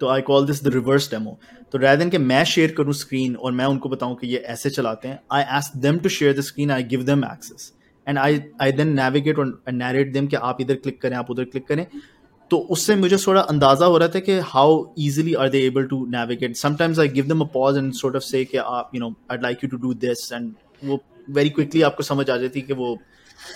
तो 0.01 0.09
I 0.09 0.21
call 0.21 0.47
this 0.47 0.65
the 0.65 0.73
reverse 0.75 1.11
demo 1.11 1.39
तो 1.73 1.79
रैदर 1.79 1.97
देन 1.97 2.11
कि 2.11 2.19
मैं 2.19 2.45
शेयर 2.45 2.73
करूँ 2.73 2.93
स्क्रीन 2.95 3.37
और 3.37 3.53
मैं 3.53 3.65
उनको 3.65 3.89
बताऊँ 3.89 4.17
कि 4.17 4.27
ये 4.27 4.39
ऐसे 4.39 4.71
चलाते 4.71 5.09
हैं 5.09 5.21
I 5.33 5.43
ask 5.43 5.77
them 5.77 5.99
to 5.99 6.09
share 6.09 6.37
the 6.39 6.41
screen 6.41 6.71
I 6.71 6.83
give 6.83 7.03
them 7.03 7.25
access 7.25 7.73
and 8.09 8.19
I 8.19 8.43
I 8.63 8.73
then 8.73 8.89
navigate 8.89 9.39
और 9.39 9.63
देम 10.13 10.27
कि 10.27 10.37
आप 10.37 10.61
इधर 10.61 10.75
क्लिक 10.75 11.01
करें 11.01 11.17
आप 11.17 11.31
उधर 11.31 11.45
क्लिक 11.45 11.67
करें. 11.67 11.87
तो 12.51 12.59
उससे 12.71 12.97
मुझे 12.97 13.17
थोड़ा 13.17 13.41
अंदाज़ा 13.41 13.87
हो 13.87 13.99
रहा 13.99 14.09
था 14.09 14.21
कि 14.21 14.39
how 14.45 14.85
easily 14.99 15.35
are 15.35 15.49
they 15.49 15.59
able 15.59 15.85
to 15.85 16.05
navigate 16.07 16.57
sometimes 16.57 16.99
I 16.99 17.09
give 17.09 17.27
them 17.27 17.41
a 17.41 17.45
pause 17.45 17.79
and 17.79 17.93
sort 17.93 18.17
of 18.17 18.23
say 18.23 18.45
कि 18.45 18.57
आप 18.57 18.91
you 18.95 19.01
know 19.01 19.15
I 19.33 19.39
like 19.43 19.65
you 19.65 19.71
to 19.71 19.77
do 19.77 19.95
this 19.95 20.33
and 20.33 20.53
वो 20.85 21.01
वेरी 21.31 21.51
क्विकली 21.51 21.83
आपको 21.83 22.03
समझ 22.03 22.31
आ 22.31 22.37
जाती 22.37 22.61
कि 22.61 22.73
वो 22.73 22.93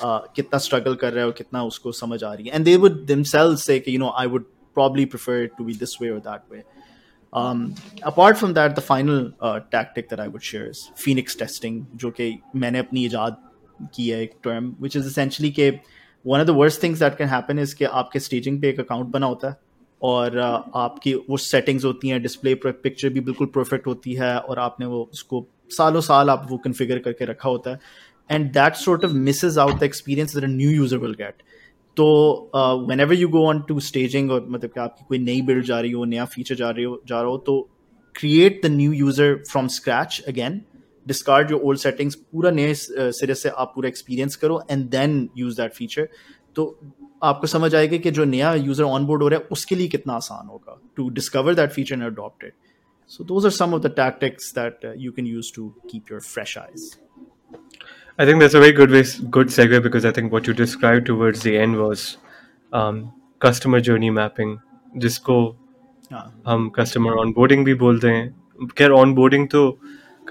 uh, 0.04 0.20
कितना 0.36 0.58
स्ट्रगल 0.58 0.94
कर 0.94 1.12
रहे 1.12 1.24
और 1.24 1.32
कितना 1.32 1.62
उसको 1.64 1.92
समझ 1.92 2.24
आ 2.24 2.32
रही 2.32 2.48
है. 2.48 2.54
And 2.54 2.64
they 2.64 2.76
would 2.76 3.04
themselves 3.06 3.64
say 3.64 3.84
you 3.88 3.98
know 3.98 4.12
I 4.16 4.26
would 4.26 4.44
probably 4.73 5.05
prefer 5.05 5.43
it 5.43 5.57
to 5.57 5.63
be 5.63 5.73
this 5.73 5.99
way 5.99 6.09
or 6.09 6.19
that 6.19 6.49
way. 6.49 6.63
Um, 7.33 7.75
apart 8.03 8.37
from 8.37 8.53
that, 8.53 8.75
the 8.75 8.81
final 8.81 9.31
uh, 9.41 9.59
tactic 9.71 10.09
that 10.09 10.19
I 10.19 10.27
would 10.27 10.43
share 10.43 10.69
is 10.69 10.91
Phoenix 10.95 11.35
testing, 11.35 11.85
जो 11.95 12.11
कि 12.11 12.39
मैंने 12.55 12.79
अपनी 12.79 13.05
इजाद 13.05 13.37
की 13.95 14.09
है 14.09 14.21
एक 14.23 14.33
term, 14.47 14.71
which 14.79 14.95
is 14.95 15.05
essentially 15.05 15.51
कि 15.51 15.71
one 16.23 16.39
of 16.39 16.47
the 16.47 16.53
worst 16.53 16.81
things 16.81 16.99
that 16.99 17.17
can 17.17 17.27
happen 17.27 17.59
is 17.65 17.73
कि 17.73 17.85
आपके 17.85 18.19
staging 18.19 18.61
पे 18.61 18.69
एक 18.69 18.79
account 18.79 19.05
बना 19.05 19.25
होता 19.25 19.49
है 19.49 19.57
और 20.01 20.29
uh, 20.29 20.71
आपकी 20.75 21.13
वो 21.13 21.37
settings 21.37 21.85
होती 21.85 22.09
हैं 22.09 22.23
display 22.23 22.55
picture 22.55 23.09
भी 23.09 23.19
बिल्कुल 23.19 23.51
perfect 23.57 23.85
होती 23.87 24.13
है 24.13 24.39
और 24.39 24.59
आपने 24.59 24.85
वो 24.85 25.09
उसको 25.13 25.47
सालों 25.69 26.01
साल 26.01 26.29
आप 26.29 26.47
वो 26.49 26.61
configure 26.67 27.03
करके 27.03 27.25
रखा 27.25 27.49
होता 27.49 27.69
है 27.69 27.79
and 28.29 28.53
that 28.53 28.77
sort 28.77 29.03
of 29.03 29.13
misses 29.13 29.57
out 29.57 29.79
the 29.79 29.85
experience 29.85 30.33
that 30.33 30.43
a 30.43 30.47
new 30.47 30.69
user 30.69 30.99
will 30.99 31.13
get. 31.13 31.33
तो 32.00 32.06
whenever 33.00 33.14
you 33.14 33.28
go 33.28 33.44
on 33.48 33.60
to 33.68 33.78
staging 33.80 34.30
और 34.30 34.46
मतलब 34.50 34.70
कि 34.70 34.80
आपकी 34.80 35.04
कोई 35.08 35.18
नई 35.18 35.42
बिल्ड 35.50 35.64
जा 35.66 35.80
रही 35.80 35.90
हो 35.92 36.04
नया 36.04 36.24
फीचर 36.34 36.54
जा 36.54 36.70
रही 36.70 36.84
हो 36.84 37.00
जा 37.08 37.20
रहा 37.20 37.30
हो 37.30 37.36
तो 37.46 37.60
create 38.14 38.60
the 38.64 38.70
new 38.70 38.92
user 38.92 39.34
from 39.50 39.68
scratch 39.76 40.22
again 40.28 40.60
discard 41.06 41.50
your 41.50 41.60
old 41.60 41.80
settings 41.80 42.14
पूरा 42.14 42.50
नए 42.50 42.74
सिरे 42.74 43.34
से 43.34 43.48
आप 43.48 43.72
पूरा 43.74 43.88
एक्सपीरियंस 43.88 44.36
करो 44.36 44.62
and 44.70 44.88
then 44.90 45.28
use 45.38 45.60
that 45.60 45.72
feature 45.74 46.08
तो 46.56 46.66
आपको 47.24 47.46
समझ 47.46 47.74
आएगा 47.74 47.96
कि 47.96 48.10
जो 48.10 48.24
नया 48.24 48.54
यूज़र 48.54 48.84
ऑन 48.84 49.06
बोर्ड 49.06 49.22
हो 49.22 49.28
रहा 49.28 49.40
है 49.40 49.46
उसके 49.52 49.74
लिए 49.76 49.88
कितना 49.88 50.14
आसान 50.14 50.48
होगा 50.48 50.80
to 50.96 51.08
discover 51.20 51.54
that 51.54 51.72
feature 51.72 51.94
and 51.94 52.04
adopt 52.04 52.44
it 52.44 52.54
So 53.10 53.24
those 53.24 53.44
are 53.44 53.50
some 53.50 53.74
of 53.74 53.82
the 53.82 53.90
tactics 53.90 54.52
that 54.52 54.84
uh, 54.84 54.92
you 54.92 55.10
can 55.10 55.26
use 55.26 55.50
to 55.52 55.74
keep 55.88 56.08
your 56.08 56.20
fresh 56.20 56.56
eyes. 56.56 56.96
I 58.19 58.25
think 58.25 58.39
that's 58.39 58.53
a 58.53 58.59
very 58.59 58.71
good 58.71 58.91
way, 58.91 59.03
good 59.29 59.47
segue 59.47 59.81
because 59.83 60.05
I 60.05 60.11
think 60.11 60.31
what 60.31 60.47
you 60.47 60.53
described 60.53 61.05
towards 61.05 61.41
the 61.41 61.57
end 61.57 61.77
was 61.77 62.17
um, 62.71 63.13
customer 63.39 63.81
journey 63.81 64.09
mapping, 64.09 64.57
जिसको 64.97 65.55
हम 66.47 66.71
customer 66.77 67.15
onboarding 67.23 67.63
भी 67.65 67.73
बोलते 67.73 68.09
हैं 68.09 68.67
खैर 68.77 68.91
onboarding 68.91 69.49
तो 69.51 69.63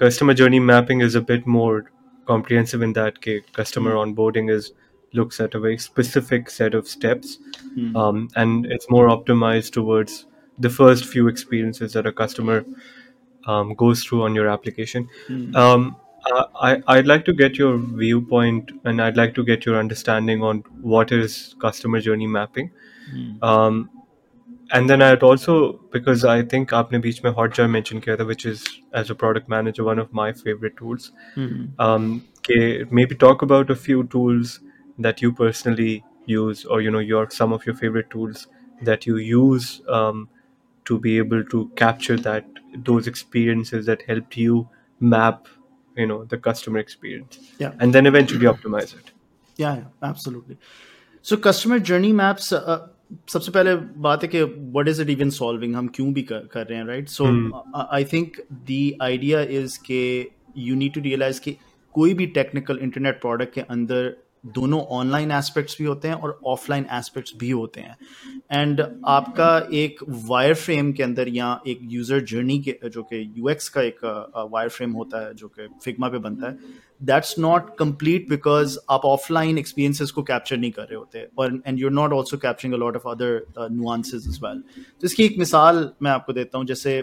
customer 0.01 0.33
journey 0.33 0.59
mapping 0.59 1.01
is 1.01 1.15
a 1.15 1.21
bit 1.21 1.45
more 1.45 1.83
comprehensive 2.27 2.81
in 2.81 2.93
that 2.93 3.21
case 3.21 3.43
customer 3.53 3.91
mm. 3.91 4.01
onboarding 4.03 4.49
is 4.49 4.71
looks 5.13 5.39
at 5.39 5.53
a 5.55 5.59
very 5.59 5.77
specific 5.77 6.49
set 6.49 6.73
of 6.73 6.87
steps 6.87 7.37
mm. 7.77 7.95
um, 7.95 8.27
and 8.35 8.65
it's 8.65 8.89
more 8.89 9.07
optimized 9.07 9.71
towards 9.71 10.25
the 10.57 10.69
first 10.69 11.05
few 11.05 11.27
experiences 11.27 11.93
that 11.93 12.05
a 12.05 12.11
customer 12.11 12.65
um, 13.45 13.73
goes 13.73 14.03
through 14.03 14.23
on 14.23 14.35
your 14.35 14.47
application. 14.47 15.09
Mm. 15.27 15.55
Um, 15.55 15.95
I, 16.26 16.82
I'd 16.86 17.06
like 17.06 17.24
to 17.26 17.32
get 17.32 17.56
your 17.56 17.78
viewpoint 17.78 18.72
and 18.84 19.00
I'd 19.00 19.16
like 19.16 19.34
to 19.34 19.44
get 19.44 19.64
your 19.64 19.78
understanding 19.78 20.42
on 20.42 20.58
what 20.80 21.12
is 21.12 21.54
customer 21.60 22.00
journey 22.00 22.26
mapping. 22.26 22.70
Mm. 23.14 23.42
Um, 23.42 23.90
and 24.72 24.88
then 24.88 25.02
I'd 25.02 25.22
also, 25.22 25.72
because 25.90 26.24
I 26.24 26.42
think 26.42 26.70
aapne 26.70 27.00
beech 27.02 27.22
mein 27.22 27.34
Hotjar 27.34 27.68
mentioned 27.68 28.04
kiya 28.04 28.26
which 28.26 28.46
is 28.46 28.64
as 28.92 29.10
a 29.10 29.14
product 29.14 29.48
manager, 29.48 29.84
one 29.84 29.98
of 29.98 30.12
my 30.12 30.32
favorite 30.32 30.76
tools. 30.76 31.12
Mm-hmm. 31.36 31.80
Um, 31.80 32.24
maybe 32.90 33.14
talk 33.14 33.42
about 33.42 33.70
a 33.70 33.76
few 33.76 34.04
tools 34.04 34.60
that 34.98 35.22
you 35.22 35.32
personally 35.32 36.04
use 36.26 36.64
or, 36.64 36.80
you 36.80 36.90
know, 36.90 36.98
your 36.98 37.28
some 37.30 37.52
of 37.52 37.66
your 37.66 37.74
favorite 37.74 38.10
tools 38.10 38.46
that 38.82 39.06
you 39.06 39.16
use 39.16 39.80
um, 39.88 40.28
to 40.84 40.98
be 40.98 41.18
able 41.18 41.44
to 41.44 41.68
capture 41.76 42.16
that 42.16 42.44
those 42.76 43.06
experiences 43.06 43.86
that 43.86 44.02
helped 44.02 44.36
you 44.36 44.68
map 45.00 45.48
you 45.99 46.07
know 46.07 46.23
the 46.31 46.37
customer 46.47 46.79
experience 46.79 47.39
yeah 47.59 47.79
and 47.79 47.97
then 47.97 48.05
eventually 48.05 48.47
optimize 48.51 48.91
it 48.97 49.11
yeah, 49.59 49.75
yeah 49.75 50.09
absolutely 50.09 50.57
so 51.25 51.37
customer 51.37 51.79
journey 51.91 52.11
maps 52.23 52.51
uh, 52.53 52.81
सबसे 53.29 53.51
पहले 53.51 53.75
बात 54.03 54.23
है 54.23 54.27
कि 54.27 54.41
what 54.43 54.87
is 54.87 54.99
it 55.01 55.09
even 55.09 55.29
solving 55.29 55.75
हम 55.75 55.87
क्यों 55.95 56.13
भी 56.13 56.21
कर, 56.21 56.47
कर 56.53 56.65
रहे 56.67 56.77
हैं 56.77 56.85
right 56.85 57.09
so 57.09 57.25
I 57.91 58.05
think 58.13 58.37
the 58.69 58.97
idea 59.01 59.41
is 59.59 59.77
के 59.89 60.01
यू 60.57 60.75
नीड 60.75 60.93
टू 60.93 61.01
रियलाइज 61.01 61.39
कि 61.39 61.55
कोई 61.95 62.13
भी 62.13 62.25
टेक्निकल 62.37 62.79
इंटरनेट 62.81 63.19
प्रोडक्ट 63.21 63.53
के 63.53 63.61
अंदर 63.75 64.15
दोनों 64.44 64.80
ऑनलाइन 64.90 65.30
एस्पेक्ट्स 65.32 65.76
भी 65.78 65.84
होते 65.84 66.08
हैं 66.08 66.14
और 66.16 66.38
ऑफलाइन 66.46 66.86
एस्पेक्ट्स 66.92 67.32
भी 67.38 67.50
होते 67.50 67.80
हैं। 67.80 67.96
एंड 68.52 68.80
आपका 69.08 69.48
एक 69.74 69.98
वायर 70.08 70.54
फ्रेम 70.56 70.92
के 70.92 71.02
अंदर 71.02 71.28
या 71.28 71.60
एक 71.66 71.78
यूज़र 71.84 72.20
जर्नी 72.24 72.58
के, 72.58 72.76
जो 72.84 73.02
कि 73.02 73.22
यूएक्स 73.36 73.68
का 73.68 73.82
एक 73.82 74.04
वायर 74.52 74.68
फ्रेम 74.68 74.92
होता 74.92 75.26
है, 75.26 75.34
जो 75.34 75.48
कि 75.48 75.68
फिग्मा 75.84 76.08
पे 76.08 76.18
बनता 76.18 76.48
है 76.48 76.78
दैट्स 77.00 77.38
नॉट 77.38 77.76
कंप्लीट 77.78 78.28
बिकॉज़ 78.28 78.78
आप 78.90 79.04
ऑफलाइन 79.06 79.58
एक्सपीरियंसेस 79.58 80.10
को 80.10 80.22
कैप्चर 80.22 80.56
नहीं 80.56 80.70
कर 80.70 80.82
रहे 80.82 80.96
होते। 80.96 81.26
और 81.38 81.60
and 81.66 81.78
you're 81.80 81.92
not 81.92 82.12
also 82.12 82.36
capturing 82.38 82.74
a 82.74 82.78
lot 82.78 82.96
of 82.96 83.08
other 83.08 83.68
nuances 83.72 84.28
as 84.28 84.38
well 84.44 84.62
तो 85.00 85.06
इसकी 85.06 85.24
एक 85.24 85.38
मिसाल 85.38 85.88
मैं 86.02 86.10
आपको 86.10 86.32
देता 86.32 86.58
हूँ, 86.58 86.66
जैसे 86.66 86.98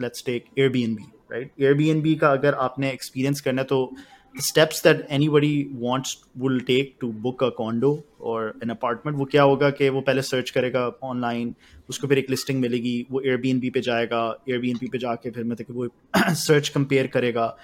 let's 0.00 0.24
take 0.26 0.44
Airbnb 0.94 1.04
right 1.32 1.52
Airbnb 2.02 2.14
का 2.14 2.30
अगर 2.32 2.54
आपने 2.60 2.90
एक्सपीरियंस 2.90 3.40
करना 3.40 3.62
है 3.62 3.66
तो 3.66 3.84
steps 4.34 4.82
that 4.84 5.06
anybody 5.10 5.70
wants 5.72 6.16
will 6.38 6.60
take 6.60 6.94
to 7.00 7.08
book 7.22 7.44
a 7.44 7.48
condo 7.48 8.04
और 8.20 8.58
एन 8.62 8.70
अपार्टमेंट 8.70 9.18
वो 9.18 9.24
क्या 9.24 9.42
होगा 9.42 9.70
कि 9.70 9.88
वो 9.88 10.00
पहले 10.00 10.22
सर्च 10.22 10.50
करेगा 10.50 10.86
ऑनलाइन 11.02 11.54
उसको 11.88 12.06
फिर 12.06 12.18
एक 12.18 12.30
लिस्टिंग 12.30 12.60
मिलेगी, 12.60 13.06
वो 13.10 13.20
एयर 13.20 13.70
पे 13.70 13.80
जाएगा 13.80 14.44
एयर 14.48 14.78
पे 14.82 14.98
जाके 14.98 15.30
फिर 15.30 15.44
मतलब 15.44 15.76
वो 15.76 15.88
सर्च 16.34 16.68
कंपेयर 16.68 17.06
करेगा। 17.06 17.56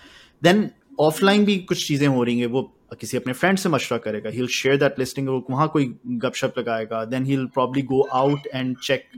देन 0.42 0.70
ऑफलाइन 1.00 1.44
भी 1.44 1.57
कुछ 1.59 1.87
चीज़ें 1.88 2.09
हो 2.09 2.22
रही 2.22 2.38
हैं, 2.40 2.46
वो 2.46 2.78
किसी 2.94 3.16
अपने 3.16 3.33
फ्रेंड 3.33 3.59
से 3.59 3.68
मशवरा 3.68 3.98
करेगा। 4.05 4.31
ही 4.31 4.46
शेयर 4.46 4.77
दैट 4.79 4.98
लिस्टिंग 4.98 5.29
वहाँ 5.51 5.68
कोई 5.68 5.94
गपशप 6.07 6.59
लगाएगा। 6.59 7.05
Then 7.05 7.24
he 7.24 7.37
probably 7.55 7.83
go 7.83 8.01
out 8.12 8.46
and 8.55 8.77
check 8.83 9.09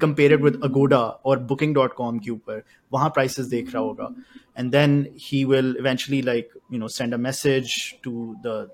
compare 0.00 0.36
with 0.42 0.60
Agoda 0.64 0.98
और 0.98 1.38
बुकिंग 1.50 1.74
डॉट 1.74 1.92
कॉम 1.94 2.18
के 2.18 2.30
ऊपर। 2.30 2.62
वहाँ 2.92 3.08
प्राइसेस 3.10 3.46
देख 3.46 3.74
रहा 3.74 3.82
होगा। 3.82 4.08
And 4.58 4.70
then 4.72 5.06
he 5.22 5.44
will 5.44 5.76
eventually 5.80 6.22
like 6.22 6.50
you 6.72 6.78
know 6.78 6.88
send 6.88 7.14
a 7.14 7.16
message 7.18 7.74
to 8.04 8.34
the 8.46 8.66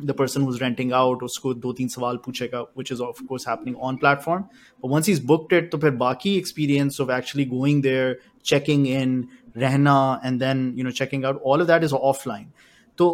the 0.00 0.10
person 0.18 0.42
who's 0.42 0.62
renting 0.62 0.92
out 0.92 1.22
उसको 1.22 1.52
दो 1.54 1.72
तीन 1.72 1.88
सवाल 1.88 2.16
पूछेगा 2.24 2.60
which 2.78 2.92
is 2.92 3.00
of 3.02 3.22
course 3.24 3.48
happening 3.48 3.76
on 3.88 3.96
platform 3.96 4.44
once 4.84 5.08
is 5.08 5.24
booked 5.26 5.52
it 5.56 5.70
तो 5.72 5.78
फिर 5.78 5.90
बाकी 6.00 6.36
experience 6.36 7.00
of 7.00 7.12
actually 7.12 7.44
going 7.48 7.82
there 7.82 8.18
checking 8.44 8.86
in 8.86 9.24
रहना 9.56 9.96
and 10.24 10.40
then 10.40 10.72
you 10.76 10.84
know 10.84 10.90
checking 10.90 11.24
out 11.24 11.42
all 11.42 11.60
of 11.60 11.68
that 11.68 11.84
is 11.84 11.94
offline 11.94 12.50
तो 12.98 13.06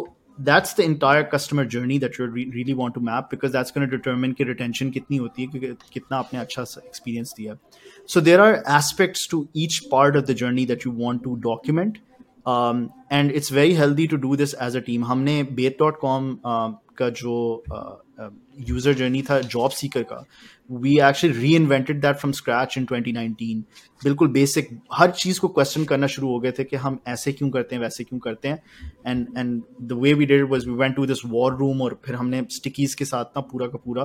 that's 0.43 0.73
the 0.73 0.83
entire 0.83 1.23
customer 1.23 1.65
journey 1.65 1.97
that 1.97 2.17
you 2.17 2.25
re- 2.25 2.51
really 2.53 2.73
want 2.73 2.93
to 2.95 2.99
map 2.99 3.29
because 3.29 3.51
that's 3.51 3.71
going 3.71 3.89
to 3.89 3.97
determine 3.97 4.33
ki 4.35 4.43
retention 4.51 4.91
kitni 4.97 5.19
hoti 5.25 5.47
hai 5.53 5.73
kitna 5.95 6.21
apne 6.21 6.43
acha 6.43 6.67
experience 6.91 7.33
diya 7.39 7.57
so 8.05 8.19
there 8.19 8.41
are 8.41 8.63
aspects 8.77 9.25
to 9.33 9.41
each 9.65 9.81
part 9.89 10.15
of 10.21 10.27
the 10.27 10.37
journey 10.43 10.65
that 10.65 10.85
you 10.85 10.91
want 10.91 11.23
to 11.23 11.35
document. 11.37 11.99
And 12.47 13.31
it's 13.31 13.49
very 13.49 13.73
healthy 13.73 14.07
to 14.07 14.17
do 14.17 14.35
this 14.35 14.53
as 14.67 14.75
a 14.75 14.81
team. 14.81 15.03
हमने 15.03 15.43
bait.com 15.43 16.31
uh, 16.31 16.73
का 16.97 17.09
जो 17.09 17.63
uh, 17.71 18.23
uh, 18.23 18.31
user 18.71 18.93
journey 18.93 19.21
था 19.29 19.41
job 19.41 19.71
seeker 19.71 20.03
का 20.03 20.25
we 20.71 20.99
actually 20.99 21.33
reinvented 21.37 22.01
that 22.01 22.19
from 22.19 22.33
scratch 22.33 22.77
in 22.77 22.85
2019 22.85 23.63
बिल्कुल 24.03 24.27
basic 24.27 24.69
हर 24.93 25.11
चीज़ 25.11 25.39
को 25.39 25.47
question 25.47 25.85
करना 25.85 26.07
शुरू 26.07 26.27
हो 26.27 26.39
गए 26.39 26.51
थे 26.51 26.63
कि 26.63 26.75
हम 26.75 26.99
ऐसे 27.07 27.33
क्यों 27.33 27.49
करते 27.49 27.75
हैं 27.75 27.81
वैसे 27.81 28.03
क्यों 28.03 28.19
करते 28.19 28.47
हैं। 28.47 28.63
And 29.07 29.27
and 29.37 29.63
the 29.81 29.91
way 29.91 30.13
we 30.13 30.25
did 30.25 30.49
was 30.49 30.67
we 30.67 30.73
went 30.73 30.95
to 30.95 31.05
this 31.05 31.25
war 31.25 31.55
room 31.55 31.81
और 31.81 32.01
फिर 32.05 32.15
हमने 32.15 32.45
स्टिकीज 32.51 32.93
के 32.93 33.05
साथ 33.05 33.25
ना 33.25 33.41
पूरा 33.41 33.67
का 33.67 33.77
पूरा 33.77 34.03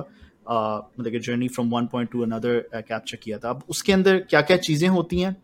मतलब 0.99 1.11
कि 1.11 1.19
journey 1.19 1.47
from 1.47 1.69
one 1.69 1.87
point 1.87 2.11
to 2.11 2.21
another 2.21 2.69
capture 2.75 3.17
किया 3.23 3.37
था। 3.37 3.49
अब 3.49 3.63
उसके 3.69 3.93
अंदर 3.93 4.17
क्या 4.17 4.41
क्या 4.41 4.57
चीज़ें 4.57 4.89
होती 4.89 5.19
हैं? 5.19 5.37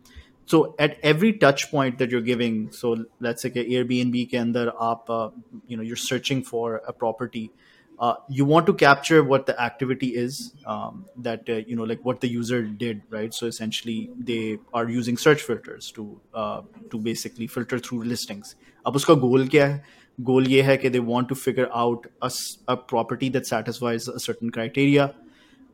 so 0.46 0.74
at 0.78 0.98
every 1.02 1.32
touch 1.32 1.70
point 1.70 1.98
that 1.98 2.10
you're 2.10 2.20
giving 2.20 2.70
so 2.70 3.04
let's 3.20 3.42
say 3.42 3.50
airbnb 3.50 4.30
can 4.30 4.52
andar 4.52 4.66
aap 4.88 5.14
uh, 5.18 5.30
you 5.66 5.76
know 5.76 5.82
you're 5.82 6.04
searching 6.04 6.42
for 6.42 6.82
a 6.86 6.92
property 6.92 7.50
uh, 7.98 8.14
you 8.28 8.44
want 8.44 8.66
to 8.66 8.74
capture 8.74 9.22
what 9.22 9.46
the 9.46 9.60
activity 9.60 10.14
is 10.16 10.52
um, 10.66 11.06
that 11.16 11.48
uh, 11.48 11.54
you 11.54 11.76
know 11.76 11.84
like 11.84 12.04
what 12.04 12.20
the 12.20 12.28
user 12.28 12.62
did 12.62 13.02
right? 13.10 13.32
So 13.32 13.46
essentially 13.46 14.10
they 14.18 14.58
are 14.72 14.88
using 14.88 15.16
search 15.16 15.42
filters 15.42 15.92
to 15.92 16.20
uh, 16.34 16.62
to 16.90 16.98
basically 16.98 17.46
filter 17.46 17.78
through 17.78 18.04
listings. 18.04 18.56
ab 18.86 18.94
goal 19.26 19.46
kya 19.54 19.68
hai 19.72 19.82
goal 20.22 20.48
ye 20.54 20.62
hai 20.62 20.76
they 20.76 21.00
want 21.00 21.28
to 21.28 21.34
figure 21.34 21.68
out 21.72 22.06
a, 22.22 22.30
a 22.68 22.76
property 22.76 23.28
that 23.30 23.46
satisfies 23.46 24.08
a 24.08 24.18
certain 24.18 24.50
criteria. 24.50 25.14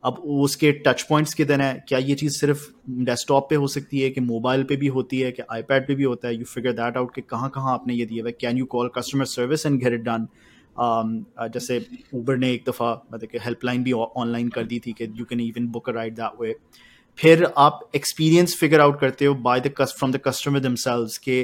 अब 0.03 0.15
उसके 0.43 0.71
touch 0.85 1.01
points 1.09 1.33
कितने 1.33 1.63
हैं? 1.63 1.83
क्या 1.87 1.99
ये 1.99 2.15
चीज़ 2.15 2.37
सिर्फ़ 2.39 2.67
desktop 3.05 3.47
पे 3.49 3.55
हो 3.55 3.67
सकती 3.67 3.99
है 4.01 4.09
कि 4.09 4.21
मोबाइल 4.21 4.63
पे 4.63 4.75
भी 4.75 4.87
होती 4.87 5.19
है, 5.19 5.31
कि 5.31 5.43
आईपैड 5.51 5.87
पे 5.87 5.95
भी 5.95 6.03
होता 6.03 6.27
है? 6.27 6.35
यू 6.35 6.45
फिगर 6.45 6.71
दैट 6.73 6.97
आउट 6.97 7.13
कि 7.15 7.21
कहाँ 7.21 7.49
कहाँ 7.55 7.73
आपने 7.73 7.93
ये 7.93 8.05
दिया 8.05 8.23
हुआ 8.23 8.31
can 8.41 8.57
you 8.57 8.65
call 8.75 8.89
customer 8.95 9.25
service 9.25 9.65
and 9.65 9.79
get 9.83 9.93
it 9.93 10.01
done 10.03 10.27
जैसे 11.53 11.85
ऊबर 12.13 12.37
ने 12.37 12.51
एक 12.53 12.63
दफ़ा 12.69 12.91
मतलब 13.13 13.29
कि 13.29 13.37
हेल्पलाइन 13.45 13.83
भी 13.83 13.91
ऑनलाइन 13.91 14.49
कर 14.49 14.63
दी 14.63 14.79
थी 14.87 14.93
कि 14.93 15.07
you 15.15 15.25
can 15.25 15.39
even 15.39 15.67
book 15.67 15.89
ride 15.89 16.15
that 16.15 16.41
way 16.41 16.55
फिर 17.19 17.43
आप 17.57 17.89
एक्सपीरियंस 17.95 18.55
फिगर 18.59 18.81
आउट 18.81 18.99
करते 18.99 19.25
हो 19.25 19.33
by 19.47 19.59
the 19.59 19.73
from 19.79 20.11
the 20.11 20.19
customer 20.25 20.59
themselves 20.59 21.17
के 21.17 21.41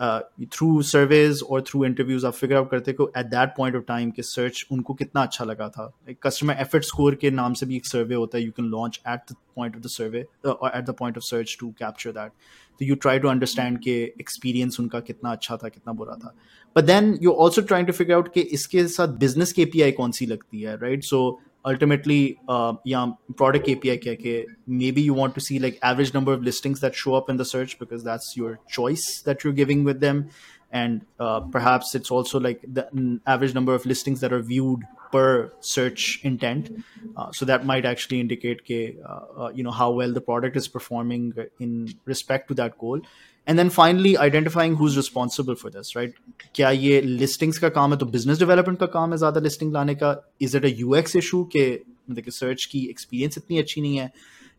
थ्रू 0.00 0.82
सर्वेज 0.82 1.40
और 1.50 1.62
थ्रू 1.66 1.84
इंटरव्यूज़ 1.84 2.26
आप 2.26 2.32
फिगर 2.34 2.56
आउट 2.56 2.70
करते 2.70 2.90
at 2.90 3.26
that 3.26 3.54
point 3.56 3.76
of 3.76 3.82
time 3.88 4.10
के 4.10 4.22
सर्च 4.22 4.64
उनको 4.72 4.94
कितना 4.94 5.22
अच्छा 5.22 5.44
लगा 5.44 5.68
था। 5.68 5.90
एक 6.10 6.18
कस्टमर 6.26 6.56
एफर्ट 6.60 6.84
स्कोर 6.84 7.14
के 7.14 7.30
नाम 7.30 7.54
से 7.54 7.66
भी 7.66 7.76
एक 7.76 7.86
सर्वे 7.86 8.14
होता 8.14 8.38
है 8.38 8.44
you 8.44 8.50
can 8.56 8.66
launch 8.66 9.00
at 9.08 9.20
the 9.30 9.36
point 9.56 9.76
of 9.76 9.82
the 9.82 9.88
survey 9.88 10.24
और 10.46 10.70
at 10.74 10.84
the 10.84 10.94
point 10.98 11.16
of 11.16 11.24
search 11.24 11.56
to 11.60 11.70
capture 11.78 12.10
that 12.10 12.32
तो 12.80 12.84
यू 12.84 12.94
ट्राई 12.94 13.18
टू 13.18 13.28
अंडरस्टैंड 13.28 13.78
के 13.82 13.96
एक्सपीरियंस 14.20 14.80
उनका 14.80 15.00
कितना 15.00 15.32
अच्छा 15.32 15.56
था, 15.56 15.68
कितना 15.68 15.92
बुरा 15.92 16.14
था। 16.14 16.34
But 16.76 16.84
then 16.84 17.18
you 17.22 17.32
also 17.32 17.62
trying 17.62 17.86
to 17.86 17.92
figure 17.92 18.14
out 18.14 18.32
कि 18.34 18.40
इसके 18.40 18.86
साथ 18.88 19.18
बिज़नेस 19.18 19.52
के 19.52 19.64
पी 19.64 19.82
आई 19.82 19.92
कौन 19.92 20.10
सी 20.10 20.26
लगती 20.26 20.62
है 20.62 20.76
right 20.76 21.04
so 21.04 21.40
ultimately 21.66 22.38
uh, 22.48 22.74
yeah 22.84 23.12
product 23.36 23.66
KPI 23.66 24.46
maybe 24.66 25.02
you 25.02 25.12
want 25.12 25.34
to 25.34 25.40
see 25.40 25.58
like 25.58 25.78
average 25.82 26.14
number 26.14 26.32
of 26.32 26.42
listings 26.42 26.80
that 26.80 26.94
show 26.94 27.14
up 27.14 27.28
in 27.28 27.36
the 27.36 27.44
search 27.44 27.78
because 27.78 28.04
that's 28.04 28.36
your 28.36 28.60
choice 28.68 29.22
that 29.22 29.44
you're 29.44 29.52
giving 29.52 29.84
with 29.84 30.00
them. 30.00 30.30
And 30.72 31.06
uh, 31.20 31.40
perhaps 31.40 31.94
it's 31.94 32.10
also 32.10 32.40
like 32.40 32.60
the 32.62 33.20
average 33.26 33.54
number 33.54 33.74
of 33.74 33.86
listings 33.86 34.20
that 34.20 34.32
are 34.32 34.42
viewed 34.42 34.82
per 35.12 35.52
search 35.60 36.20
intent. 36.22 36.84
Uh, 37.16 37.30
so 37.32 37.44
that 37.44 37.64
might 37.64 37.84
actually 37.84 38.20
indicate 38.20 38.64
ke, 38.64 38.96
uh, 39.08 39.44
uh, 39.44 39.52
you 39.54 39.62
know 39.62 39.70
how 39.70 39.90
well 39.90 40.12
the 40.12 40.20
product 40.20 40.56
is 40.56 40.68
performing 40.68 41.32
in 41.60 41.94
respect 42.04 42.48
to 42.48 42.54
that 42.54 42.78
goal 42.78 43.00
and 43.47 43.59
then 43.59 43.69
finally 43.69 44.17
identifying 44.17 44.75
who's 44.75 44.97
responsible 44.97 45.55
for 45.61 45.69
this 45.69 45.95
right 45.95 46.19
क्या 46.55 46.69
ये 46.71 47.01
listings 47.21 47.57
का 47.57 47.69
काम 47.77 47.91
है 47.91 47.97
तो 47.97 48.05
business 48.15 48.41
development 48.41 48.79
का 48.79 48.85
काम 48.95 49.11
है 49.11 49.17
ज़्यादा 49.17 49.41
listing 49.41 49.73
लाने 49.73 49.95
का 50.03 50.15
is 50.47 50.55
it 50.59 50.67
a 50.69 50.73
UX 50.81 51.15
issue 51.21 51.45
के 51.55 51.65
मतलब 52.09 52.23
कि 52.23 52.31
search 52.31 52.65
की 52.73 52.87
experience 52.93 53.37
इतनी 53.37 53.59
अच्छी 53.59 53.81
नहीं 53.81 53.97
है 53.97 54.11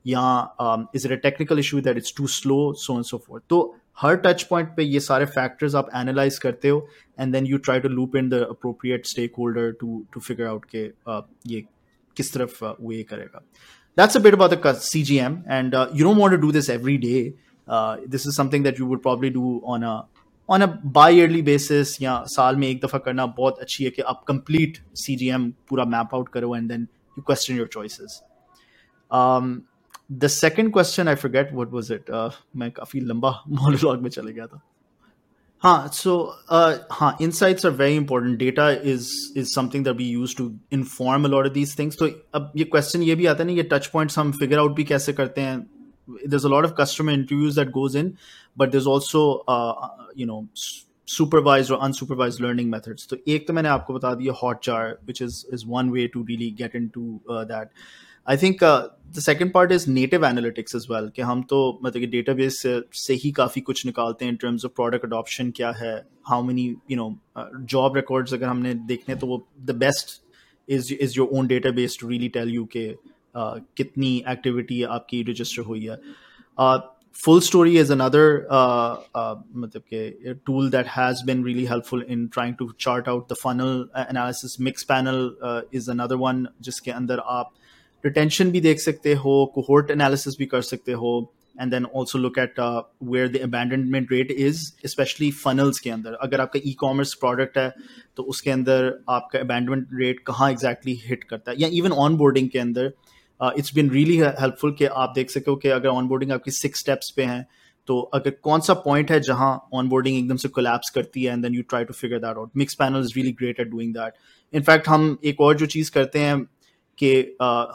या 0.07 0.25
um, 0.63 0.87
is 0.97 1.05
it 1.07 1.13
a 1.13 1.21
technical 1.29 1.59
issue 1.59 1.81
that 1.81 2.03
it's 2.03 2.17
too 2.21 2.29
slow 2.37 2.61
so 2.85 2.95
on 2.95 3.03
and 3.03 3.11
so 3.13 3.19
forth 3.27 3.49
तो 3.49 3.61
हर 3.99 4.17
टच 4.17 4.43
पॉइंट 4.51 4.69
पे 4.77 4.83
ये 4.83 5.01
सारे 5.01 5.25
फैक्टर्स 5.27 5.75
आप 5.75 5.89
एनालाइज 5.97 6.39
करते 6.39 6.69
हो 6.69 6.87
and 7.21 7.33
then 7.33 7.47
you 7.47 7.59
try 7.67 7.81
to 7.81 7.89
loop 7.89 8.17
in 8.17 8.29
the 8.29 8.35
appropriate 8.51 9.07
stake 9.07 9.33
holder 9.39 9.71
to 9.81 10.03
to 10.15 10.21
figure 10.21 10.47
out 10.47 10.65
के 10.75 10.87
uh, 11.09 11.23
ये 11.47 11.65
किस 12.17 12.33
तरफ 12.35 12.65
uh, 12.65 12.75
वो 12.81 12.93
ये 12.93 13.03
करेगा 13.13 13.43
that's 13.97 14.17
a 14.17 14.21
bit 14.21 14.35
about 14.35 14.51
the 14.51 14.57
CGM, 14.57 15.43
and 15.47 15.75
uh, 15.75 15.89
you 15.93 16.05
don't 16.05 16.17
want 16.17 16.33
to 16.33 16.39
do 16.39 16.53
this 16.53 16.69
every 16.69 16.97
day. 16.99 17.35
Uh, 17.69 17.97
this 18.07 18.27
is 18.27 18.35
something 18.35 18.65
that 18.65 18.79
you 18.79 18.87
would 18.87 19.03
probably 19.03 19.31
do 19.31 19.63
on 19.65 19.83
a 19.85 20.05
on 20.49 20.63
a 20.63 20.67
bi-yearly 20.67 21.43
basis 21.43 22.01
या 22.03 22.23
साल 22.29 22.57
में 22.57 22.69
एक 22.69 22.81
दफा 22.85 22.99
करना 22.99 23.27
बहुत 23.27 23.59
अच्छी 23.59 23.85
है 23.85 23.91
कि 23.91 24.03
आप 24.03 24.25
complete 24.31 24.81
CGM 25.03 25.53
पूरा 25.69 25.85
map 25.85 26.15
out 26.15 26.33
करो 26.33 26.57
and 26.57 26.71
then 26.71 26.89
you 27.17 27.23
question 27.23 27.57
your 27.57 27.67
choices. 27.67 28.23
Um, 29.11 29.65
the 30.11 30.29
second 30.29 30.73
question 30.73 31.09
I 31.09 31.15
forget 31.15 31.53
what 31.55 31.71
was 31.71 31.91
it. 31.91 32.11
Uh, 32.11 32.31
मैं 32.57 32.71
काफी 32.71 33.01
लंबा 33.01 33.43
monologue 33.49 34.03
में 34.03 34.11
चले 34.11 34.33
गया 34.33 34.47
था. 34.47 34.61
हाँ, 35.65 35.91
so 35.93 36.33
uh, 36.49 36.79
हाँ, 36.91 37.17
insights 37.21 37.65
are 37.65 37.71
very 37.71 37.95
important. 37.95 38.39
Data 38.39 38.83
is 38.83 39.33
is 39.37 39.55
something 39.55 39.85
that 39.85 39.97
we 39.97 40.05
use 40.05 40.35
to 40.35 40.59
inform 40.73 41.25
a 41.25 41.29
lot 41.29 41.47
of 41.47 41.55
these 41.55 41.75
things. 41.75 41.97
तो 41.97 42.09
अब 42.35 42.53
ये 42.57 42.69
question 42.75 43.03
ये 43.03 43.15
भी 43.15 43.27
आता 43.27 43.43
है 43.43 43.51
ना 43.51 43.53
ये 43.53 43.69
touch 43.73 43.93
points 43.93 44.19
हम 44.19 44.33
figure 44.33 44.59
out 44.59 44.75
भी 44.77 44.85
कैसे 44.85 45.13
करते 45.13 45.41
हैं. 45.41 45.76
there's 46.26 46.44
a 46.44 46.50
lot 46.50 46.66
of 46.66 46.76
customer 46.76 47.12
interviews 47.12 47.56
that 47.56 47.72
goes 47.72 47.96
in 47.96 48.18
but 48.56 48.72
there's 48.72 48.88
also 48.88 49.44
uh, 49.48 49.90
you 50.16 50.26
know 50.26 50.48
supervised 51.08 51.72
or 51.72 51.80
unsupervised 51.80 52.42
learning 52.42 52.70
methods. 52.70 53.08
So, 53.10 53.18
one 53.26 53.50
I 53.50 53.54
मैंने 53.54 53.70
आपको 53.70 54.34
Hotjar 54.42 54.98
which 55.06 55.22
is 55.22 55.46
is 55.52 55.66
one 55.66 55.92
way 55.92 56.08
to 56.08 56.24
really 56.24 56.52
get 56.52 56.76
into 56.76 57.22
uh, 57.30 57.46
that. 57.46 57.72
I 58.30 58.36
think 58.36 58.62
uh, 58.62 58.90
the 59.14 59.22
second 59.22 59.54
part 59.54 59.72
is 59.72 59.88
native 59.88 60.22
analytics 60.22 60.76
as 60.76 60.90
well 60.90 61.10
कि 61.10 61.22
हम 61.22 61.48
database 62.12 62.52
se 62.52 62.82
से 62.94 63.14
ही 63.24 63.32
काफ़ी 63.32 63.62
कुछ 63.62 63.86
in 64.22 64.38
terms 64.38 64.66
of 64.66 64.76
product 64.76 65.06
adoption 65.06 65.54
kya 65.54 65.74
hai, 65.74 66.02
how 66.28 66.42
many 66.42 66.76
you 66.88 66.98
know 66.98 67.18
uh, 67.36 67.48
job 67.66 67.96
records 67.96 68.34
अगर 68.34 68.48
हमने 68.48 68.74
देखने 68.88 69.16
the 69.66 69.74
best 69.74 70.20
is 70.68 70.92
is 70.92 71.16
your 71.16 71.30
own 71.32 71.48
database 71.48 71.98
to 71.98 72.06
really 72.06 72.30
tell 72.30 72.50
you 72.50 72.68
कि 72.68 72.98
कितनी 73.78 74.12
एक्टिविटी 74.30 74.84
आपकी 74.84 75.24
रजिस्टर 75.32 75.62
हुई 75.62 75.86
है। 75.86 76.00
story 77.42 77.78
is 77.78 77.90
another 77.90 78.26
uh, 78.52 78.98
uh, 79.16 79.36
tool 80.46 80.70
that 80.70 80.88
has 80.88 81.24
been 81.30 81.44
really 81.44 81.66
helpful 81.66 82.04
in 82.16 82.28
trying 82.30 82.56
to 82.58 82.68
chart 82.78 83.08
out 83.08 83.28
the 83.30 83.36
funnel 83.36 83.88
analysis. 84.02 84.60
Mix 84.60 84.84
panel 84.84 85.24
uh, 85.42 85.62
is 85.72 85.88
another 85.88 86.18
one 86.24 86.46
जिसके 86.62 86.92
अंदर 86.92 87.20
आप 87.38 87.52
retention 88.06 88.52
भी 88.52 88.62
देख 88.62 88.80
सकते 88.80 89.14
हो 89.24 89.34
कोहोर्ट 89.56 89.92
एनालिसिस 89.92 90.38
भी 90.40 90.46
कर 90.46 90.62
सकते 90.62 90.92
हो 90.92 91.14
and 91.62 91.72
then 91.72 91.86
also 91.96 92.20
look 92.20 92.38
at 92.40 92.60
where 93.04 93.28
the 93.32 93.38
abandonment 93.44 94.12
rate 94.12 94.32
is 94.32 94.62
especially 94.88 95.32
funnels 95.32 95.80
के 95.80 95.90
अंदर। 95.90 96.14
अगर 96.14 96.42
आपका 96.42 96.60
ई 96.66 96.74
कॉमर्स 96.80 97.14
प्रोडक्ट 97.14 97.58
है 97.58 97.74
तो 98.18 98.24
उसके 98.24 98.52
अंदर 98.52 98.94
आपका 99.10 99.40
अबैंडनमेंट 99.40 99.88
रेट 99.94 100.20
कहाँ 100.28 100.52
एग्जैक्टली 100.52 101.00
हिट 101.06 101.24
करता 101.24 101.52
है। 101.52 101.62
या 101.62 101.70
इवन 101.74 101.92
ऑन 102.06 102.18
बोर्डिंग 102.18 102.50
के 102.50 102.60
अंदर 102.60 102.94
इट्स 103.42 103.74
बिन 103.76 103.90
रियली 103.90 104.18
हेल्पफुल 104.18 104.72
कि 104.72 104.86
आप 104.86 105.12
देख 105.16 105.32
सको 105.32 105.56
कि 105.56 105.70
अगर 105.70 105.88
ऑन 105.90 106.08
बोर्डिंग 106.08 106.32
आपकी 106.32 106.52
सिक्स 106.52 106.80
स्टेप्स 106.80 107.14
पे 107.18 107.24
हैं 107.24 107.46
तो 107.88 108.00
अगर 108.14 108.32
कौन 108.44 108.60
सा 108.60 108.74
पॉइंट 108.74 109.12
है 109.12 109.20
जहाँ 109.20 109.52
ऑन 109.74 109.90
बोर्डिंग 109.90 110.18
एकदम 110.18 110.36
से 110.36 110.50
कोलैप्स 110.50 110.90
करती 110.90 111.24
है 111.24 111.34
and 111.34 111.44
then 111.44 111.56
you 111.56 111.62
try 111.70 111.86
to 111.86 111.94
figure 111.94 112.18
that 112.18 112.38
out 112.38 112.52
Mixpanel 112.76 113.00
is 113.00 113.14
really 113.16 113.32
great 113.32 113.60
at 113.60 113.68
doing 113.68 113.94
that 113.94 114.14
in fact 114.54 114.88
हम 114.90 115.18
एक 115.26 115.42
और 115.42 115.56
जो 115.58 115.66
चीज़ 115.66 115.92
करते 115.92 116.20
हैं 116.20 116.44
कि 116.98 117.12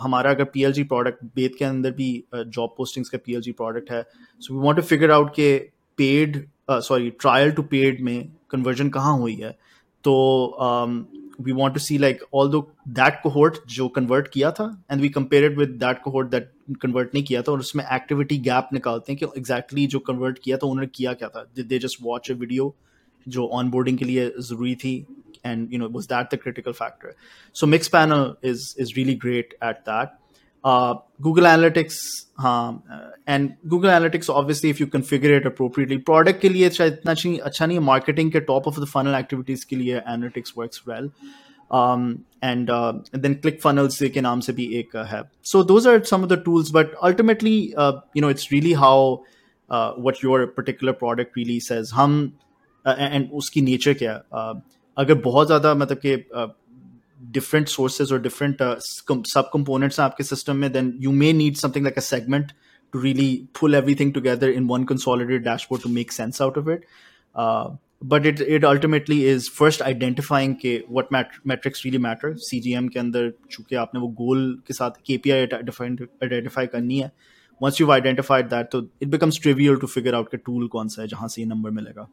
हमारा 0.03 0.31
अगर 0.31 0.45
पी 0.45 0.65
एल 0.65 0.73
जी 0.73 0.83
प्रोडक्ट 0.85 1.25
बेद 1.37 1.55
के 1.59 1.65
अंदर 1.65 1.91
भी 1.91 2.13
जॉब 2.35 2.75
पोस्टिंग्स 2.79 3.09
का 3.09 3.19
पी 3.27 3.35
एल 3.35 3.41
जी 3.41 3.53
प्रोडक्ट 3.53 3.93
है 3.93 4.03
so 4.43 4.55
we 4.55 4.61
want 4.61 4.81
to 4.81 4.87
figure 4.87 5.11
out 5.11 5.35
के 5.35 5.57
paid 5.99 6.45
sorry 6.71 7.11
trial 7.11 7.51
to 7.51 7.63
paid 7.63 8.01
में 8.01 8.29
कन्वर्जन 8.51 8.89
कहाँ 8.89 9.17
हुई 9.19 9.35
है? 9.35 9.51
तो 10.05 10.57
we 10.59 11.22
want 11.40 11.74
to 11.74 11.80
C 11.80 11.98
like 11.98 12.22
all 12.34 12.50
दो 12.52 12.62
दैट 13.00 13.20
कोहोर्ट 13.24 13.58
जो 13.70 13.88
कन्वर्ट 13.98 14.28
किया 14.28 14.52
था 14.52 14.66
and 14.92 15.02
we 15.02 15.10
compare 15.10 15.50
with 15.58 15.70
that 15.80 16.02
cohort 16.04 16.30
that 16.30 16.52
convert 16.82 17.14
नहीं 17.14 17.24
किया 17.24 17.42
था 17.42 17.52
और 17.52 17.60
उसमें 17.60 17.84
एक्टिविटी 17.86 18.38
गैप 18.48 18.70
निकालते 18.74 19.12
हैं 19.12 19.20
कि 19.20 19.26
एग्जैक्टली 19.26 19.82
exactly 19.82 19.92
जो 19.92 20.00
कन्वर्ट 20.08 20.40
किया 20.44 20.58
था 20.58 20.68
उन्होंने 20.68 20.88
किया 20.96 21.14
क्या 21.14 21.30
था 21.30 21.46
they 21.60 21.80
just 21.80 22.02
watch 22.04 22.32
A 22.32 22.34
video 22.34 22.74
जो 23.28 23.48
ऑन 23.54 23.70
बोर्डिंग 23.70 23.98
के 23.98 24.06
लिए 24.06 24.32
ज़रूरी 24.40 24.76
थी 24.84 24.96
and 25.46 25.72
you 25.72 25.78
know 25.78 25.88
was 25.88 26.08
that 26.08 26.30
the 26.30 26.38
critical 26.38 26.74
factor 26.74 27.16
so 27.56 27.68
mixpanel 27.68 28.24
is 28.44 28.76
is 28.78 28.96
really 28.98 29.16
great 29.16 29.54
at 29.62 29.84
that 29.86 30.18
uh, 30.64 30.96
google 31.22 31.46
analytics 31.46 32.26
um, 32.40 32.84
uh, 32.92 33.10
and 33.26 33.56
google 33.68 33.90
analytics 33.90 34.30
obviously 34.30 34.70
if 34.70 34.80
you 34.80 34.88
configure 34.88 35.34
it 35.40 35.46
appropriately 35.46 35.98
product 35.98 36.42
ke 36.46 36.54
liye 36.56 36.70
itna 36.70 37.18
acha 37.50 37.68
nahi 37.72 37.82
marketing 37.90 38.32
ke 38.38 38.46
top 38.54 38.72
of 38.72 38.80
the 38.86 38.90
funnel 38.94 39.20
activities 39.24 39.66
ke 39.66 39.82
liye 39.84 40.02
analytics 40.16 40.56
works 40.62 40.86
well 40.92 41.12
um, 41.70 42.26
and, 42.42 42.70
uh, 42.70 42.94
and 43.14 43.24
then 43.24 43.36
ClickFunnels 43.36 44.02
के 44.12 44.22
नाम 44.22 44.40
से 44.40 44.54
भी 44.54 44.66
एक 44.80 44.96
है 45.14 45.24
so 45.42 45.64
those 45.64 45.86
are 45.86 46.04
some 46.04 46.24
of 46.24 46.30
the 46.30 46.38
tools 46.38 46.70
but 46.70 46.94
ultimately 47.04 47.76
uh, 47.76 47.94
you 48.14 48.22
know 48.22 48.30
it's 48.30 48.52
really 48.52 48.74
how 48.74 49.24
uh, 49.70 49.92
what 49.94 50.24
your 50.24 50.48
particular 50.48 50.94
product 50.94 51.36
really 51.36 51.60
says 51.60 51.92
हम 51.92 52.32
uh, 52.86 52.96
and 52.98 53.32
उसकी 53.42 53.62
nature 53.62 53.96
क्या 54.04 54.22
uh, 54.34 54.56
अगर 54.98 55.14
बहुत 55.14 55.48
ज़्यादा 55.48 55.74
मतलब 55.76 55.98
कि 56.06 56.16
डिफरेंट 57.32 57.68
सोर्सेज 57.68 58.14
और 58.14 58.22
डिफरेंट 58.22 58.58
सब 59.28 59.50
कंपोनेंट्स 59.54 60.00
हैं 60.00 60.06
आपके 60.06 60.24
सिस्टम 60.24 60.56
में 60.56 60.72
then 60.72 60.98
you 61.02 61.12
may 61.12 61.34
need 61.34 61.56
something 61.56 61.86
like 61.86 61.98
a 61.98 62.02
segment 62.02 62.52
to 62.94 63.00
really 63.00 63.48
pull 63.54 63.76
everything 63.76 64.14
together 64.14 64.50
in 64.50 64.68
one 64.68 64.86
consolidated 64.86 65.44
dashboard 65.44 65.82
to 65.82 65.90
make 65.90 66.12
sense 66.12 66.42
out 66.42 66.58
of 66.58 66.68
it. 66.68 66.86
Uh, 67.36 67.70
but 68.04 68.26
it 68.26 68.42
it 68.42 68.64
ultimately 68.64 69.18
is 69.26 69.48
first 69.62 69.82
identifying 69.82 70.56
के 70.56 70.84
what 70.90 71.12
mat- 71.12 71.38
metrics 71.48 71.84
really 71.86 72.02
matter. 72.08 72.34
CGM 72.34 72.90
के 72.90 73.00
अंदर 73.00 73.34
चूंकि 73.52 73.76
आपने 73.76 74.00
वो 74.02 74.08
goal 74.22 74.68
के 74.68 74.74
साथ 74.74 74.92
KPI 74.92 75.48
identify 76.24 76.68
करनी 76.68 77.00
है. 77.00 77.12
Once 77.64 77.80
you've 77.82 78.02
identified 78.02 78.50
that, 78.50 78.72
तो 78.72 78.82
it 78.82 79.10
becomes 79.10 79.40
trivial 79.46 79.80
to 79.80 79.92
figure 79.98 80.16
out 80.16 80.26
के 80.36 80.38
tool 80.38 80.68
कौन 80.68 80.88
सा 80.88 81.02
है 81.02 81.08
जहाँ 81.08 81.28
से 81.28 81.42
ये 81.42 81.48
number 81.48 81.72
मिलेगा. 81.72 82.08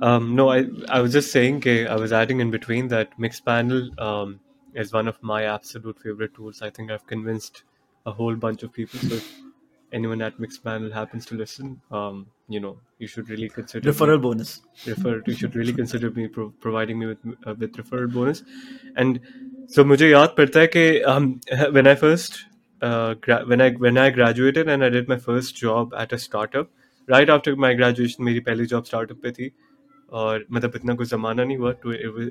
Um, 0.00 0.36
no, 0.36 0.50
I 0.50 0.66
I 0.88 1.00
was 1.00 1.12
just 1.12 1.32
saying, 1.32 1.56
okay, 1.56 1.86
I 1.86 1.96
was 1.96 2.12
adding 2.12 2.40
in 2.40 2.50
between 2.50 2.88
that 2.88 3.18
Mixpanel 3.18 3.98
um, 4.00 4.40
is 4.74 4.92
one 4.92 5.08
of 5.08 5.20
my 5.22 5.44
absolute 5.44 5.98
favorite 5.98 6.34
tools. 6.34 6.62
I 6.62 6.70
think 6.70 6.90
I've 6.90 7.06
convinced 7.06 7.64
a 8.06 8.12
whole 8.12 8.36
bunch 8.36 8.62
of 8.62 8.72
people. 8.72 9.00
So 9.00 9.14
if 9.14 9.42
anyone 9.92 10.22
at 10.22 10.38
Mixpanel 10.38 10.92
happens 10.92 11.26
to 11.26 11.34
listen, 11.34 11.80
um, 11.90 12.26
you 12.48 12.60
know, 12.60 12.78
you 12.98 13.08
should 13.08 13.28
really 13.28 13.48
consider 13.48 13.90
referral 13.92 14.16
me, 14.16 14.22
bonus. 14.28 14.60
Refer, 14.86 15.22
you 15.26 15.34
should 15.34 15.56
really 15.56 15.72
consider 15.72 16.10
me 16.10 16.28
pro- 16.28 16.50
providing 16.60 16.98
me 16.98 17.06
with 17.06 17.18
uh, 17.46 17.54
with 17.58 17.72
referral 17.82 18.12
bonus. 18.12 18.42
And 18.96 19.20
so, 19.66 19.84
मुझे 19.84 20.10
याद 20.10 20.34
पड़ता 20.38 20.60
है 20.60 20.66
कि 20.76 21.04
um, 21.04 21.40
when 21.72 21.86
I 21.86 21.94
first 21.96 22.44
uh, 22.82 23.14
gra- 23.14 23.44
when 23.46 23.60
I 23.60 23.70
when 23.72 23.98
I 23.98 24.10
graduated 24.10 24.68
and 24.68 24.84
I 24.84 24.88
did 24.88 25.08
my 25.08 25.18
first 25.18 25.56
job 25.56 25.94
at 25.94 26.12
a 26.12 26.18
startup 26.18 26.70
Right 27.07 27.29
after 27.29 27.55
my 27.65 27.75
graduation 27.75 28.23
मेरी 28.23 28.39
पहली 28.49 28.65
job 28.65 28.83
startup 28.83 29.21
पे 29.23 29.31
थी 29.31 29.51
और 30.11 30.45
मतलब 30.51 30.75
इतना 30.75 30.93
कुछ 30.95 31.07
ज़माना 31.09 31.43
नहीं 31.43 31.57
हुआ 31.57 31.71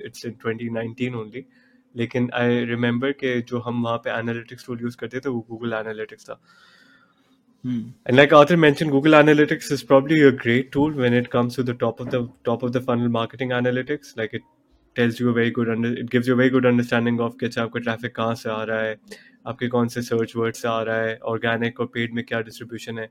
it's 0.07 0.27
in 0.27 0.33
twenty 0.43 0.69
nineteen 0.71 1.15
only 1.15 1.45
लेकिन 1.95 2.31
आई 2.35 2.65
रिमेंबर 2.65 3.13
कि 3.13 3.41
जो 3.49 3.59
हम 3.61 3.83
वहाँ 3.85 3.99
पे 4.05 4.11
एनालिटिक्स 4.19 4.67
टूल 4.67 4.79
यूज़ 4.83 4.97
करते 4.97 5.21
थे 5.21 5.29
वो 5.29 5.47
गूगल 5.49 5.73
एनालिटिक्स 5.81 6.31
था 6.31 6.41
And 7.65 8.17
like 8.17 8.33
Arthur 8.33 8.57
mentioned, 8.57 8.91
Google 8.91 9.15
Analytics 9.15 9.71
is 9.71 9.85
probably 9.85 10.21
a 10.23 10.33
great 10.33 10.73
tool 10.73 10.91
when 10.93 11.15
it 11.15 11.31
comes 11.31 11.55
to 11.55 11.63
the 11.63 11.75
top 11.75 12.01
of 12.01 12.11
the 12.11 12.29
top 12.45 12.65
of 12.65 12.73
the 12.73 12.81
funnel 12.81 13.09
marketing 13.09 13.51
analytics. 13.51 14.17
Like 14.17 14.35
it 14.35 14.43
tells 14.97 15.21
you 15.21 15.29
a 15.29 15.33
very 15.33 15.53
good 15.53 15.69
under, 15.69 15.93
it 15.93 16.11
gives 16.11 16.27
you 16.27 16.35
a 16.35 16.37
very 16.37 16.51
good 16.51 16.67
understanding 16.67 17.21
of 17.21 17.37
कि 17.41 17.47
अच्छा 17.47 17.63
आपका 17.63 17.81
traffic 17.81 18.15
कहाँ 18.17 18.35
से 18.35 18.51
आ 18.51 18.63
रहा 18.63 18.81
है 18.81 18.97
आपके 19.47 19.69
कौन 19.69 19.89
से 19.89 20.03
सर्च 20.03 20.35
वर्ड 20.37 20.55
से 20.55 20.69
आ 20.69 20.83
रहा 20.83 20.97
है 21.03 21.17
ऑर्गेनिक 21.35 21.81
और 21.81 21.87
पेड 21.95 22.15
में 22.15 22.25
क्या 22.25 22.41
डिस्ट्रीब्यूशन 22.49 22.99
है 22.99 23.09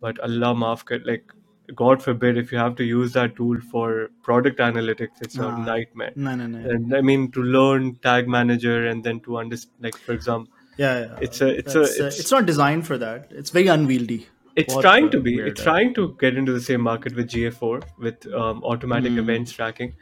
but 0.00 0.18
Allah 0.20 0.54
maaf 0.54 0.84
kar, 0.84 0.98
like 1.04 1.32
God 1.74 2.02
forbid 2.02 2.36
if 2.36 2.50
you 2.52 2.58
have 2.58 2.74
to 2.76 2.84
use 2.84 3.12
that 3.12 3.36
tool 3.36 3.60
for 3.70 4.08
product 4.22 4.58
analytics, 4.58 5.20
it's 5.20 5.36
nah. 5.36 5.54
a 5.54 5.58
nightmare. 5.66 6.12
No, 6.16 6.34
no, 6.34 6.46
no. 6.46 6.58
And 6.58 6.94
I 6.94 7.00
mean 7.00 7.30
to 7.32 7.42
learn 7.42 7.94
tag 7.96 8.28
manager 8.28 8.86
and 8.86 9.04
then 9.04 9.20
to 9.20 9.38
understand, 9.38 9.74
like 9.80 9.96
for 9.96 10.12
example, 10.12 10.52
yeah, 10.78 11.00
yeah. 11.00 11.18
it's 11.20 11.40
a, 11.40 11.48
it's 11.48 11.74
That's, 11.74 11.76
a, 11.76 12.06
it's, 12.06 12.18
uh, 12.18 12.20
it's, 12.20 12.30
not 12.30 12.46
designed 12.46 12.86
for 12.86 12.98
that. 12.98 13.28
It's 13.30 13.50
very 13.50 13.68
unwieldy. 13.68 14.26
it's 14.56 14.74
बहुत, 14.74 14.82
trying 14.82 15.10
to 15.10 15.18
uh, 15.18 15.22
be 15.24 15.36
weird 15.36 15.48
it's 15.48 15.60
है. 15.60 15.64
trying 15.64 15.92
to 15.94 16.04
get 16.20 16.36
into 16.36 16.52
the 16.52 16.60
same 16.60 16.80
market 16.80 17.14
with 17.14 17.28
GA4 17.34 17.82
with 18.06 18.26
um, 18.34 18.64
automatic 18.64 19.12
Hmm. 19.12 19.20
events 19.24 19.52
tracking. 19.52 19.92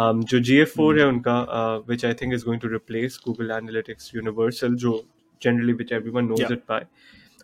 Um, 0.00 0.22
जो 0.30 0.40
GA4 0.48 0.98
है 0.98 1.06
उनका 1.08 1.36
uh, 1.58 1.80
which 1.92 2.04
I 2.04 2.14
think 2.20 2.38
is 2.38 2.44
going 2.44 2.60
to 2.60 2.70
replace 2.76 3.18
Google 3.26 3.52
Analytics 3.58 4.12
Universal 4.14 4.78
जो 4.84 4.94
generally 5.46 5.74
which 5.82 5.92
everyone 5.98 6.28
knows 6.32 6.40
Yeah. 6.44 6.52
it 6.58 6.66
by 6.72 6.80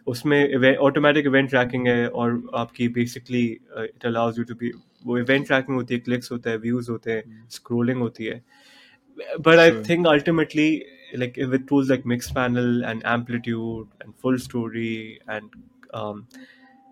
उसमें 0.08 0.76
automatic 0.78 1.26
event 1.26 1.50
tracking 1.50 1.88
है 1.88 2.08
और 2.10 2.42
आपकी 2.56 2.88
basically 2.98 3.46
it 3.80 4.06
allows 4.06 4.40
you 4.40 4.44
to 4.44 4.56
be 4.56 4.72
वो 5.06 5.18
event 5.18 5.46
tracking 5.48 5.78
होती 5.78 5.94
है 5.94 6.00
क्लिक्स 6.00 6.32
होते 6.32 6.50
हैं 6.50 6.58
व्यूज़ 6.58 6.92
होते 6.92 7.12
हैं 7.12 7.24
hmm. 7.24 7.52
स्क्रोलिंग 7.52 8.00
होती 8.00 8.26
है. 8.26 8.42
But 9.40 9.60
I 9.60 9.72
think 9.90 10.08
ultimately 10.08 10.70
like 11.16 11.40
with 11.40 11.66
tools 11.70 11.90
like 11.90 12.06
Mixpanel 12.32 12.84
and 12.88 13.02
Amplitude 13.08 13.88
and 14.04 14.14
FullStory 14.38 14.96
and 15.30 15.50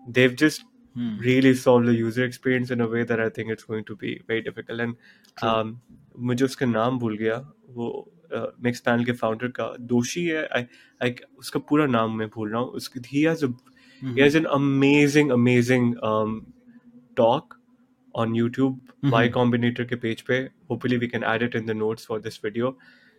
they've 0.06 0.34
just 0.38 0.66
really 0.96 1.54
solve 1.54 1.92
the 1.92 1.94
user 1.98 2.24
experience 2.24 2.70
in 2.72 2.80
a 2.80 2.86
way 2.86 3.04
that 3.04 3.20
I 3.20 3.30
think 3.38 3.50
it's 3.50 3.64
going 3.68 3.84
to 3.84 3.94
be 3.94 4.14
very 4.28 4.40
difficult 4.40 4.80
and 4.80 5.76
मुझे 6.18 6.44
उसका 6.44 6.66
नाम 6.66 6.98
भूल 6.98 7.16
गया 7.16 7.36
वो 7.70 7.90
mix 8.32 8.80
panel 8.80 9.04
के 9.04 9.12
founder 9.12 9.48
का 9.58 9.74
दोषी 9.92 10.24
है। 10.24 10.46
आई 10.46 10.64
आई 11.02 11.14
उसका 11.38 11.60
पूरा 11.68 11.86
नाम 11.86 12.16
मैं 12.18 12.28
भूल 12.34 12.50
रहा 12.50 12.60
हूँ। 12.60 12.70
उसकी 12.72 13.00
ही 13.06 13.22
has 13.22 13.44
he 14.02 14.36
an 14.36 14.44
amazing 14.44 15.30
amazing 15.32 15.94
talk 17.16 17.54
on 18.14 18.34
YouTube 18.36 18.80
Y 19.04 19.28
Combinator 19.30 19.84
के 19.84 19.96
पेज 19.96 20.20
पे। 20.22 20.38
Hopefully 20.70 20.96
we 20.96 21.06
can 21.06 21.24
add 21.34 21.42
it 21.42 21.56
in 21.56 21.66
the 21.66 21.76
notes 21.76 22.06
for 22.06 22.20
this 22.20 22.40
video 22.44 22.78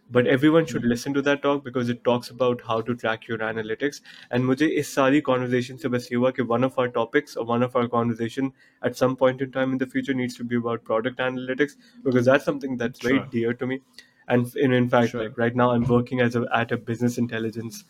but 0.10 0.28
everyone 0.50 0.66
should 0.66 0.86
listen 0.86 1.14
to 1.14 1.22
that 1.22 1.42
talk 1.42 1.64
because 1.64 1.92
it 1.92 2.00
talks 2.06 2.32
about 2.32 2.62
how 2.66 2.82
to 2.82 2.94
track 2.94 3.30
your 3.30 3.44
analytics 3.44 4.02
and 4.34 4.44
मुझे 4.46 4.68
इस 4.80 4.94
सारी 4.96 5.22
conversation 5.22 5.76
से 5.78 5.90
बस 5.90 6.08
ये 6.12 6.18
हुआ 6.18 6.30
कि 6.32 6.42
वन 6.52 6.64
ऑफ़ 6.64 6.80
आर 6.82 6.88
टॉपिक्स 6.96 7.38
और 7.38 7.46
one 7.46 7.64
of 7.64 7.78
our 7.78 7.88
conversation 7.88 8.52
at 8.82 8.96
some 8.96 9.14
point 9.20 9.42
in 9.42 9.50
time 9.50 9.72
in 9.72 9.78
the 9.78 9.90
future 9.92 10.16
needs 10.16 10.38
to 10.38 10.46
be 10.46 10.56
about 10.56 10.86
product 10.86 11.20
analytics 11.20 11.78
because 12.06 12.30
that 12.30 12.42
something 12.42 12.78
that's 12.80 13.06
very 13.06 13.20
dear 13.34 13.54
to 13.54 13.68
me 13.68 13.80
and 14.29 14.57
in, 14.57 14.73
in 14.73 14.89
fact 14.89 15.11
Sure. 15.11 15.23
like 15.23 15.39
right 15.39 15.57
now 15.63 15.71
I'm 15.73 15.85
working 15.95 16.21
as 16.27 16.37
a 16.37 16.45
at 16.61 16.73
a 16.73 16.77
business 16.91 17.19
intelligence 17.19 17.85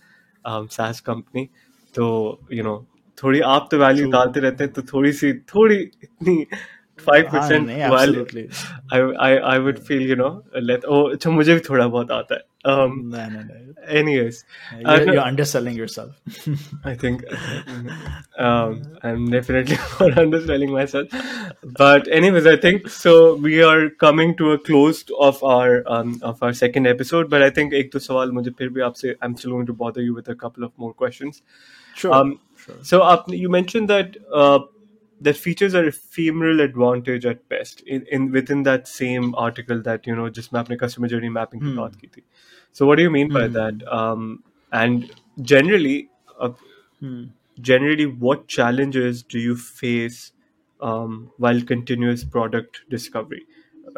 um, 0.45 0.69
SaaS 0.77 1.01
company 1.11 1.45
तो 1.95 2.07
you 2.51 2.63
know 2.69 2.79
थोड़ी 3.19 3.41
आप 3.55 3.69
तो 3.71 3.79
value 3.79 4.05
True. 4.05 4.13
डालते 4.13 4.41
रहते 4.41 4.65
हैं 4.65 4.73
तो 4.73 4.83
थोड़ी 4.93 5.13
सी 5.13 5.33
थोड़ी 5.55 5.77
इतनी 5.77 6.37
फाइव 6.99 7.27
हाँ, 7.27 7.41
परसेंट 7.41 7.67
नहीं, 7.67 7.83
absolutely. 7.83 8.45
I 8.95 9.01
I 9.27 9.37
I 9.53 9.59
would 9.59 9.79
feel 9.89 10.09
you 10.11 10.17
know 10.17 10.31
late 10.57 10.85
ओ 10.85 11.03
अच्छा 11.13 11.31
मुझे 11.31 11.55
भी 11.55 11.61
थोड़ा 11.69 11.87
बहुत 11.87 12.11
आता 12.11 12.35
है 12.35 12.41
um 12.65 12.93
No, 13.13 13.29
no, 13.29 13.41
no. 13.47 13.55
anyways 13.87 14.45
You're, 14.79 14.91
uh, 14.91 15.01
you're 15.01 15.23
underselling 15.23 15.75
yourself. 15.77 16.21
I 16.85 16.95
think 16.95 17.25
um, 18.39 18.83
I'm 19.03 19.31
definitely 19.31 19.77
not 20.01 20.19
underselling 20.19 20.73
myself. 20.73 21.09
But 21.63 22.09
anyways, 22.09 22.47
I 22.47 22.57
think 22.57 22.89
so. 22.89 23.35
We 23.37 23.63
are 23.63 23.91
coming 24.05 24.37
to 24.37 24.53
a 24.53 24.59
close 24.59 25.05
of 25.19 25.43
our 25.45 25.83
um, 25.87 26.19
of 26.23 26.43
our 26.43 26.53
second 26.53 26.87
episode. 26.87 27.29
But 27.35 27.43
I 27.43 27.51
think 27.51 27.75
एक 27.83 27.91
दो 27.93 27.99
सवाल 28.07 28.33
मुझे 28.39 28.51
फिर 28.59 28.69
भी 28.79 28.81
आपसे 28.89 29.15
I'm 29.23 29.37
still 29.43 29.57
going 29.57 29.67
to 29.73 29.77
bother 29.85 30.03
you 30.03 30.15
with 30.15 30.29
a 30.29 30.35
couple 30.45 30.65
of 30.65 30.73
more 30.79 30.93
questions. 30.95 31.43
Sure. 31.95 32.13
Um, 32.13 32.41
sure. 32.57 32.77
So 32.83 33.03
up, 33.03 33.29
you 33.29 33.49
mentioned 33.49 33.89
that 33.91 34.17
uh, 34.33 34.61
that 35.22 35.36
features 35.38 35.76
are 35.76 35.86
ephemeral 35.86 36.62
advantage 36.62 37.26
at 37.26 37.48
best 37.50 37.82
in, 37.82 38.06
in 38.12 38.32
within 38.32 38.64
that 38.64 38.88
same 38.88 39.34
article 39.36 39.82
that 39.82 40.08
you 40.08 40.16
know 40.16 40.30
just 40.30 40.54
mapping 40.54 40.78
customer 40.78 41.08
journey 41.08 41.30
mapping 41.30 41.60
hmm. 41.60 41.78
baat 41.80 42.00
ki 42.02 42.10
thi. 42.14 42.24
so 42.72 42.86
what 42.86 42.96
do 42.96 43.04
you 43.04 43.10
mean 43.10 43.28
hmm. 43.28 43.34
by 43.34 43.48
that 43.48 43.86
um, 44.00 44.44
and 44.72 45.12
generally 45.42 46.10
uh, 46.40 46.52
hmm. 47.00 47.24
generally 47.72 48.06
what 48.06 48.48
challenges 48.48 49.24
do 49.24 49.40
you 49.40 49.56
face 49.56 50.32
um, 50.82 51.32
while 51.38 51.62
continuous 51.62 52.24
product 52.24 52.82
discovery 52.90 53.46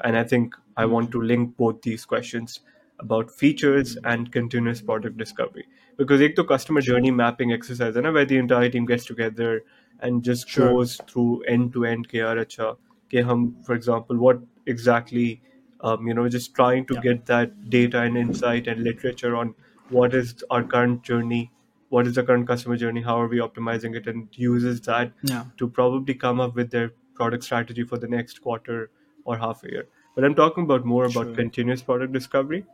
and 0.03 0.17
i 0.17 0.23
think 0.23 0.55
i 0.77 0.85
want 0.85 1.11
to 1.11 1.21
link 1.21 1.55
both 1.57 1.81
these 1.81 2.05
questions 2.05 2.61
about 2.99 3.31
features 3.43 3.93
hmm. 3.93 4.07
and 4.13 4.31
continuous 4.31 4.81
product 4.81 5.17
discovery 5.17 5.67
because 5.97 6.25
ek 6.29 6.35
to 6.35 6.43
customer 6.55 6.81
journey 6.89 7.11
mapping 7.21 7.53
exercise 7.59 7.95
and 8.01 8.11
where 8.17 8.25
the 8.33 8.37
entire 8.37 8.73
team 8.75 8.85
gets 8.85 9.05
together 9.05 9.53
and 10.01 10.23
just 10.23 10.49
sure. 10.49 10.73
goes 10.73 10.99
through 11.07 11.43
end 11.43 11.73
to 11.73 11.85
end 11.85 12.09
KRHR. 12.09 12.77
KHAM, 13.11 13.63
for 13.63 13.73
example, 13.73 14.17
what 14.17 14.39
exactly, 14.65 15.41
um, 15.81 16.07
you 16.07 16.13
know, 16.13 16.27
just 16.29 16.53
trying 16.55 16.85
to 16.87 16.95
yeah. 16.95 17.01
get 17.01 17.25
that 17.25 17.69
data 17.69 18.01
and 18.01 18.17
insight 18.17 18.67
and 18.67 18.83
literature 18.83 19.35
on 19.35 19.53
what 19.89 20.13
is 20.13 20.43
our 20.49 20.63
current 20.63 21.03
journey, 21.03 21.51
what 21.89 22.07
is 22.07 22.15
the 22.15 22.23
current 22.23 22.47
customer 22.47 22.77
journey, 22.77 23.01
how 23.01 23.19
are 23.19 23.27
we 23.27 23.39
optimizing 23.39 23.95
it, 23.95 24.07
and 24.07 24.27
uses 24.33 24.81
that 24.81 25.11
yeah. 25.23 25.43
to 25.57 25.67
probably 25.67 26.13
come 26.13 26.39
up 26.39 26.55
with 26.55 26.71
their 26.71 26.93
product 27.13 27.43
strategy 27.43 27.83
for 27.83 27.97
the 27.97 28.07
next 28.07 28.41
quarter 28.41 28.89
or 29.25 29.37
half 29.37 29.63
a 29.63 29.69
year. 29.69 29.87
But 30.15 30.25
I'm 30.25 30.35
talking 30.35 30.63
about 30.63 30.85
more 30.85 31.05
about 31.05 31.27
sure. 31.27 31.35
continuous 31.35 31.81
product 31.81 32.13
discovery 32.13 32.65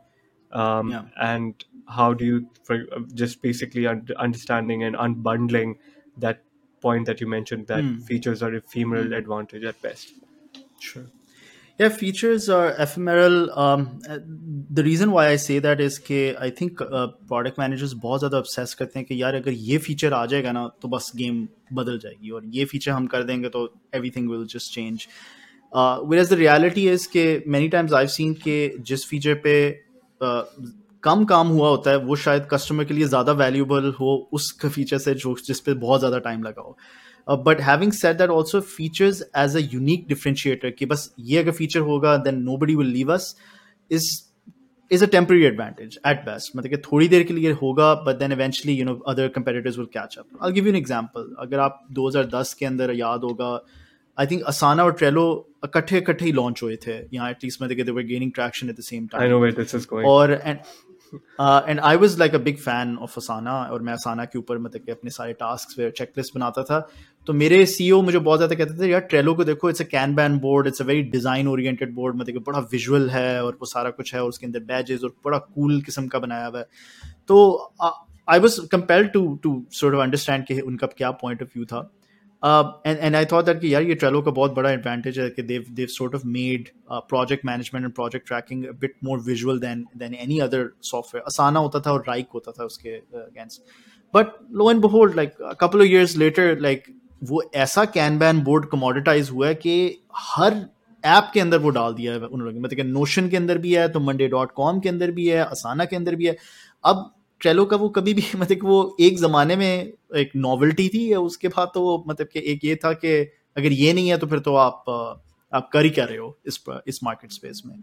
um, 0.52 0.90
yeah. 0.90 1.02
and 1.20 1.64
how 1.88 2.14
do 2.14 2.24
you 2.24 2.48
for, 2.64 2.84
just 3.14 3.42
basically 3.42 3.86
understanding 3.86 4.82
and 4.82 4.96
unbundling 4.96 5.76
that 6.16 6.42
point 6.81 7.05
that 7.05 7.21
you 7.21 7.27
mentioned 7.27 7.67
that 7.67 7.83
Hmm. 7.83 7.99
features 8.11 8.41
are 8.43 8.53
ephemeral 8.61 9.13
advantage 9.23 9.63
at 9.73 9.81
best 9.81 10.15
Sure. 10.79 11.03
Yeah, 11.79 11.89
features 11.89 12.47
are 12.49 12.75
ephemeral. 12.83 13.49
Um, 13.59 13.99
uh, 14.07 14.17
the 14.79 14.83
reason 14.83 15.11
why 15.11 15.23
I 15.29 15.37
say 15.43 15.55
that 15.59 15.79
is 15.85 15.97
कि 16.09 16.17
I 16.39 16.49
think 16.51 16.81
uh, 16.81 17.07
product 17.31 17.57
managers 17.61 17.93
बहुत 18.03 18.19
ज़्यादा 18.19 18.41
obsess 18.41 18.73
करते 18.73 18.99
हैं 18.99 19.05
कि 19.07 19.21
यार 19.21 19.35
अगर 19.35 19.51
ये 19.69 19.79
feature 19.79 20.11
आ 20.13 20.25
जाएगा 20.25 20.51
ना 20.51 20.67
तो 20.81 20.87
बस 20.87 21.11
game 21.21 21.39
बदल 21.79 21.97
जाएगी 21.99 22.29
और 22.29 22.45
ये 22.57 22.65
feature 22.65 22.93
हम 22.95 23.07
कर 23.07 23.23
देंगे 23.23 23.49
तो 23.49 23.65
everything 23.95 24.29
will 24.33 24.45
just 24.55 24.71
change. 24.77 25.07
Uh, 25.75 25.97
whereas 26.11 26.29
the 26.29 26.39
reality 26.43 26.85
is 26.95 27.07
कि 27.15 27.25
many 27.47 27.69
times 27.69 27.93
I've 28.01 28.11
seen 28.11 28.35
कि 28.43 28.77
जिस 28.91 29.09
feature 29.09 29.35
पे 29.47 29.55
uh, 30.21 30.43
कम 31.02 31.24
काम 31.24 31.48
हुआ 31.48 31.68
होता 31.68 31.90
है 31.90 31.96
वो 32.04 32.16
शायद 32.16 32.46
कस्टमर 32.50 32.84
के 32.84 32.94
लिए 32.94 33.04
ज़्यादा 33.06 33.32
वैल्यूबल 33.34 33.92
हो 34.00 34.14
उस 34.32 34.52
फीचर 34.64 34.98
से 34.98 35.14
जो 35.16 35.34
जिस 35.46 35.60
पे 35.60 35.74
बहुत 35.76 36.00
ज़्यादा 36.00 36.18
टाइम 36.20 36.42
लगा 36.42 36.62
हो। 36.62 36.76
But 37.28 37.60
having 37.60 37.92
set 37.92 38.16
that 38.16 38.30
also 38.30 38.60
features 38.60 39.22
as 39.36 39.56
a 39.56 39.60
unique 39.74 40.06
differentiator 40.08 40.70
कि 40.70 40.86
बस 40.86 41.12
ये 41.20 41.38
अगर 41.38 41.52
फीचर 41.52 41.80
होगा 41.90 42.16
then 42.18 42.42
nobody 42.56 42.74
will 42.76 42.90
leave 42.92 43.12
us 43.14 43.34
is 43.90 44.06
is 44.90 45.04
a 45.04 45.08
temporary 45.08 45.44
advantage 45.44 45.98
at 46.06 46.24
best 46.24 46.56
मतलब 46.56 46.70
कि 46.70 46.76
थोड़ी 46.84 47.08
देर 47.08 47.22
के 47.22 47.34
लिए 47.34 47.52
होगा 47.62 47.92
but 48.06 48.18
then 48.18 48.32
eventually 48.32 48.78
you 48.78 48.84
know 48.84 48.94
other 49.08 49.28
competitors 49.34 49.78
will 49.78 49.86
catch 49.92 50.16
up 50.18 50.44
I 50.44 50.52
give 50.52 50.66
you 50.66 50.72
an 50.72 50.76
example 50.76 51.34
अगर 51.38 51.58
आप 51.58 51.86
2010 51.98 52.52
के 52.52 52.66
अंदर 52.66 52.94
याद 52.94 53.24
होगा 53.24 53.50
आई 54.18 54.26
थिंक 54.26 54.42
असाना 54.48 54.84
और 54.84 54.92
ट्रेलो 54.92 55.24
इकट्ठे 55.64 55.98
इकट्ठे 55.98 56.24
ही 56.24 56.32
लॉन्च 56.32 56.62
हुए 56.62 56.76
थे। 56.86 56.94
यहाँ 57.14 57.30
एटलीस्ट 57.30 57.62
मतलब 57.62 57.76
कि 57.76 57.82
they 57.82 57.92
were 57.92 58.02
gaining 58.04 58.32
traction 58.32 58.68
at 58.70 58.76
the 58.76 58.82
same 58.82 59.06
time 59.12 60.04
और 60.06 60.32
and 60.44 60.58
and 61.14 61.80
I 61.80 61.96
was 61.96 62.18
like 62.18 62.34
a 62.34 62.38
big 62.40 62.56
fan 62.58 62.96
of 62.98 63.14
Asana 63.18 63.52
और 63.62 63.82
मैं 63.82 63.92
असाना 63.92 64.24
के 64.24 64.38
ऊपर 64.38 64.58
मतलब 64.58 64.82
कि 64.82 64.92
अपने 64.92 65.10
सारे 65.10 65.32
टास्क 65.34 65.76
चेकलिस्ट 65.90 66.34
बनाता 66.34 66.62
था। 66.62 66.80
तो 67.26 67.32
मेरे 67.34 67.64
सीईओ 67.66 68.00
मुझे 68.02 68.18
बहुत 68.18 68.38
ज़्यादा 68.38 68.54
कहते 68.54 68.78
थे, 68.78 68.90
यार 68.90 69.00
ट्रेलो 69.02 69.34
को 69.34 69.44
देखो 69.44 69.70
it's 69.70 69.82
a 69.82 69.84
Kanban 70.14 70.38
board 70.38 70.66
it's 70.66 70.82
a 70.82 70.84
very 70.84 71.02
design 71.10 71.48
oriented 71.48 71.94
board 71.94 72.16
मतलब 72.16 72.34
कि 72.34 72.40
बड़ा 72.46 72.58
विजुअल 72.72 73.08
है 73.10 73.42
और 73.44 73.56
वो 73.60 73.66
सारा 73.66 73.90
कुछ 73.90 74.14
है 74.14 74.22
और 74.22 74.28
उसके 74.28 74.46
अंदर 74.46 74.60
बैजेस 74.66 75.04
और 75.04 75.14
बड़ा 75.24 75.38
कूल 75.38 75.72
cool 75.72 75.84
किस्म 75.84 76.06
का 76.06 76.18
बनाया 76.18 76.46
हुआ 76.46 76.58
है। 76.58 76.66
तो 77.28 77.72
I 78.28 78.38
was 78.38 78.60
compelled 78.72 79.10
to 79.12 79.22
to 79.42 79.54
of 79.84 79.94
understand 79.96 80.44
कि 80.46 80.60
उनका 80.62 80.86
क्या 80.96 81.10
पॉइंट 81.22 81.42
ऑफ़ 81.42 81.48
व्यू 81.54 81.64
था। 81.64 81.80
And 82.42 82.98
and 82.98 83.16
I 83.16 83.24
thought 83.24 83.44
that 83.44 83.60
कि 83.60 83.72
यार 83.74 83.82
ये 83.82 83.94
ट्रेलो 83.94 84.20
का 84.22 84.30
बहुत 84.30 84.54
बड़ा 84.54 84.70
एडवांटेज 84.70 85.18
है 85.18 85.28
कि 85.30 85.42
they've 85.42 85.64
they've 85.72 85.86
sort 85.88 86.14
of 86.14 86.26
made 86.26 86.68
project 86.90 87.44
management 87.46 87.84
and 87.84 87.94
project 87.94 88.26
tracking 88.26 88.64
bit 88.80 88.94
more 89.04 89.20
visual 89.20 89.58
than 89.58 89.84
than 89.96 90.14
any 90.14 90.38
other 90.40 90.68
software 90.82 91.24
Asana 91.26 91.60
होता 91.60 91.80
था 91.80 91.92
और 91.92 92.04
राइक 92.08 92.26
होता 92.34 92.52
था 92.52 92.64
उसके 92.64 92.90
against 92.90 93.62
but 94.14 94.26
lo 94.52 94.70
and 94.70 94.80
behold 94.80 95.16
like 95.16 95.34
couple 95.60 95.78
of 95.78 95.86
years 95.86 96.16
later 96.16 96.58
like 96.60 96.84
वो 97.24 97.42
ऐसा 97.56 97.84
कैन 97.84 98.18
बैन 98.18 98.40
बोर्ड 98.44 98.66
कमोडिटाइज 98.70 99.30
हुआ 99.30 99.46
है 99.46 99.54
कि 99.56 100.04
हर 100.16 100.64
ऐप 101.04 101.30
के 101.34 101.40
अंदर 101.40 101.58
वो 101.58 101.70
डाल 101.70 101.94
दिया 101.94 102.12
है 102.12 102.18
उन 102.18 102.40
लोगों 102.40 102.52
ने। 102.52 102.60
मतलब 102.60 102.86
नोशन 102.86 103.28
के 103.28 103.36
अंदर 103.36 103.58
भी 103.58 103.74
है 103.74 103.88
तो 103.88 104.00
मंडे 104.00 104.28
डॉट 104.28 104.52
कॉम 104.52 104.80
के 104.80 104.88
अंदर 104.88 105.10
भी 105.10 105.26
है 105.28 105.44
असाना 105.44 105.84
के 105.84 105.96
अंदर 105.96 106.14
भी 106.16 106.26
है। 106.26 106.36
अब 106.84 107.10
ट्रेलो 107.40 107.64
का 107.64 107.76
वो 107.76 107.88
कभी 107.88 108.14
भी 108.14 108.24
मतलब 108.36 108.58
वो 108.62 108.96
एक 109.00 109.18
ज़माने 109.18 109.56
में 109.56 109.92
एक 110.16 110.30
नॉवल्टी 110.36 110.88
थी 110.88 111.14
उसके 111.14 111.48
बाद 111.48 111.70
तो 111.74 111.82
वो 111.82 112.04
मतलब 112.08 112.26
कि 112.26 112.42
एक 112.46 112.64
ये 112.64 112.76
था 112.76 112.92
कि 112.92 113.16
अगर 113.56 113.72
ये 113.72 113.92
नहीं 113.92 114.08
है 114.08 114.18
तो 114.18 114.26
फिर 114.26 114.38
तो 114.38 114.54
आप 114.54 114.84
आप 115.52 115.70
कर 115.72 115.84
ही 115.84 115.90
क्या 115.90 116.04
रहे 116.04 116.16
हो 116.16 116.38
इस 116.46 116.64
इस 116.86 117.04
मार्केट 117.04 117.32
स्पेस 117.32 117.62
में? 117.66 117.76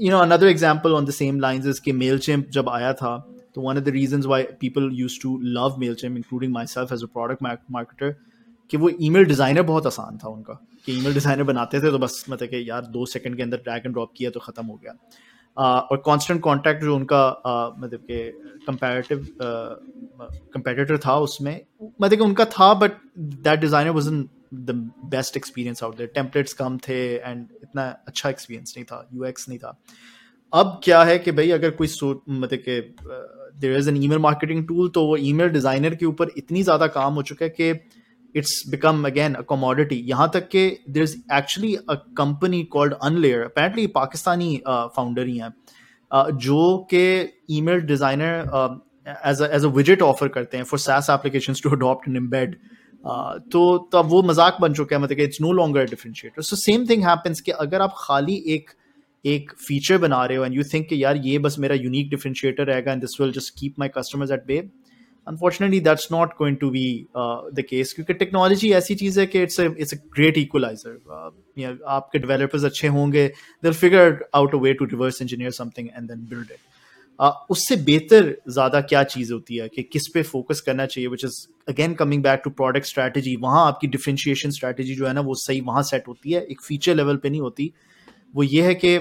You 0.00 0.10
know 0.10 0.18
another 0.18 0.46
example 0.46 0.92
on 0.92 1.04
the 1.04 1.10
same 1.10 1.40
lines 1.40 1.66
is 1.66 1.80
कि 1.80 1.92
मेल 1.92 2.18
जब 2.50 2.68
आया 2.68 2.92
था 2.92 3.16
तो 3.54 3.60
one 3.60 3.76
of 3.76 3.84
the 3.84 3.88
reasons 3.88 4.26
why 4.26 4.42
people 4.60 4.90
use 4.92 5.20
to 5.22 5.38
love 5.42 5.76
mail 5.78 5.96
including 6.04 6.52
myself 6.66 6.92
as 6.92 7.02
a 7.02 7.06
product 7.06 7.42
marketer 7.70 8.16
कि 8.70 8.76
वो 8.76 8.90
ईमेल 9.00 9.24
डिज़ाइनर 9.24 9.62
बहुत 9.62 9.86
आसान 9.86 10.18
था 10.18 10.28
उनका, 10.28 10.54
कि 10.86 10.92
ईमेल 10.92 11.14
डिज़ाइनर 11.14 11.42
बनाते 11.42 11.80
थे 11.80 11.90
तो 11.90 11.98
बस 11.98 12.24
मतलब 12.30 12.48
कि 12.48 12.70
यार 12.70 12.86
दो 12.86 13.06
सेकंड 13.06 13.36
के 13.36 13.42
अंदर 13.42 13.56
ड्रैग 13.56 13.82
एंड 13.86 13.94
ड्रॉप 13.94 14.12
किया 14.16 14.30
तो 14.30 14.40
ख़त्म 14.40 14.66
हो 14.66 14.74
गया। 14.76 14.92
और 15.58 16.02
कांस्टेंट 16.06 16.42
कांटेक्ट 16.42 16.82
जो 16.82 16.94
उनका 16.96 17.20
मतलब 17.78 18.00
के 18.10 18.28
कंपैरेटिव 18.66 19.26
कंपेटिटर 20.54 20.98
था 20.98 21.16
उसमें 21.20 21.54
मतलब 21.82 22.16
कि 22.16 22.24
उनका 22.24 22.44
था 22.58 22.72
but 22.74 22.92
that 23.18 23.60
designer 23.60 23.90
was 23.90 24.08
the 24.54 24.70
best 25.06 25.36
experience 25.36 25.82
out 25.84 25.96
there 25.96 26.10
templates 26.14 26.52
कम 26.52 26.78
थे 26.88 27.00
एंड 27.16 27.46
इतना 27.62 27.88
अच्छा 28.08 28.30
एक्सपीरियंस 28.30 28.74
नहीं 28.76 28.84
था 28.84 29.08
यूएक्स 29.14 29.48
नहीं 29.48 29.58
था. 29.58 29.78
अब 30.52 30.80
क्या 30.84 31.02
है 31.04 31.18
कि 31.18 31.32
भाई, 31.32 31.50
अगर 31.50 31.70
कोई 31.70 31.88
मतलब 32.28 32.58
कि 32.68 32.80
there 33.60 33.76
is 33.78 33.88
an 33.90 33.96
email 33.96 34.18
marketing 34.18 34.66
tool 34.68 34.88
तो 34.88 35.04
वो 35.06 35.16
ईमेल 35.16 35.48
डिज़ाइनर 35.48 35.94
के 35.94 36.06
ऊपर 36.06 36.30
इतनी 36.36 36.62
ज़्यादा 36.62 36.86
काम 36.86 37.14
हो 37.14 37.22
चुका 37.22 37.44
है 37.44 37.50
कि 37.50 37.72
it's 38.35 38.63
become 38.69 39.05
again 39.07 39.33
a 39.33 39.41
commodity 39.49 39.95
यहाँ 40.07 40.29
तक 40.33 40.47
कि 40.47 40.65
there 40.89 41.03
is 41.03 41.15
actually 41.33 41.75
a 41.75 41.95
company 42.17 42.63
called 42.71 42.93
अनलेयर 43.01 43.43
apparently 43.43 43.87
Pakistani 43.95 44.55
founder 44.67 45.27
ही 45.27 45.37
हैं 45.37 45.49
uh, 46.11 46.29
जो 46.31 46.87
के 46.89 47.05
email 47.51 47.81
designer 47.83 48.81
as 49.07 49.41
as 49.43 49.65
a 49.65 49.67
visit 49.75 50.01
offer 50.01 50.27
करते 50.29 50.57
हैं 50.57 50.63
for 50.63 50.79
cess 50.79 51.09
application 51.09 51.53
to 51.63 51.69
adopt 51.75 52.07
and 52.07 52.17
embed 52.17 52.55
तो 53.51 53.77
तब 53.93 54.05
वो 54.09 54.21
मजाक 54.23 54.57
बन 54.61 54.73
चुका 54.73 54.95
है 54.95 55.01
मतलब 55.01 55.17
कि 55.17 55.23
it's 55.23 55.41
no 55.41 55.51
longer 55.53 55.89
differentiator 55.89 56.41
so 56.41 56.55
same 56.55 56.85
thing 56.89 57.03
happens 57.05 57.41
कि 57.41 57.51
अगर 57.63 57.81
आप 57.81 57.95
खाली 57.97 58.35
एक 58.47 58.69
एक 59.25 59.51
फीचर 59.57 59.97
बना 59.97 60.23
रहे 60.25 60.37
हो 60.37 60.45
एंड 60.45 60.55
यू 60.55 60.63
थिंक 60.63 60.87
कि 60.87 61.03
यार 61.03 61.17
ये 61.25 61.37
बस 61.39 61.55
मेरा 61.59 61.75
यूनिक 61.75 62.09
डिफरेंशिएटर 62.09 62.65
रहेगा 62.65 62.91
and 62.91 63.01
this 63.01 63.19
will 63.21 63.31
just 63.31 63.53
keep 63.59 63.79
my 63.79 63.89
customers 63.97 64.31
at 64.31 64.45
bay 64.47 64.59
unfortunately 65.28 65.80
that's 65.80 66.08
not 66.12 66.32
going 66.38 66.56
to 66.56 66.70
be 66.70 66.84
the 67.16 67.64
case 67.68 67.92
क्योंकि 67.92 68.14
टेक्नोलॉजी 68.14 68.72
ऐसी 68.72 68.94
चीज़ 68.94 69.20
है 69.20 69.26
कि 69.26 69.42
it's 69.42 69.60
it's 69.60 69.94
a 69.94 69.98
great 70.14 70.38
equaliser 70.38 71.74
आपके 71.88 72.18
डेवलपर्स 72.18 72.64
अच्छे 72.64 72.88
होंगे 72.88 73.26
they'll 73.62 73.72
figure 73.74 74.18
out 74.34 74.54
a 74.54 74.58
way 74.58 74.72
to 74.72 74.84
reverse 74.86 75.22
engineer 75.22 75.50
something 75.50 75.88
and 75.88 76.08
then 76.08 76.26
build 76.30 76.50
it 76.52 76.58
उससे 77.50 77.76
बेहतर 77.76 78.34
ज़्यादा 78.48 78.80
क्या 78.80 79.02
चीज़ 79.04 79.32
होती 79.32 79.56
है 79.56 79.68
कि 79.68 79.82
किस 79.82 80.06
पे 80.08 80.22
फोकस 80.22 80.60
करना 80.60 80.86
चाहिए 80.86 81.08
which 81.08 81.24
is 81.24 81.38
again 81.68 81.94
coming 81.94 82.22
back 82.22 82.40
to 82.44 82.50
product 82.50 82.86
strategy 82.86 83.34
वहाँ 83.36 83.66
आपकी 83.66 83.86
डिफ्रेंशिएशन 83.86 84.50
स्ट्रैटेजी 84.50 84.94
जो 84.94 85.06
है 85.06 85.12
ना, 85.12 85.20
वो 85.20 85.34
सही 85.36 85.60
वहाँ 85.60 85.82
सेट 85.82 86.08
होती 86.08 86.32
है, 86.32 86.40
एक 86.42 86.60
फीचर 86.62 86.94
लेवल 86.94 87.16
पे 87.16 87.30
नहीं 87.30 87.40
होती। 87.40 87.72
वो 88.34 88.42
ये 88.42 88.62
है 88.62 88.74
कि 88.74 88.96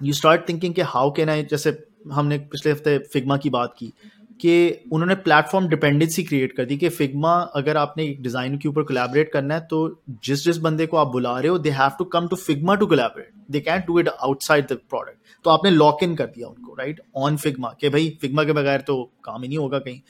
यू 0.00 0.12
स्टार्ट 0.12 0.48
थिंकिंग 0.48 0.74
कि 0.74 0.82
हाउ 0.86 1.10
कैन 1.10 1.28
आई 1.28 1.42
जैसे 1.50 1.76
हमने 2.12 2.38
पिछले 2.52 2.72
हफ़्ते 2.72 2.98
फिग्मा 3.12 3.36
की 3.36 3.50
बात 3.50 3.74
की 3.78 3.92
कि 4.40 4.84
उन्होंने 4.92 5.14
प्लेटफॉर्म 5.14 5.68
डिपेंडेंसी 5.68 6.22
क्रिएट 6.24 6.52
कर 6.52 6.64
दी 6.64 6.76
कि 6.76 6.88
फिग्मा 6.88 7.34
अगर 7.56 7.76
आपने 7.76 8.04
एक 8.04 8.22
डिज़ाइन 8.22 8.58
के 8.58 8.68
ऊपर 8.68 8.82
कोलैबोरेट 8.82 9.32
करना 9.32 9.54
है 9.54 9.60
तो 9.60 10.02
जिस 10.24 10.44
जिस 10.44 10.58
बंदे 10.58 10.86
को 10.86 10.96
आप 10.96 11.06
बुला 11.06 11.38
रहे 11.38 11.48
हो 11.48 11.58
they 11.58 11.70
have 11.70 11.90
to 11.98 12.04
come 12.04 12.28
to 12.28 12.36
Figma 12.36 12.74
to 12.74 12.86
collaborate 12.86 13.30
they 13.50 13.60
can 13.60 13.80
do 13.86 13.98
it 14.00 14.08
outside 14.08 14.66
the 14.66 14.78
product 14.90 15.36
तो 15.44 15.50
आपने 15.50 15.70
लॉक 15.70 16.02
इन 16.02 16.14
कर 16.14 16.26
दिया 16.26 16.48
उनको 16.48 16.74
राइट 16.74 17.00
ऑन 17.16 17.36
फिग्मा 17.36 17.74
कि 17.80 17.88
भाई 17.88 18.18
फिग्मा 18.20 18.44
के 18.44 18.52
बगैर 18.52 18.80
तो 18.80 19.02
काम 19.24 19.42
ही 19.42 19.48
नहीं 19.48 19.58
होगा 19.58 19.78
कहीं। 19.78 20.00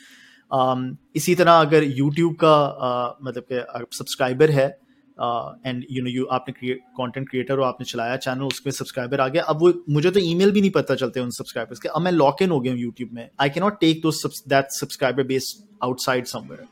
Um, 0.50 0.96
इसी 1.16 1.34
तरह 1.34 1.52
अगर 1.52 1.84
यूट्यूब 1.84 2.34
का 2.34 2.52
uh, 2.78 3.26
मतलब 3.26 3.86
सब्सक्राइबर 3.92 4.50
है 4.50 4.78
एंड 5.20 5.84
यू 5.90 6.02
नो 6.02 6.10
यू 6.10 6.24
आपने 6.32 6.74
कंटेंट 6.74 7.28
क्रिएटर 7.28 7.58
हो, 7.58 7.64
आपने 7.64 7.84
चलाया 7.86 8.16
चैनल 8.18 8.42
उसमें 8.44 8.72
सब्सक्राइबर 8.72 9.20
आ 9.20 9.28
गया। 9.28 9.42
अब 9.44 9.60
वो, 9.60 9.72
मुझे 9.90 10.10
तो 10.10 10.20
ईमेल 10.20 10.50
भी 10.52 10.60
नहीं 10.60 10.70
पता 10.70 10.94
चलते 10.94 11.20
उन 11.20 11.30
सब्सक्राइबर्स 11.32 11.78
के। 11.80 11.88
अब 11.88 12.02
मैं 12.02 12.12
लॉक 12.12 12.42
इन 12.42 12.50
हो 12.50 12.60
गया 12.60 12.72
हूँ 12.72 12.80
यूट्यूब 12.80 13.10
में। 13.14 13.28
आई 13.40 13.50
कैन 13.50 13.62
नॉट 13.64 13.80
टेक 13.80 14.00
दो 14.02 14.10
that 14.48 14.68
subscriber 14.72 15.22
base 15.26 15.52
outside 15.84 16.26
somewhere 16.26 16.66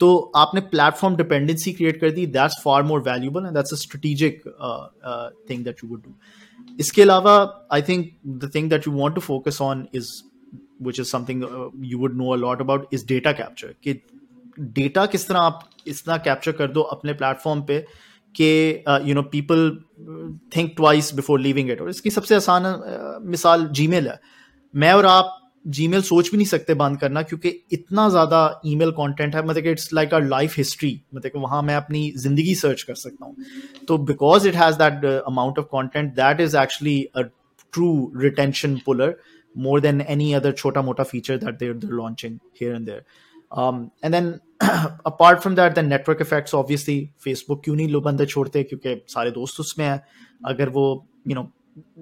तो 0.00 0.08
आपने 0.36 0.60
प्लेटफॉर्म 0.70 1.16
डिपेंडेंसी 1.16 1.72
क्रिएट 1.72 2.00
कर 2.00 2.10
दी। 2.10 2.26
That's 2.28 2.60
far 2.64 2.82
more 2.82 3.00
valuable 3.02 3.46
and 3.46 3.54
that's 3.54 3.72
a 3.72 3.76
strategic 3.76 4.40
thing 5.50 5.64
that 5.64 5.84
you 5.84 5.90
would 5.90 6.02
do 6.02 6.76
इसके 6.80 7.02
अलावा 7.02 7.34
I 7.72 7.82
think 7.82 8.10
the 8.26 8.50
thing 8.54 8.70
that 8.70 8.86
you 8.88 8.92
want 8.94 9.14
to 9.14 9.20
focus 9.20 9.58
on 9.62 9.86
is 9.94 10.10
which 10.82 11.00
is 11.00 11.08
something 11.08 11.42
you 11.84 11.98
would 11.98 12.16
know 12.16 12.32
a 12.32 12.36
lot 12.36 12.60
about 12.60 12.88
is 12.94 13.06
data 13.06 13.32
capture 13.32 13.74
कि 13.82 13.94
data 14.58 15.06
किस 15.06 15.28
तरह 15.28 15.38
आप 15.40 15.68
इतना 15.86 16.16
capture 16.16 16.52
कर 16.52 16.70
दो 16.72 16.80
अपने 16.96 17.12
प्लेटफॉर्म 17.12 17.62
पे 17.62 17.78
कि 18.34 18.84
you 19.04 19.14
know 19.14 19.22
people 19.32 19.70
think 20.56 20.72
twice 20.76 21.14
before 21.14 21.40
leaving 21.40 21.70
it 21.70 21.80
और 21.80 21.90
इसकी 21.90 22.10
सबसे 22.10 22.34
आसान 22.34 22.64
uh, 22.64 23.30
मिसाल 23.30 23.66
जी 23.68 23.86
है। 23.86 24.18
मैं 24.74 24.92
और 24.92 25.06
आप 25.06 25.40
जी 25.66 26.00
सोच 26.02 26.30
भी 26.30 26.36
नहीं 26.36 26.46
सकते 26.46 26.74
बंद 26.74 26.98
करना 27.00 27.22
क्योंकि 27.22 27.48
इतना 27.72 28.08
ज़्यादा 28.08 28.60
ईमेल 28.66 28.90
कंटेंट 28.92 29.34
है। 29.34 29.44
मतलब 29.46 29.66
it's 29.66 29.92
like 29.92 30.14
our 30.14 30.24
life 30.24 30.56
history 30.58 31.00
मतलब 31.14 31.32
कि 31.32 31.38
वहाँ 31.38 31.62
मैं 31.62 31.76
अपनी 31.76 32.10
ज़िंदगी 32.16 32.54
सर्च 32.54 32.82
कर 32.82 32.94
सकता 32.94 33.26
हूँ। 33.26 33.36
तो 33.88 33.98
because 34.10 34.48
it 34.48 34.54
has 34.54 34.76
that 34.78 35.04
amount 35.04 35.58
of 35.58 35.66
content 35.66 36.12
that 36.14 36.40
is 36.40 36.56
actually 36.56 37.02
a 37.16 37.22
true 37.22 38.12
retention 38.16 38.76
puller 38.86 39.16
more 39.54 39.80
than 39.80 40.00
any 40.00 40.32
other 40.32 40.52
छोटा 40.52 40.82
मोटा 40.82 41.04
feature 41.04 41.38
that 41.38 41.58
there 41.58 41.72
they're 41.74 41.96
launching 42.00 42.38
here 42.60 42.74
and 42.74 42.88
there. 42.88 43.02
Um, 43.53 43.91
and 44.03 44.13
then 44.13 44.41
apart 45.05 45.41
from 45.41 45.55
that, 45.55 45.75
the 45.75 45.83
network 45.83 46.21
effects, 46.21 46.53
obviously, 46.53 47.13
Facebook 47.25 47.63
क्यों 47.63 47.75
नहीं 47.75 47.87
लोग 47.89 48.03
बंदे 48.03 48.25
छोड़ते 48.25 48.63
क्योंकि 48.63 49.01
सारे 49.07 49.31
दोस्त 49.31 49.59
उसमें 49.59 49.85
हैं 49.85 50.01
अगर 50.45 50.69
वो 50.69 50.85
you 51.27 51.35
know 51.35 51.47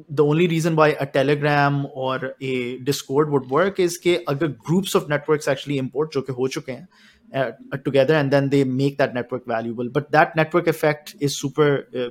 the 0.10 0.24
only 0.24 0.48
reason 0.48 0.76
why 0.76 0.88
a 1.00 1.06
telegram 1.06 1.86
or 1.94 2.36
a 2.42 2.78
discord 2.90 3.30
would 3.30 3.50
work 3.50 3.80
is 3.80 3.98
कि 3.98 4.16
अगर 4.30 4.56
groups 4.70 4.96
of 4.96 5.10
networks 5.14 5.48
actually 5.54 5.78
import 5.84 6.14
जो 6.14 6.22
कि 6.22 6.34
हो 6.34 6.48
चुके 6.48 6.72
हैं 6.72 6.88
uh, 7.36 7.78
together 7.86 8.16
and 8.16 8.32
then 8.32 8.50
they 8.50 8.64
make 8.64 8.98
that 8.98 9.14
network 9.14 9.46
valuable 9.46 9.90
but 9.90 10.12
that 10.12 10.36
network 10.36 10.68
effect 10.68 11.16
is 11.20 11.38
super 11.38 11.70
uh, 11.96 12.10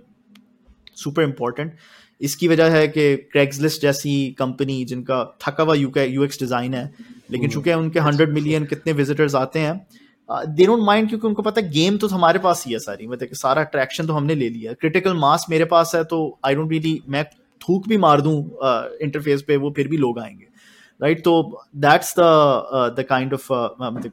super 0.94 1.22
important 1.22 1.72
इसकी 2.21 2.47
वजह 2.47 2.69
है 2.69 2.87
कि 2.87 3.15
क्रैग्सलिस्ट 3.17 3.81
जैसी 3.81 4.35
कंपनी 4.39 4.85
जिनका 4.85 5.37
थका 5.47 5.63
हुआ 5.63 5.73
यूएक्स 5.73 6.39
डिज़ाइन 6.39 6.73
है 6.73 6.93
लेकिन 7.31 7.49
चूँकि 7.49 7.73
उनके 7.73 7.99
हंड्रेड 7.99 8.33
मिलियन 8.33 8.65
कितने 8.65 8.93
विजिटर्स 8.93 9.35
आते 9.35 9.59
हैं 9.59 9.87
दे 10.31 10.65
डोंट 10.65 10.83
माइंड 10.83 11.09
क्योंकि 11.09 11.27
उनको 11.27 11.41
पता 11.41 11.61
है 11.61 11.71
गेम 11.71 11.97
तो 11.97 12.07
हमारे 12.07 12.39
पास 12.39 12.63
ही 12.67 12.73
है 12.73 12.79
सारी 12.79 13.07
मतलब 13.07 13.29
कि 13.29 13.35
सारा 13.35 13.61
अट्रैक्शन 13.61 14.07
तो 14.07 14.13
हमने 14.13 14.35
ले 14.35 14.49
लिया 14.49 14.73
क्रिटिकल 14.73 15.13
मास 15.13 15.45
मेरे 15.49 15.65
पास 15.65 15.91
है 15.95 16.03
तो 16.03 16.39
आई 16.45 16.55
डोंट 16.55 16.71
रियली 16.71 17.01
मैं 17.09 17.25
थूक 17.61 17.87
भी 17.87 17.97
मार 17.97 18.21
दूँ 18.21 18.57
इंटरफेस 19.01 19.41
पे 19.41 19.57
वो 19.57 19.71
फिर 19.71 19.87
भी 19.87 19.97
लोग 19.97 20.19
आएँगे। 20.19 20.47
राइट 21.01 21.23
तो 21.23 21.63
that's 21.75 22.13
the 22.19 22.95
the 22.99 23.03
kind 23.03 23.33
of 23.33 23.53
मतलब 23.83 24.11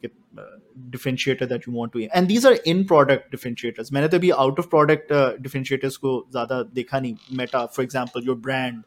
differentiator 0.89 1.47
that 1.49 1.67
you 1.67 1.73
want 1.73 1.93
to 1.93 2.07
and 2.09 2.27
these 2.27 2.45
are 2.45 2.55
in 2.65 2.85
product 2.85 3.31
differentiators 3.31 3.91
मैंने 3.93 4.07
तो 4.07 4.17
अभी 4.17 4.31
out 4.43 4.61
of 4.63 4.69
product 4.69 5.11
uh, 5.11 5.29
differentiators 5.41 5.97
को 5.97 6.15
ज़्यादा 6.31 6.61
देखा 6.73 6.99
नहीं 6.99 7.37
Meta 7.37 7.65
for 7.65 7.85
example 7.85 8.27
your 8.27 8.37
brand 8.37 8.81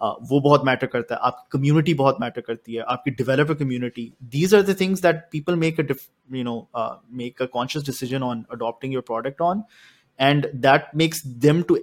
वो 0.00 0.40
बहुत 0.40 0.64
मैटर 0.64 0.86
करता 0.86 1.14
है 1.14 1.20
आपकी 1.24 1.58
कम्युनिटी 1.58 1.94
बहुत 1.94 2.16
मैटर 2.20 2.40
करती 2.40 2.74
है 2.74 2.82
आपकी 2.88 3.10
developer 3.10 3.54
community 3.54 4.12
these 4.30 4.54
are 4.54 4.62
the 4.62 4.76
things 4.80 5.02
that 5.02 5.22
people 5.32 5.54
make 5.56 5.80
a 5.80 5.84
you 6.32 6.42
know 6.44 6.56
make 7.14 7.42
a 7.42 7.46
conscious 7.52 7.84
decision 7.86 8.22
on 8.22 8.44
adopting 8.52 8.92
your 8.94 9.02
product 9.06 9.40
on 9.42 9.62
and 10.18 10.46
that 10.66 10.90
makes 10.96 11.26
them 11.46 11.62
to 11.62 11.78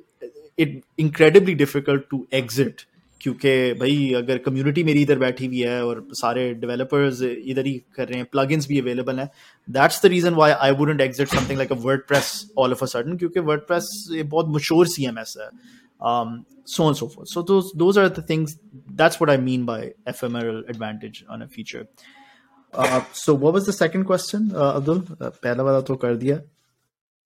it 0.60 0.82
incredibly 1.00 1.54
difficult 1.56 2.04
to 2.10 2.26
exit 2.34 2.82
क्योंकि 3.22 3.52
भाई 3.80 4.14
अगर 4.18 4.38
community 4.46 4.84
मेरी 4.84 5.02
इधर 5.02 5.20
बैठी 5.20 5.46
हुई 5.46 5.60
है 5.60 5.84
और 5.86 6.06
सारे 6.22 6.54
डेवलपर्स 6.64 7.22
इधर 7.22 7.66
ही 7.66 7.74
कर 7.96 8.08
रहे 8.08 8.18
हैं 8.20 8.28
प्लगइन्स 8.32 8.68
भी 8.68 8.80
अवेलेबल 8.80 9.20
हैं 9.20 9.30
that's 9.68 10.02
the 10.06 10.10
reason 10.16 10.34
why 10.36 10.52
I 10.52 10.72
wouldn't 10.82 11.02
exit 11.02 11.28
something 11.36 11.58
like 11.58 11.72
a 11.72 11.76
WordPress 11.86 12.34
all 12.58 12.72
of 12.72 12.84
a 12.84 12.88
sudden 12.96 13.18
क्योंकि 13.18 13.40
वर्डप्रेस 13.52 13.90
बहुत 14.12 14.50
मशहूर 14.56 14.88
सीएमएस 14.88 15.34
है 15.42 15.50
um, 16.04 16.46
so 16.66 16.84
on 16.84 16.90
and 16.90 16.98
so 16.98 17.08
forth. 17.08 17.30
So 17.30 17.42
those 17.42 17.72
those 17.74 17.98
are 17.98 18.10
the 18.10 18.22
things. 18.22 18.58
That's 18.90 19.20
what 19.20 19.30
I 19.30 19.38
mean 19.38 19.66
by 19.66 19.94
ephemeral 20.06 20.64
advantage 20.68 21.24
on 21.30 21.42
a 21.42 21.48
feature. 21.48 21.88
Uh, 22.74 23.04
so 23.12 23.34
what 23.34 23.54
was 23.54 23.66
the 23.66 23.74
second 23.74 24.06
question, 24.06 24.52
uh, 24.56 24.78
Abdul? 24.78 25.04
Uh, 25.20 25.30
पहला 25.44 25.64
वाला 25.64 25.82
तो 25.88 25.96
कर 26.02 26.16
दिया. 26.18 26.42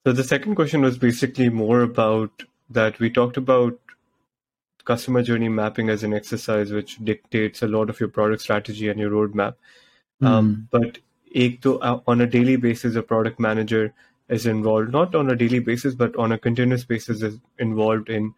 So 0.05 0.13
the 0.13 0.23
second 0.23 0.55
question 0.55 0.81
was 0.81 0.97
basically 0.97 1.49
more 1.49 1.81
about 1.81 2.43
that 2.69 2.99
we 2.99 3.09
talked 3.09 3.37
about 3.37 3.79
customer 4.84 5.22
journey 5.22 5.48
mapping 5.48 5.88
as 5.88 6.02
an 6.02 6.14
exercise 6.14 6.72
which 6.72 6.98
dictates 7.04 7.62
a 7.62 7.66
lot 7.66 7.90
of 7.90 8.00
your 8.00 8.08
product 8.08 8.42
strategy 8.42 8.88
and 8.88 8.98
your 8.98 9.10
roadmap. 9.10 9.54
Mm. 10.22 10.26
Um, 10.26 10.68
but 10.70 10.98
uh, 11.64 11.98
on 12.06 12.20
a 12.20 12.26
daily 12.26 12.56
basis, 12.56 12.96
a 12.96 13.02
product 13.02 13.40
manager 13.40 13.92
is 14.28 14.46
involved, 14.46 14.92
not 14.92 15.14
on 15.14 15.30
a 15.30 15.36
daily 15.36 15.58
basis, 15.60 15.94
but 15.94 16.14
on 16.16 16.32
a 16.32 16.38
continuous 16.38 16.84
basis, 16.84 17.22
is 17.22 17.38
involved 17.58 18.08
in 18.08 18.34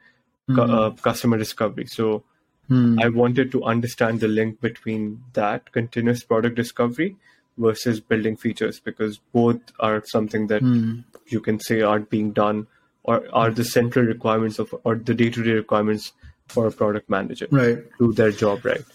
mm. 0.49 0.59
uh, 0.59 0.91
customer 0.91 1.37
discovery. 1.39 1.87
So 1.87 2.25
mm. 2.71 3.03
I 3.03 3.09
wanted 3.09 3.53
to 3.53 3.65
understand 3.65 4.21
the 4.21 4.29
link 4.29 4.61
between 4.61 5.23
that 5.35 5.73
continuous 5.73 6.25
product 6.25 6.57
discovery 6.57 7.17
versus 7.57 8.01
building 8.01 8.37
features 8.37 8.81
because 8.81 9.21
both 9.33 9.61
are 9.79 10.03
something 10.05 10.49
that 10.49 10.63
mm. 10.63 11.05
you 11.27 11.41
can 11.41 11.61
say 11.61 11.83
aren't 11.83 12.11
being 12.11 12.33
done 12.33 12.67
or 13.05 13.23
are 13.33 13.51
the 13.51 13.65
central 13.65 14.05
requirements 14.05 14.59
of 14.59 14.75
or 14.85 14.97
the 14.97 15.15
day-to-day 15.15 15.53
requirements 15.53 16.13
for 16.48 16.68
a 16.68 16.72
product 16.72 17.10
manager 17.10 17.48
right 17.52 17.84
do 18.00 18.12
their 18.14 18.32
job 18.32 18.66
right 18.66 18.86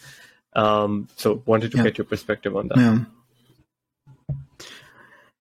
um, 0.56 1.08
so 1.16 1.42
wanted 1.46 1.70
to 1.72 1.78
yeah. 1.78 1.84
get 1.84 1.98
your 1.98 2.04
perspective 2.04 2.56
on 2.56 2.68
that 2.68 2.78
yeah 2.78 2.98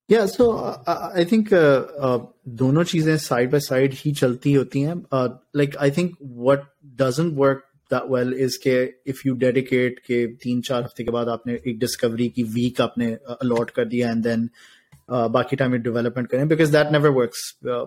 yeah 0.10 0.26
so 0.26 0.52
uh, 0.58 1.12
i 1.16 1.24
think 1.24 1.54
uh, 1.54 1.84
uh, 2.08 2.20
दोनों 2.62 2.84
चीजें 2.84 3.18
side 3.18 3.52
by 3.52 3.60
side 3.60 3.94
ही 3.94 4.12
चलती 4.22 4.54
होती 4.54 4.82
हैं 4.82 4.96
like 5.56 5.78
I 5.78 5.92
think 5.92 6.16
what 6.24 6.66
doesn't 7.02 7.34
work 7.38 7.64
that 7.92 8.10
well 8.10 8.34
is 8.46 8.56
कि 8.66 8.76
if 9.06 9.24
you 9.26 9.36
dedicate 9.42 10.00
कि 10.06 10.26
तीन 10.44 10.62
चार 10.68 10.84
हफ्ते 10.84 11.04
के 11.04 11.12
बाद 11.12 11.30
आपने 11.30 11.54
एक 11.68 11.80
discovery 11.80 12.30
की 12.38 12.44
week 12.54 12.82
आपने 12.82 13.18
allot 13.44 13.72
कर 13.76 13.86
दिया 13.86 14.12
and 14.12 14.26
then 14.28 14.48
uh, 15.09 15.29
baki 15.29 15.57
time 15.57 15.75
in 15.75 15.83
development 15.83 16.31
karein 16.31 16.49
because 16.49 16.71
that 16.71 16.93
never 16.93 17.11
works. 17.11 17.55
Uh, 17.67 17.87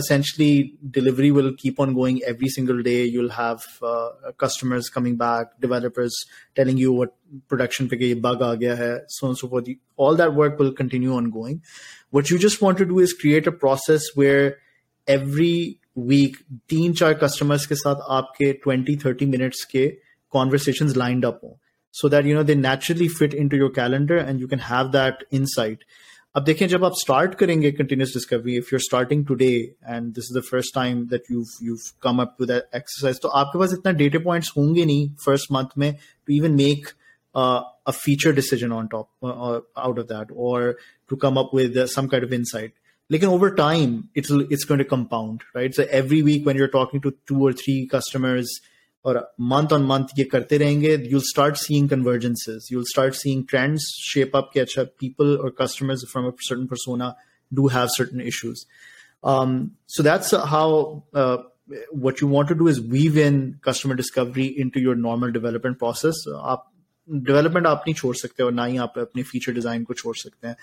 essentially 0.00 0.74
delivery 0.90 1.30
will 1.30 1.52
keep 1.54 1.80
on 1.80 1.94
going 1.94 2.22
every 2.24 2.48
single 2.48 2.82
day. 2.82 3.04
You'll 3.04 3.30
have 3.30 3.62
uh, 3.82 4.10
customers 4.36 4.88
coming 4.88 5.16
back 5.16 5.58
developers 5.60 6.14
telling 6.54 6.76
you 6.76 6.92
what 6.92 7.14
production 7.48 7.88
pe 7.88 8.14
bug 8.14 8.42
aa 8.42 8.54
gaya 8.64 8.80
hai 8.82 8.90
so 9.18 9.28
on 9.28 9.30
and 9.30 9.38
so 9.38 9.48
forth. 9.48 9.68
All 9.96 10.14
that 10.16 10.34
work 10.34 10.58
will 10.58 10.72
continue 10.72 11.14
on 11.14 11.30
going 11.30 11.62
what 12.10 12.30
you 12.30 12.38
just 12.38 12.62
want 12.62 12.78
to 12.78 12.86
do 12.86 12.98
is 12.98 13.12
create 13.12 13.46
a 13.46 13.52
process 13.52 14.02
where 14.14 14.58
every 15.06 15.80
week 15.94 16.36
teen 16.68 16.94
char 16.94 17.14
customers 17.14 17.66
ke 17.70 17.78
saath 17.84 18.04
aapke 18.18 18.44
20 18.66 18.96
30 19.06 19.30
minutes 19.36 19.64
ke 19.72 19.86
conversations 20.36 20.96
lined 21.02 21.24
up 21.30 21.40
ho 21.46 21.56
so 22.00 22.10
that 22.14 22.28
you 22.30 22.34
know 22.38 22.44
they 22.50 22.58
naturally 22.62 23.08
fit 23.08 23.34
into 23.34 23.60
your 23.62 23.70
calendar 23.78 24.18
and 24.18 24.40
you 24.40 24.48
can 24.48 24.60
have 24.66 24.92
that 24.92 25.24
insight. 25.30 25.84
अब 26.35 26.43
देखें 26.43 26.67
जब 26.67 26.85
आप 26.85 26.93
start 26.99 27.35
करेंगे 27.39 27.71
continuous 27.71 28.13
discovery 28.13 28.55
if 28.57 28.71
you're 28.73 28.81
starting 28.81 29.25
today 29.27 29.51
and 29.89 30.13
this 30.13 30.29
is 30.31 30.37
the 30.37 30.41
first 30.51 30.73
time 30.75 31.05
that 31.07 31.31
you 31.31 31.43
you 31.63 31.77
come 32.03 32.21
up 32.21 32.35
to 32.39 32.45
that 32.45 32.75
exercise 32.75 33.19
तो 33.21 33.27
आपके 33.41 33.59
पास 33.59 33.73
इतना 33.73 33.91
data 34.01 34.19
points 34.25 34.51
होंगे 34.57 34.85
नहीं 34.85 35.09
फर्स्ट 35.25 35.51
मंथ 35.51 35.77
में 35.77 35.91
to 35.93 36.33
even 36.33 36.55
make 36.63 36.87
a 37.35 37.91
feature 37.91 38.31
decision 38.31 38.71
on 38.71 38.87
top 38.89 39.09
uh, 39.21 39.59
out 39.75 39.97
of 39.97 40.07
that 40.07 40.27
or 40.33 40.77
to 41.09 41.17
come 41.17 41.37
up 41.37 41.53
with 41.53 41.75
uh, 41.75 41.87
some 41.87 42.07
kind 42.07 42.23
of 42.23 42.31
insight 42.31 42.73
like 43.09 43.23
over 43.23 43.53
time 43.55 44.09
it's 44.15 44.31
it's 44.49 44.63
going 44.63 44.77
to 44.77 44.85
compound 44.85 45.41
right 45.53 45.75
so 45.75 45.85
every 45.89 46.21
week 46.21 46.45
when 46.45 46.55
you're 46.55 46.67
talking 46.67 47.01
to 47.01 47.13
two 47.27 47.41
or 47.45 47.51
three 47.51 47.87
customers 47.87 48.61
or 49.05 49.27
month 49.37 49.71
on 49.77 49.83
month 49.83 50.11
ye 50.17 50.25
karte 50.33 50.57
rahenge 50.63 51.07
you'll 51.11 51.29
start 51.29 51.57
seeing 51.57 51.87
convergences 51.93 52.69
you'll 52.73 52.89
start 52.91 53.15
seeing 53.21 53.45
trends 53.53 53.87
shape 54.09 54.35
up 54.41 54.51
ke 54.53 54.65
acha 54.65 54.85
people 55.05 55.33
or 55.37 55.51
customers 55.61 56.05
from 56.11 56.27
a 56.31 56.33
certain 56.49 56.67
persona 56.67 57.09
do 57.51 57.67
have 57.77 57.89
certain 57.95 58.21
issues 58.33 58.65
um, 59.23 59.57
so 59.87 60.03
that's 60.03 60.31
how 60.53 60.67
uh, 61.13 61.37
what 61.91 62.21
you 62.21 62.27
want 62.27 62.47
to 62.49 62.55
do 62.55 62.67
is 62.67 62.79
weave 62.81 63.17
in 63.17 63.41
customer 63.61 63.95
discovery 63.95 64.47
into 64.65 64.79
your 64.79 64.95
normal 65.07 65.35
development 65.39 65.83
process 65.85 66.23
आप 66.53 66.69
development 67.07 67.65
आप 67.67 67.83
नहीं 67.87 67.93
छोड़ 67.95 68.15
सकते 68.15 68.43
और 68.43 68.51
ना 68.51 68.65
ही 68.65 68.77
आप 68.77 68.93
अपने 68.97 69.23
feature 69.23 69.53
design 69.53 69.83
को 69.83 69.93
छोड़ 69.93 70.15
सकते 70.17 70.47
हैं 70.47 70.55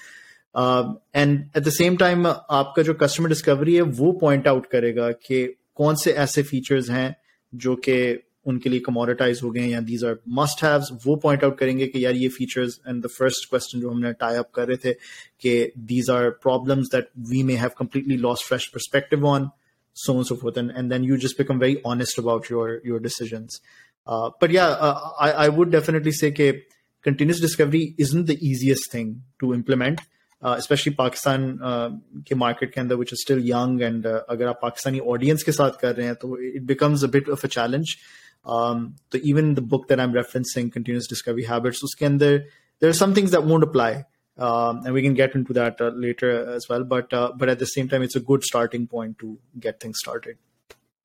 and 1.15 1.39
eight 1.57 1.63
the 1.63 1.71
same 1.71 1.97
time 1.97 2.27
आपका 2.27 2.83
जो 2.83 2.95
कस्टमर 3.03 3.29
डिस्कवरी 3.29 3.75
है 3.75 3.83
वो 3.99 4.13
पॉइंट 4.21 4.49
आउट 4.49 4.67
करेगा 4.73 5.11
कि 5.27 5.45
कौन 5.77 5.95
से 5.95 6.13
ऐसे 6.25 6.43
फीचर्स 6.43 6.91
हैं 6.91 7.15
जो 7.55 7.75
कि 7.89 7.99
उनके 8.47 8.71
लिए 8.71 8.81
कमोडिटाइज 8.81 9.41
हो 9.45 9.51
गए 9.51 9.67
या 9.69 9.81
दीज 9.89 10.05
आर 10.05 10.17
मस्ट 10.39 10.63
हैव्स 10.65 10.91
वो 11.07 11.17
पॉइंट 11.23 11.45
आउट 11.45 11.59
करेंगे 11.59 11.87
कि 11.87 12.05
यार 12.05 12.15
ये 12.15 12.29
features 12.37 12.81
and 12.89 13.03
the 13.05 13.09
first 13.19 13.49
question 13.51 13.81
जो 13.81 13.91
हमने 13.91 14.13
टाई 14.21 14.37
अप 14.37 14.51
कर 14.55 14.69
रहे 14.69 14.77
थे 14.85 14.93
कि 15.41 15.73
these 15.93 16.11
are 16.11 16.31
problems 16.43 16.89
that 16.95 17.09
we 17.31 17.43
may 17.43 17.55
have 17.65 17.71
completely 17.79 18.17
lost 18.27 18.47
fresh 18.49 18.67
perspective 18.75 19.27
on 19.27 19.51
so 19.95 20.13
on 20.13 20.19
and 20.19 20.27
so 20.27 20.37
forth 20.37 20.57
and, 20.57 20.71
and 20.71 20.91
then 20.91 21.05
you 21.05 21.17
just 21.17 21.37
become 21.37 21.59
very 21.59 21.81
honest 21.85 22.19
about 22.19 22.49
your 22.49 22.81
your 22.85 23.01
decisions 23.01 23.61
uh, 24.07 24.31
but 24.41 24.51
yeah 24.51 24.69
uh, 24.69 25.11
I, 25.19 25.33
I 25.33 25.49
would 25.49 25.71
definitely 25.71 26.13
say 26.13 26.31
that 26.31 26.63
continuous 27.05 27.41
discovery 27.41 27.95
isn't 27.99 28.27
the 28.27 28.39
easiest 28.41 28.91
thing 28.93 29.23
to 29.41 29.53
implement 29.55 30.01
uh, 30.43 30.55
especially 30.59 30.95
Pakistan 30.95 31.59
uh, 31.63 31.91
के 32.25 32.35
market 32.37 32.73
के 32.73 32.81
अंदर 32.81 32.99
which 32.99 33.13
is 33.13 33.23
still 33.23 33.39
young 33.39 33.83
and 33.83 34.07
uh, 34.07 34.21
अगर 34.29 34.47
आप 34.47 34.61
Pakistani 34.63 35.01
audience 35.15 35.43
के 35.43 35.53
साथ 35.53 35.81
कर 35.81 35.95
रहे 35.97 36.07
हैं 36.07 36.15
तो 36.15 36.37
it 36.55 36.67
becomes 36.67 37.03
a 37.03 37.09
bit 37.09 37.29
of 37.29 37.45
a 37.45 37.49
challenge 37.49 37.97
um, 38.46 38.96
so 39.12 39.20
even 39.24 39.56
the 39.56 39.62
book 39.62 39.88
that 39.88 40.00
I'm 40.00 40.14
referencing, 40.14 40.72
Continuous 40.72 41.08
Discovery 41.08 41.44
Habits, 41.44 41.82
so 41.82 41.88
there 42.18 42.46
there 42.80 42.90
are 42.90 42.94
some 42.94 43.14
things 43.14 43.32
that 43.32 43.44
won't 43.44 43.64
apply. 43.64 44.06
Um, 44.38 44.82
and 44.84 44.94
we 44.94 45.02
can 45.02 45.14
get 45.14 45.34
into 45.34 45.54
that 45.54 45.80
uh, 45.80 45.92
later 45.96 46.54
as 46.54 46.68
well. 46.68 46.84
But 46.84 47.14
uh, 47.14 47.32
but 47.36 47.50
at 47.50 47.60
the 47.60 47.66
same 47.66 47.88
time, 47.88 48.02
it's 48.04 48.16
a 48.16 48.20
good 48.20 48.44
starting 48.44 48.86
point 48.86 49.18
to 49.20 49.40
get 49.60 49.80
things 49.80 49.98
started. 50.00 50.38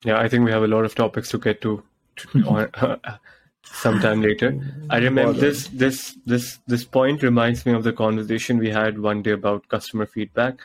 Yeah, 0.05 0.19
I 0.19 0.29
think 0.29 0.45
we 0.45 0.51
have 0.51 0.63
a 0.63 0.67
lot 0.67 0.85
of 0.85 0.95
topics 0.95 1.29
to 1.31 1.39
get 1.39 1.61
to, 1.63 1.83
to 2.17 3.01
sometime 3.63 4.21
later. 4.21 4.59
I 4.89 4.99
remember 4.99 5.33
this 5.33 5.69
this 5.69 6.17
this 6.27 6.59
this 6.67 6.85
point 6.85 7.23
reminds 7.23 7.65
me 7.65 7.73
of 7.73 7.85
the 7.85 7.93
conversation 7.93 8.59
we 8.59 8.71
had 8.71 8.99
one 8.99 9.23
day 9.23 9.33
about 9.33 9.69
customer 9.69 10.07
feedback. 10.07 10.61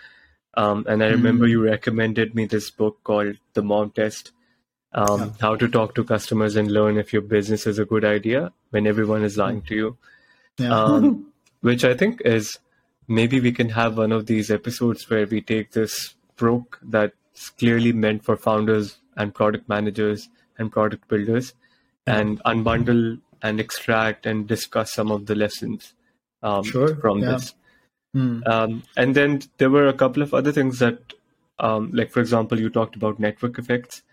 Um, 0.58 0.86
and 0.88 1.04
I 1.04 1.08
remember 1.08 1.46
mm. 1.46 1.50
you 1.50 1.64
recommended 1.64 2.34
me 2.34 2.46
this 2.46 2.72
book 2.72 3.04
called 3.04 3.36
The 3.54 3.62
Mom 3.62 3.92
Test 3.92 4.32
um, 4.96 5.20
yeah. 5.20 5.30
how 5.42 5.56
to 5.56 5.68
talk 5.68 5.94
to 5.96 6.04
customers 6.04 6.56
and 6.56 6.72
learn 6.72 6.98
if 6.98 7.14
your 7.14 7.22
business 7.22 7.68
is 7.68 7.78
a 7.78 7.86
good 7.86 8.06
idea 8.06 8.52
when 8.72 8.88
everyone 8.88 9.24
is 9.24 9.38
lying 9.38 9.62
to 9.64 9.76
you. 9.76 9.98
Yeah. 10.58 10.74
Um, 10.74 11.32
which 11.62 11.84
I 11.84 11.94
think 11.94 12.22
is 12.24 12.60
maybe 13.08 13.40
we 13.40 13.52
can 13.52 13.70
have 13.70 13.98
one 13.98 14.12
of 14.12 14.26
these 14.26 14.50
episodes 14.50 15.10
where 15.10 15.28
we 15.28 15.42
take 15.42 15.72
this 15.72 16.16
book 16.38 16.80
that's 16.82 17.50
clearly 17.60 17.92
meant 17.92 18.24
for 18.24 18.38
founders 18.38 18.98
and 19.18 19.34
product 19.34 19.68
managers 19.68 20.30
and 20.58 20.72
product 20.72 21.08
builders 21.08 21.54
yeah. 22.08 22.18
and 22.18 22.42
unbundle 22.44 23.20
and 23.42 23.60
extract 23.60 24.26
and 24.26 24.48
discuss 24.48 24.94
some 24.94 25.12
of 25.12 25.26
the 25.26 25.36
lessons 25.36 25.94
um, 26.42 26.64
sure. 26.64 26.96
from 26.96 27.20
this. 27.20 27.54
Hmm. 28.14 28.42
Um, 28.46 28.84
and 28.96 29.14
then 29.14 29.42
there 29.58 29.70
were 29.70 29.88
a 29.88 29.94
couple 29.94 30.24
of 30.24 30.34
other 30.34 30.54
things 30.54 30.80
that, 30.80 31.14
um, 31.60 31.92
like 31.94 32.12
for 32.12 32.22
example, 32.22 32.60
you 32.60 32.70
talked 32.70 32.96
about 32.96 33.20
network 33.20 33.60
effects. 33.60 34.04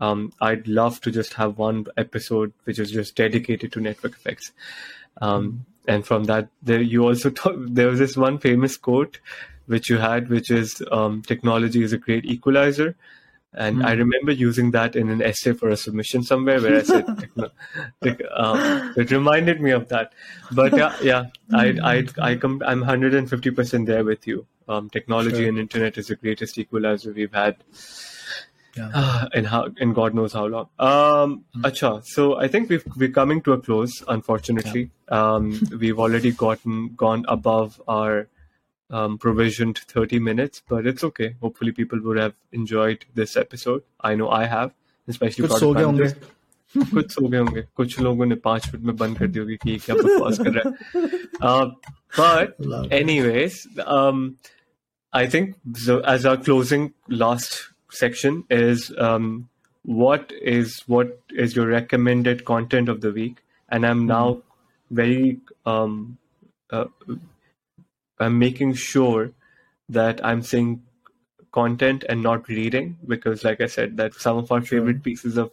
Um, 0.00 0.32
I'd 0.40 0.68
love 0.68 1.00
to 1.02 1.10
just 1.10 1.34
have 1.34 1.58
one 1.58 1.86
episode 1.96 2.52
which 2.64 2.78
is 2.78 2.90
just 2.90 3.16
dedicated 3.16 3.72
to 3.72 3.80
network 3.80 4.12
effects. 4.12 4.52
Um, 5.20 5.42
mm 5.42 5.58
And 5.88 6.04
from 6.06 6.24
that, 6.24 6.48
there 6.68 6.82
you 6.82 7.04
also 7.08 7.30
talk, 7.40 7.54
there 7.76 7.88
was 7.88 7.98
this 7.98 8.16
one 8.22 8.38
famous 8.38 8.76
quote 8.76 9.20
which 9.74 9.88
you 9.90 9.98
had, 9.98 10.28
which 10.28 10.50
is 10.50 10.82
um, 10.96 11.22
"Technology 11.22 11.82
is 11.82 11.94
a 11.94 11.98
great 12.06 12.26
equalizer." 12.26 12.88
And 13.54 13.78
mm 13.78 13.86
I 13.90 13.92
remember 13.92 14.32
using 14.32 14.72
that 14.72 14.96
in 15.02 15.08
an 15.14 15.22
essay 15.22 15.52
for 15.60 15.70
a 15.70 15.76
submission 15.76 16.22
somewhere 16.22 16.60
where 16.60 16.76
I 16.80 16.82
said, 16.82 17.06
um, 18.36 18.92
it 18.96 19.10
reminded 19.10 19.62
me 19.68 19.70
of 19.70 19.88
that. 19.88 20.12
But 20.52 20.76
yeah, 20.76 20.92
yeah, 21.02 21.24
I, 21.52 21.64
I, 21.92 21.96
I 22.30 22.36
come, 22.36 22.62
I'm 22.66 22.84
150% 22.84 23.86
there 23.86 24.04
with 24.04 24.26
you. 24.26 24.46
Um, 24.68 24.90
technology 24.90 25.38
sure. 25.38 25.48
and 25.48 25.58
internet 25.58 25.96
is 25.96 26.08
the 26.08 26.16
greatest 26.16 26.58
equalizer 26.58 27.12
we've 27.12 27.32
had 27.32 27.56
yeah. 28.77 29.27
and 29.33 29.47
how 29.47 29.69
and 29.79 29.95
God 29.95 30.13
knows 30.13 30.33
how 30.33 30.45
long. 30.45 30.69
Um, 30.79 31.45
mm. 31.55 31.61
Acha, 31.61 32.03
so 32.05 32.35
I 32.37 32.47
think 32.47 32.69
we've 32.69 32.85
we're 32.95 33.11
coming 33.11 33.41
to 33.43 33.53
a 33.53 33.61
close. 33.61 34.03
Unfortunately, 34.07 34.89
yeah. 35.09 35.33
um, 35.33 35.59
we've 35.79 35.99
already 35.99 36.31
gotten 36.31 36.93
gone 36.95 37.25
above 37.27 37.81
our 37.87 38.27
um, 38.89 39.17
provisioned 39.17 39.79
30 39.79 40.19
minutes, 40.19 40.61
but 40.67 40.85
it's 40.85 41.03
okay. 41.03 41.35
Hopefully, 41.41 41.71
people 41.71 41.99
would 42.01 42.17
have 42.17 42.35
enjoyed 42.51 43.05
this 43.13 43.35
episode. 43.37 43.83
I 44.01 44.15
know 44.15 44.29
I 44.29 44.45
have, 44.45 44.71
especially 45.07 45.47
कुछ 45.47 45.59
सो 45.59 45.73
गए 45.73 45.83
होंगे 45.83 46.09
कुछ 46.93 47.11
सो 47.11 47.27
गए 47.27 47.37
होंगे 47.37 47.61
कुछ 47.75 47.99
लोगों 47.99 48.25
ने 48.25 48.35
पांच 48.47 48.65
मिनट 48.73 48.85
में 48.85 48.95
बंद 48.97 49.17
कर 49.17 49.27
दी 49.27 49.39
होगी 49.39 49.55
कि 49.63 49.77
क्या 49.85 49.95
बकवास 49.95 50.39
कर 50.39 50.53
रहा 50.53 51.53
है 51.53 51.71
but 52.15 52.55
anyways 52.97 53.55
um, 53.95 54.37
I 55.11 55.27
think 55.27 55.55
so 55.85 55.99
as 56.13 56.25
our 56.31 56.37
closing 56.47 56.87
last 57.23 57.57
section 57.90 58.44
is 58.50 58.92
um, 58.98 59.48
what 59.82 60.32
is 60.42 60.82
what 60.86 61.20
is 61.30 61.56
your 61.56 61.66
recommended 61.66 62.44
content 62.44 62.88
of 62.88 63.00
the 63.00 63.12
week, 63.12 63.38
and 63.68 63.86
I'm 63.86 64.06
now 64.06 64.34
mm-hmm. 64.34 64.94
very 64.94 65.40
um, 65.64 66.18
uh, 66.70 66.86
I'm 68.18 68.38
making 68.38 68.74
sure 68.74 69.32
that 69.88 70.24
I'm 70.24 70.42
saying 70.42 70.82
content 71.52 72.04
and 72.08 72.22
not 72.22 72.48
reading 72.48 72.98
because, 73.06 73.44
like 73.44 73.60
I 73.60 73.66
said, 73.66 73.96
that 73.96 74.14
some 74.14 74.36
of 74.36 74.52
our 74.52 74.60
favorite 74.60 75.02
pieces 75.02 75.36
of 75.36 75.50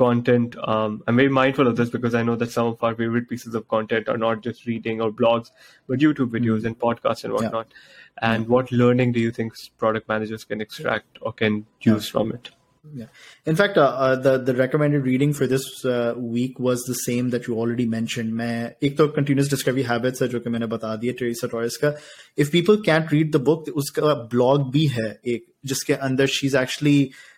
content. 0.00 0.56
Um, 0.62 1.02
I'm 1.06 1.16
very 1.16 1.28
mindful 1.30 1.66
of 1.66 1.76
this 1.76 1.88
because 1.90 2.14
I 2.14 2.22
know 2.22 2.36
that 2.36 2.50
some 2.50 2.66
of 2.66 2.82
our 2.82 2.94
favorite 2.94 3.28
pieces 3.28 3.54
of 3.54 3.66
content 3.68 4.08
are 4.08 4.18
not 4.18 4.42
just 4.42 4.66
reading 4.66 5.00
or 5.00 5.10
blogs, 5.10 5.50
but 5.88 6.00
YouTube 6.00 6.30
videos 6.30 6.58
mm-hmm. 6.58 6.66
and 6.66 6.78
podcasts 6.78 7.24
and 7.24 7.32
whatnot. 7.32 7.68
Yeah 7.70 7.78
and 8.18 8.48
what 8.48 8.72
learning 8.72 9.12
do 9.12 9.20
you 9.20 9.30
think 9.30 9.52
product 9.78 10.08
managers 10.08 10.44
can 10.44 10.60
extract 10.60 11.18
or 11.20 11.32
can 11.32 11.66
use 11.80 12.06
yeah. 12.06 12.12
from 12.12 12.32
it 12.32 12.50
yeah 12.94 13.06
in 13.44 13.56
fact 13.56 13.76
uh, 13.76 13.82
uh, 13.82 14.14
the 14.14 14.38
the 14.38 14.54
recommended 14.54 15.02
reading 15.02 15.32
for 15.32 15.46
this 15.46 15.84
uh, 15.84 16.14
week 16.16 16.58
was 16.60 16.82
the 16.84 16.94
same 16.94 17.30
that 17.30 17.46
you 17.48 17.54
already 17.58 17.84
mentioned 17.84 18.32
मैं 18.32 18.74
एक 18.82 18.96
तो 18.96 19.08
continuous 19.14 19.48
discovery 19.48 19.82
habits 19.82 20.22
है 20.22 20.28
जो 20.28 20.40
कि 20.40 20.50
मैंने 20.50 20.66
बता 20.66 20.94
दिया 20.96 21.12
Teresa 21.18 21.46
Taurus 21.52 21.76
का 21.84 21.94
if 22.36 22.52
people 22.52 22.78
can't 22.88 23.10
read 23.10 23.32
the 23.32 23.42
book 23.48 23.68
उसका 23.82 24.14
blog 24.34 24.70
भी 24.72 24.86
है 24.98 25.08
एक 25.34 25.46
जिसके 25.64 25.94
अंदर 26.08 26.28
she's 26.36 26.54
actually 26.54 27.10
uh, 27.10 27.29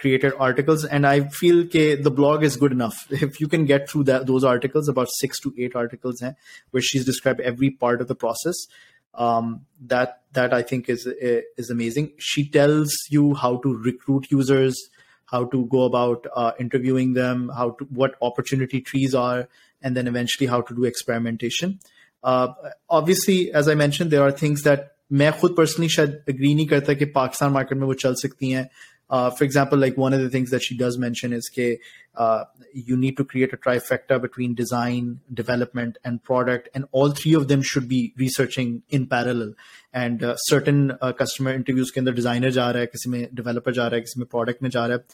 created 0.00 0.32
articles 0.38 0.84
and 0.84 1.06
i 1.06 1.20
feel 1.38 1.62
that 1.72 2.02
the 2.02 2.10
blog 2.10 2.42
is 2.42 2.56
good 2.56 2.72
enough 2.72 3.06
if 3.22 3.40
you 3.40 3.48
can 3.48 3.64
get 3.66 3.88
through 3.90 4.04
that 4.04 4.26
those 4.26 4.44
articles 4.44 4.88
about 4.88 5.08
six 5.16 5.40
to 5.40 5.52
eight 5.58 5.74
articles 5.76 6.22
eh, 6.22 6.32
where 6.70 6.80
she's 6.80 7.04
described 7.04 7.40
every 7.40 7.70
part 7.70 8.00
of 8.00 8.08
the 8.08 8.14
process 8.14 8.66
um, 9.18 9.66
that 9.86 10.22
that 10.32 10.54
I 10.54 10.62
think 10.62 10.88
is 10.88 11.06
is 11.06 11.70
amazing. 11.70 12.12
She 12.18 12.48
tells 12.48 12.94
you 13.10 13.34
how 13.34 13.56
to 13.58 13.76
recruit 13.76 14.30
users, 14.30 14.76
how 15.26 15.44
to 15.46 15.66
go 15.66 15.82
about 15.82 16.26
uh, 16.34 16.52
interviewing 16.58 17.14
them, 17.14 17.50
how 17.54 17.70
to 17.70 17.84
what 17.86 18.14
opportunity 18.22 18.80
trees 18.80 19.14
are, 19.14 19.48
and 19.82 19.96
then 19.96 20.06
eventually 20.06 20.46
how 20.46 20.60
to 20.62 20.74
do 20.74 20.84
experimentation. 20.84 21.80
Uh, 22.22 22.48
obviously, 22.88 23.52
as 23.52 23.68
I 23.68 23.74
mentioned, 23.74 24.10
there 24.10 24.22
are 24.22 24.32
things 24.32 24.62
that 24.62 24.94
मैं 25.12 25.30
खुद 25.40 25.54
personally 25.56 25.88
शायद 25.88 26.24
agree 26.30 26.54
नहीं 26.54 26.66
करता 26.68 26.94
कि 26.94 27.04
Pakistan 27.12 27.52
market 27.52 27.78
में 27.78 27.86
वो 27.86 27.94
चल 27.94 28.14
सकती 28.22 28.50
हैं 28.50 28.68
uh, 29.10 29.30
for 29.30 29.44
example, 29.44 29.78
like 29.78 29.96
one 29.96 30.12
of 30.12 30.20
the 30.20 30.28
things 30.28 30.50
that 30.50 30.62
she 30.62 30.76
does 30.76 30.98
mention 30.98 31.32
is 31.32 31.50
that 31.56 31.78
uh, 32.14 32.44
you 32.74 32.96
need 32.96 33.16
to 33.16 33.24
create 33.24 33.52
a 33.52 33.56
trifecta 33.56 34.20
between 34.20 34.54
design, 34.54 35.20
development, 35.32 35.96
and 36.04 36.22
product, 36.22 36.68
and 36.74 36.84
all 36.92 37.10
three 37.10 37.32
of 37.32 37.48
them 37.48 37.62
should 37.62 37.88
be 37.88 38.12
researching 38.18 38.82
in 38.90 39.06
parallel. 39.06 39.54
And 39.92 40.22
uh, 40.22 40.36
certain 40.36 40.92
uh, 41.00 41.12
customer 41.12 41.54
interviews 41.54 41.90
के 41.90 42.00
अंदर 42.00 42.14
designer 42.16 42.50
जा 42.50 42.70
रहा 42.70 42.80
है, 42.80 42.86
किसी 42.86 43.10
में 43.10 43.28
developer 43.34 43.72
जा 43.72 43.86
रहा 43.86 43.94
है, 43.94 44.00
किसी 44.00 44.20
में 44.20 44.26
product 44.26 44.62
में 44.62 44.70
जा 44.70 44.86
रहा 44.86 44.96
है. 44.96 45.04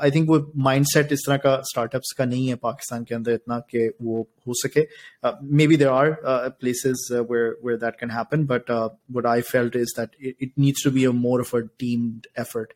I 0.00 0.10
think 0.10 0.28
वो 0.28 0.52
mindset 0.56 1.12
इस 1.12 1.24
तरह 1.26 1.36
का 1.36 1.62
startups 1.74 2.12
का 2.18 2.24
नहीं 2.24 2.48
है 2.48 2.54
पाकिस्तान 2.54 3.04
के 3.04 3.14
अंदर 3.14 3.32
इतना 3.32 3.58
कि 3.58 3.90
वो 4.02 4.28
हो 4.46 4.54
सके. 4.56 4.86
Uh, 5.22 5.34
maybe 5.42 5.76
there 5.76 5.90
are 5.90 6.18
uh, 6.24 6.50
places 6.50 7.12
uh, 7.14 7.22
where 7.22 7.56
where 7.60 7.76
that 7.76 7.98
can 7.98 8.08
happen, 8.08 8.46
but 8.46 8.70
uh, 8.70 8.88
what 9.08 9.26
I 9.26 9.42
felt 9.42 9.76
is 9.76 9.92
that 9.96 10.10
it, 10.18 10.36
it 10.38 10.50
needs 10.56 10.80
to 10.82 10.90
be 10.90 11.04
a 11.04 11.12
more 11.12 11.40
of 11.40 11.52
a 11.52 11.68
teamed 11.78 12.28
effort. 12.36 12.72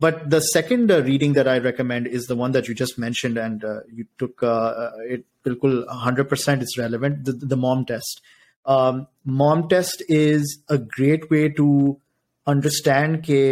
But 0.00 0.30
the 0.30 0.40
second 0.40 0.90
uh, 0.90 1.02
reading 1.02 1.34
that 1.34 1.46
I 1.46 1.58
recommend 1.58 2.08
is 2.08 2.26
the 2.26 2.34
one 2.34 2.52
that 2.52 2.68
you 2.68 2.74
just 2.74 2.98
mentioned, 2.98 3.38
and 3.38 3.64
uh, 3.64 3.80
you 3.92 4.06
took 4.18 4.42
uh, 4.42 4.46
uh 4.46 4.90
it. 5.08 5.24
100% 5.44 6.62
it's 6.62 6.78
relevant. 6.78 7.24
The, 7.24 7.32
the 7.32 7.56
mom 7.56 7.84
test. 7.84 8.20
Um, 8.64 9.08
mom 9.24 9.68
test 9.68 10.04
is 10.08 10.60
a 10.68 10.78
great 10.78 11.30
way 11.30 11.48
to 11.50 12.00
understand 12.46 13.22
के 13.24 13.42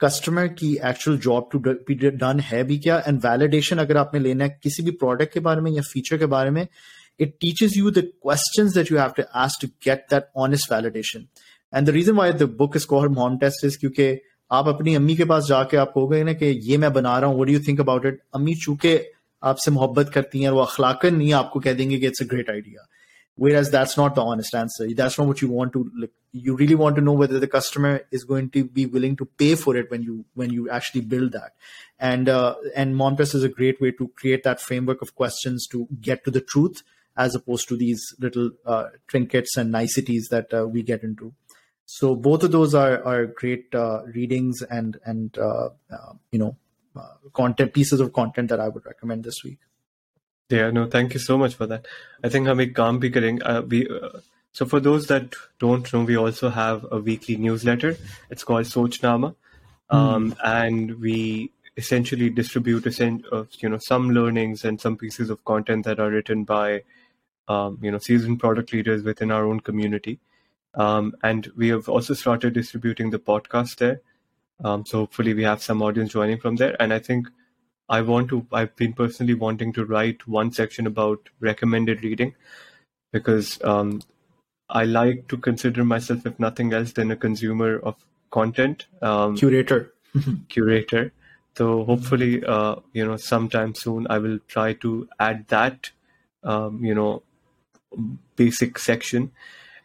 customer 0.00 0.46
की 0.58 0.72
actual 0.84 1.16
job 1.26 1.48
to 1.52 1.58
be 1.88 1.94
done 1.94 2.40
है 2.50 2.62
भी 2.64 2.78
क्या 2.86 2.98
and 3.06 3.18
validation 3.26 3.78
अगर 3.78 3.96
आपने 3.96 4.20
लेना 4.20 4.44
है 4.44 4.58
किसी 4.62 4.82
भी 4.82 4.90
प्रोडक्ट 5.02 5.32
के 5.32 5.40
बारे 5.40 5.60
में 5.60 5.70
या 5.72 5.82
फीचर 5.92 6.18
के 6.18 6.26
बारे 6.34 6.50
में 6.50 6.66
it 7.18 7.38
teaches 7.40 7.76
you 7.76 7.90
the 7.90 8.12
questions 8.20 8.74
that 8.74 8.90
you 8.90 8.96
have 8.96 9.14
to 9.14 9.26
ask 9.34 9.60
to 9.60 9.70
get 9.80 10.08
that 10.08 10.30
honest 10.34 10.68
validation. 10.68 11.28
And 11.72 11.86
the 11.86 11.92
reason 11.92 12.16
why 12.16 12.32
the 12.32 12.46
book 12.46 12.74
is 12.76 12.84
called 12.84 13.12
Mom 13.12 13.38
Test 13.38 13.64
is 13.64 13.76
क्योंकि 13.76 14.08
आप 14.51 14.67
अपनी 14.67 14.93
अम्मी 14.95 15.15
के 15.15 15.25
पास 15.31 15.43
जाके 15.47 15.77
आप 15.77 15.91
कहोगे 15.95 16.23
ना 16.23 16.33
कि 16.33 16.45
ये 16.69 16.77
मैं 16.77 16.91
बना 16.93 17.17
रहा 17.19 17.29
हूँ 17.29 17.41
what 17.41 17.49
you 17.49 17.59
think 17.67 17.79
about 17.79 18.05
it 18.05 18.19
अम्मी 18.35 18.55
चूंकि 18.63 18.97
आपसे 19.43 19.71
मोहब्बत 19.71 20.09
करती 20.13 20.41
हैं 20.41 20.49
वो 20.49 20.61
अखलाकन 20.61 21.15
नहीं 21.15 21.33
आपको 21.33 21.59
कह 21.59 21.73
देंगे 21.73 21.97
कि 21.99 22.07
it's 22.07 22.21
a 22.21 22.25
great 22.29 22.49
idea 22.49 22.87
whereas 23.55 23.67
that's 23.71 23.97
not 23.99 24.15
the 24.15 24.19
honest 24.33 24.55
answer 24.55 24.93
that's 24.93 25.19
not 25.19 25.29
what 25.29 25.43
you 25.43 25.49
want 25.49 25.73
to 25.73 25.85
you 26.45 26.55
really 26.55 26.75
want 26.81 26.97
to 26.97 27.03
know 27.03 27.15
whether 27.17 27.39
the 27.45 27.49
customer 27.53 27.99
is 28.13 28.23
going 28.29 28.49
to 28.53 28.63
be 28.73 28.85
willing 28.93 29.17
to 29.17 29.25
pay 29.39 29.53
for 29.63 29.77
it 29.79 29.91
when 29.91 30.07
you 30.09 30.17
when 30.41 30.55
you 30.59 30.69
actually 30.77 31.01
build 31.13 31.31
that. 31.33 31.53
And 32.09 32.29
uh, 32.29 32.55
and 32.81 32.95
Mom 32.95 33.15
Test 33.19 33.35
is 33.39 33.45
a 33.45 33.49
great 33.55 33.81
way 33.85 33.91
to 33.95 34.05
create 34.21 34.43
that 34.43 34.61
framework 34.65 35.01
of 35.05 35.13
questions 35.21 35.67
to 35.73 35.81
get 36.09 36.23
to 36.27 36.33
the 36.35 36.41
truth 36.53 36.81
as 37.17 37.35
opposed 37.35 37.67
to 37.67 37.77
these 37.77 38.03
little 38.25 38.51
uh, 38.65 38.83
trinkets 39.07 39.57
and 39.57 39.77
niceties 39.77 40.29
that 40.35 40.53
uh, 40.53 40.65
we 40.75 40.83
get 40.83 41.03
into 41.03 41.33
so 41.91 42.15
both 42.15 42.43
of 42.43 42.51
those 42.51 42.75
are 42.75 43.03
are 43.03 43.25
great 43.25 43.73
uh, 43.73 44.03
readings 44.15 44.61
and 44.61 44.97
and 45.05 45.35
uh, 45.39 45.69
uh, 45.91 46.13
you 46.31 46.37
know 46.37 46.55
uh, 46.95 47.15
content 47.33 47.73
pieces 47.73 47.99
of 47.99 48.13
content 48.13 48.49
that 48.49 48.59
I 48.59 48.67
would 48.67 48.85
recommend 48.85 49.23
this 49.23 49.43
week. 49.43 49.57
Yeah, 50.49 50.69
no, 50.69 50.85
thank 50.85 51.15
you 51.15 51.19
so 51.19 51.35
much 51.35 51.55
for 51.55 51.65
that. 51.65 51.87
I 52.23 52.29
think 52.29 52.45
Hamid 52.45 52.75
can't 52.75 52.99
be 52.99 53.09
getting 53.09 53.41
we. 53.67 53.87
Uh, 53.89 54.19
so 54.51 54.67
for 54.67 54.79
those 54.79 55.07
that 55.07 55.33
don't 55.57 55.91
know, 55.91 56.03
we 56.03 56.15
also 56.15 56.49
have 56.49 56.85
a 56.91 56.99
weekly 56.99 57.37
newsletter. 57.37 57.97
It's 58.29 58.43
called 58.43 58.65
Sochnama, 58.65 59.35
hmm. 59.89 59.97
um, 59.97 60.31
mm. 60.31 60.37
and 60.43 60.99
we 60.99 61.51
essentially 61.75 62.29
distribute 62.29 62.85
of 62.85 63.21
uh, 63.33 63.45
you 63.57 63.67
know 63.67 63.79
some 63.79 64.11
learnings 64.11 64.63
and 64.63 64.79
some 64.79 64.95
pieces 64.95 65.31
of 65.31 65.43
content 65.43 65.85
that 65.85 65.99
are 65.99 66.11
written 66.11 66.43
by 66.43 66.83
um, 67.47 67.79
you 67.81 67.89
know 67.89 67.97
seasoned 67.97 68.39
product 68.39 68.73
leaders 68.73 69.01
within 69.01 69.31
our 69.31 69.45
own 69.45 69.59
community 69.59 70.19
um, 70.75 71.15
and 71.23 71.51
we 71.55 71.69
have 71.69 71.89
also 71.89 72.13
started 72.13 72.53
distributing 72.53 73.09
the 73.09 73.19
podcast 73.19 73.77
there. 73.77 74.01
Um, 74.63 74.85
so 74.85 74.99
hopefully 74.99 75.33
we 75.33 75.43
have 75.43 75.63
some 75.63 75.81
audience 75.81 76.11
joining 76.11 76.39
from 76.39 76.57
there. 76.57 76.75
And 76.81 76.93
I 76.93 76.99
think 76.99 77.27
I 77.87 78.01
want 78.01 78.29
to, 78.29 78.45
I've 78.51 78.75
been 78.75 78.93
personally 78.93 79.33
wanting 79.33 79.73
to 79.73 79.85
write 79.85 80.27
one 80.27 80.51
section 80.51 80.85
about 80.85 81.29
recommended 81.39 82.03
reading 82.03 82.35
because 83.11 83.61
um, 83.63 84.01
I 84.69 84.83
like 84.83 85.27
to 85.29 85.37
consider 85.37 85.83
myself, 85.83 86.25
if 86.25 86.39
nothing 86.39 86.73
else, 86.73 86.93
than 86.93 87.09
a 87.11 87.15
consumer 87.15 87.79
of 87.79 87.95
content. 88.29 88.85
Um, 89.01 89.35
curator. 89.35 89.93
curator. 90.49 91.13
So 91.57 91.83
hopefully, 91.83 92.43
uh, 92.45 92.75
you 92.93 93.05
know, 93.05 93.17
sometime 93.17 93.73
soon 93.73 94.05
I 94.09 94.19
will 94.19 94.39
try 94.47 94.73
to 94.73 95.09
add 95.19 95.47
that, 95.47 95.89
um, 96.43 96.85
you 96.85 96.93
know, 96.93 97.23
basic 98.35 98.77
section 98.77 99.31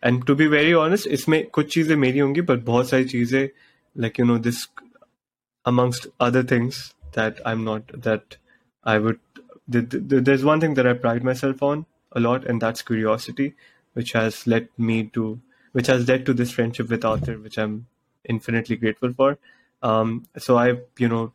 and 0.05 0.25
to 0.25 0.35
be 0.35 0.47
very 0.47 0.73
honest 0.73 1.07
इसमें 1.17 1.45
कुछ 1.51 1.73
चीजें 1.75 1.95
मेरी 1.97 2.19
होंगी 2.19 2.41
but 2.41 2.65
बहुत 2.65 2.89
सारी 2.89 3.05
चीजें 3.05 3.49
like 3.97 4.19
you 4.19 4.25
know, 4.25 4.39
this 4.39 4.69
amongst 5.65 6.07
other 6.21 6.43
things 6.43 6.95
that 7.13 7.41
I'm 7.47 7.65
not 7.65 8.03
that 8.03 8.37
I 8.85 8.99
would 8.99 9.21
there's 9.67 10.45
one 10.45 10.61
thing 10.61 10.75
that 10.75 10.87
I 10.87 10.93
pride 10.93 11.25
myself 11.25 11.63
on 11.63 11.87
a 12.13 12.21
lot 12.21 12.45
and 12.45 12.61
that's 12.61 12.83
curiosity 12.83 13.55
which 13.95 14.13
has 14.13 14.47
led 14.47 14.69
me 14.77 15.05
to 15.15 15.41
which 15.73 15.87
has 15.87 16.07
led 16.09 16.27
to 16.27 16.35
this 16.35 16.51
friendship 16.51 16.91
with 16.91 17.03
Aatir 17.03 17.43
which 17.43 17.59
I'm 17.59 17.87
infinitely 18.25 18.77
grateful 18.77 19.13
for. 19.13 19.39
Um, 19.83 20.25
so 20.39 20.59
I've 20.59 20.83
you 20.99 21.09
know 21.09 21.33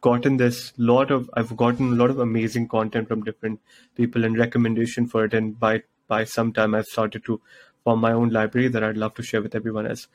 gotten 0.00 0.36
this 0.36 0.72
lot 0.76 1.10
of 1.10 1.30
I've 1.34 1.56
gotten 1.56 1.92
a 1.92 1.96
lot 1.96 2.10
of 2.10 2.18
amazing 2.18 2.68
content 2.68 3.08
from 3.08 3.22
different 3.22 3.60
people 3.96 4.24
and 4.24 4.36
recommendation 4.36 5.06
for 5.06 5.24
it 5.24 5.34
and 5.34 5.58
by 5.58 5.82
by 6.08 6.24
some 6.24 6.52
time 6.52 6.74
I've 6.74 6.86
started 6.86 7.24
to 7.26 7.40
for 7.84 7.96
my 7.96 8.12
own 8.12 8.30
library 8.30 8.68
that 8.68 8.84
I'd 8.84 8.96
love 8.96 9.14
to 9.14 9.22
share 9.22 9.42
with 9.42 9.54
everyone 9.54 9.86
else. 9.86 10.06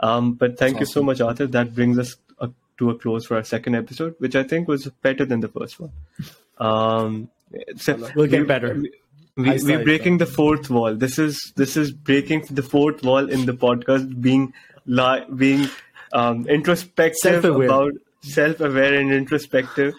Um, 0.00 0.34
but 0.34 0.58
thank 0.58 0.78
That's 0.78 0.94
you 0.94 1.02
awesome. 1.02 1.16
so 1.16 1.24
much, 1.26 1.38
Aatir. 1.38 1.50
That 1.50 1.74
brings 1.74 1.98
us 1.98 2.16
a, 2.38 2.50
to 2.78 2.90
a 2.90 2.98
close 2.98 3.26
for 3.26 3.36
our 3.36 3.44
second 3.44 3.74
episode, 3.74 4.14
which 4.18 4.36
I 4.36 4.42
think 4.42 4.68
was 4.68 4.86
better 5.02 5.24
than 5.24 5.40
the 5.40 5.48
first 5.48 5.80
one. 5.80 5.92
Um, 6.58 7.30
so 7.76 8.10
we'll 8.14 8.26
get 8.26 8.40
we, 8.40 8.46
better. 8.46 8.82
We, 9.36 9.60
we, 9.62 9.74
are 9.74 9.84
breaking 9.84 10.18
the 10.18 10.26
fourth 10.26 10.70
wall. 10.70 10.94
This 10.94 11.18
is 11.18 11.52
this 11.56 11.76
is 11.76 11.90
breaking 11.90 12.46
the 12.50 12.62
fourth 12.62 13.02
wall 13.02 13.28
in 13.28 13.46
the 13.46 13.52
podcast, 13.52 14.20
being 14.20 14.52
li- 14.86 15.24
being 15.34 15.68
um, 16.12 16.46
introspective 16.46 17.42
self-aware. 17.42 17.66
about 17.66 17.92
self-aware 18.22 18.94
and 18.94 19.12
introspective, 19.12 19.94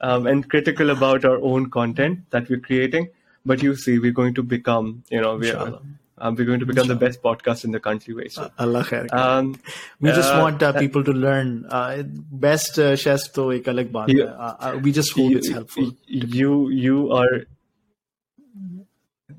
um, 0.00 0.26
and 0.26 0.48
critical 0.50 0.90
about 0.90 1.24
our 1.24 1.40
own 1.40 1.70
content 1.70 2.30
that 2.30 2.48
we're 2.48 2.60
creating. 2.60 3.08
But 3.46 3.62
you 3.62 3.76
see, 3.76 3.98
we're 3.98 4.12
going 4.12 4.34
to 4.34 4.42
become, 4.42 5.04
you 5.10 5.20
know, 5.20 5.36
we're 5.36 5.78
um, 6.20 6.34
we're 6.34 6.44
going 6.44 6.60
to 6.60 6.66
become 6.66 6.88
the 6.88 6.96
best 6.96 7.22
podcast 7.22 7.64
in 7.64 7.70
the 7.70 7.80
country 7.80 8.14
very 8.14 8.28
soon. 8.28 8.50
Allah 8.58 8.84
khair. 8.84 9.12
Um, 9.12 9.58
we 10.00 10.10
just 10.10 10.32
uh, 10.32 10.40
want 10.40 10.62
uh, 10.62 10.72
people 10.78 11.02
to 11.04 11.12
learn. 11.12 11.66
Uh, 11.68 12.02
best 12.06 12.78
uh, 12.78 12.96
chef 12.96 13.32
to 13.38 13.52
ek 13.52 13.70
alag 13.74 13.90
baat 13.96 14.12
you, 14.16 14.24
uh, 14.24 14.56
uh, 14.60 14.78
We 14.82 14.92
just 14.92 15.12
hope 15.12 15.30
you, 15.30 15.38
it's 15.38 15.48
helpful. 15.48 15.92
You 16.06 16.68
you 16.68 17.12
are 17.12 17.46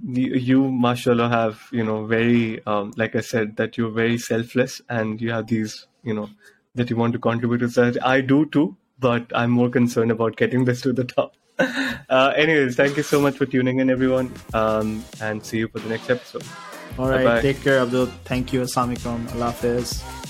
you, 0.04 0.34
you 0.50 0.72
mashallah 0.72 1.30
have 1.30 1.68
you 1.72 1.84
know 1.84 2.06
very 2.06 2.66
um, 2.66 2.94
like 2.98 3.16
I 3.16 3.22
said 3.22 3.58
that 3.58 3.78
you're 3.78 3.92
very 3.92 4.18
selfless 4.18 4.82
and 4.90 5.22
you 5.22 5.32
have 5.32 5.48
these 5.48 5.88
you 6.04 6.14
know 6.14 6.30
that 6.76 6.90
you 6.90 6.96
want 6.96 7.14
to 7.14 7.20
contribute 7.20 7.60
to 7.60 7.70
society. 7.70 8.00
I 8.00 8.22
do 8.22 8.46
too, 8.46 8.76
but 9.00 9.32
I'm 9.36 9.52
more 9.52 9.70
concerned 9.70 10.12
about 10.12 10.38
getting 10.38 10.66
this 10.66 10.82
to 10.82 10.94
the 10.94 11.04
top. 11.04 11.36
Uh, 12.12 12.34
anyways, 12.36 12.76
thank 12.76 12.98
you 12.98 13.04
so 13.04 13.22
much 13.22 13.38
for 13.38 13.46
tuning 13.46 13.80
in, 13.80 13.90
everyone, 13.90 14.30
um, 14.54 15.02
and 15.22 15.46
see 15.46 15.60
you 15.60 15.70
for 15.70 15.80
the 15.80 15.88
next 15.88 16.10
episode. 16.10 16.44
All 16.98 17.10
right. 17.10 17.24
Bye-bye. 17.24 17.42
Take 17.42 17.64
care, 17.64 17.80
Abdul. 17.80 18.08
Thank 18.26 18.54
you. 18.54 18.62
Assalamualaikum. 18.62 19.32
Allah 19.36 19.52
Hafiz. 19.52 20.21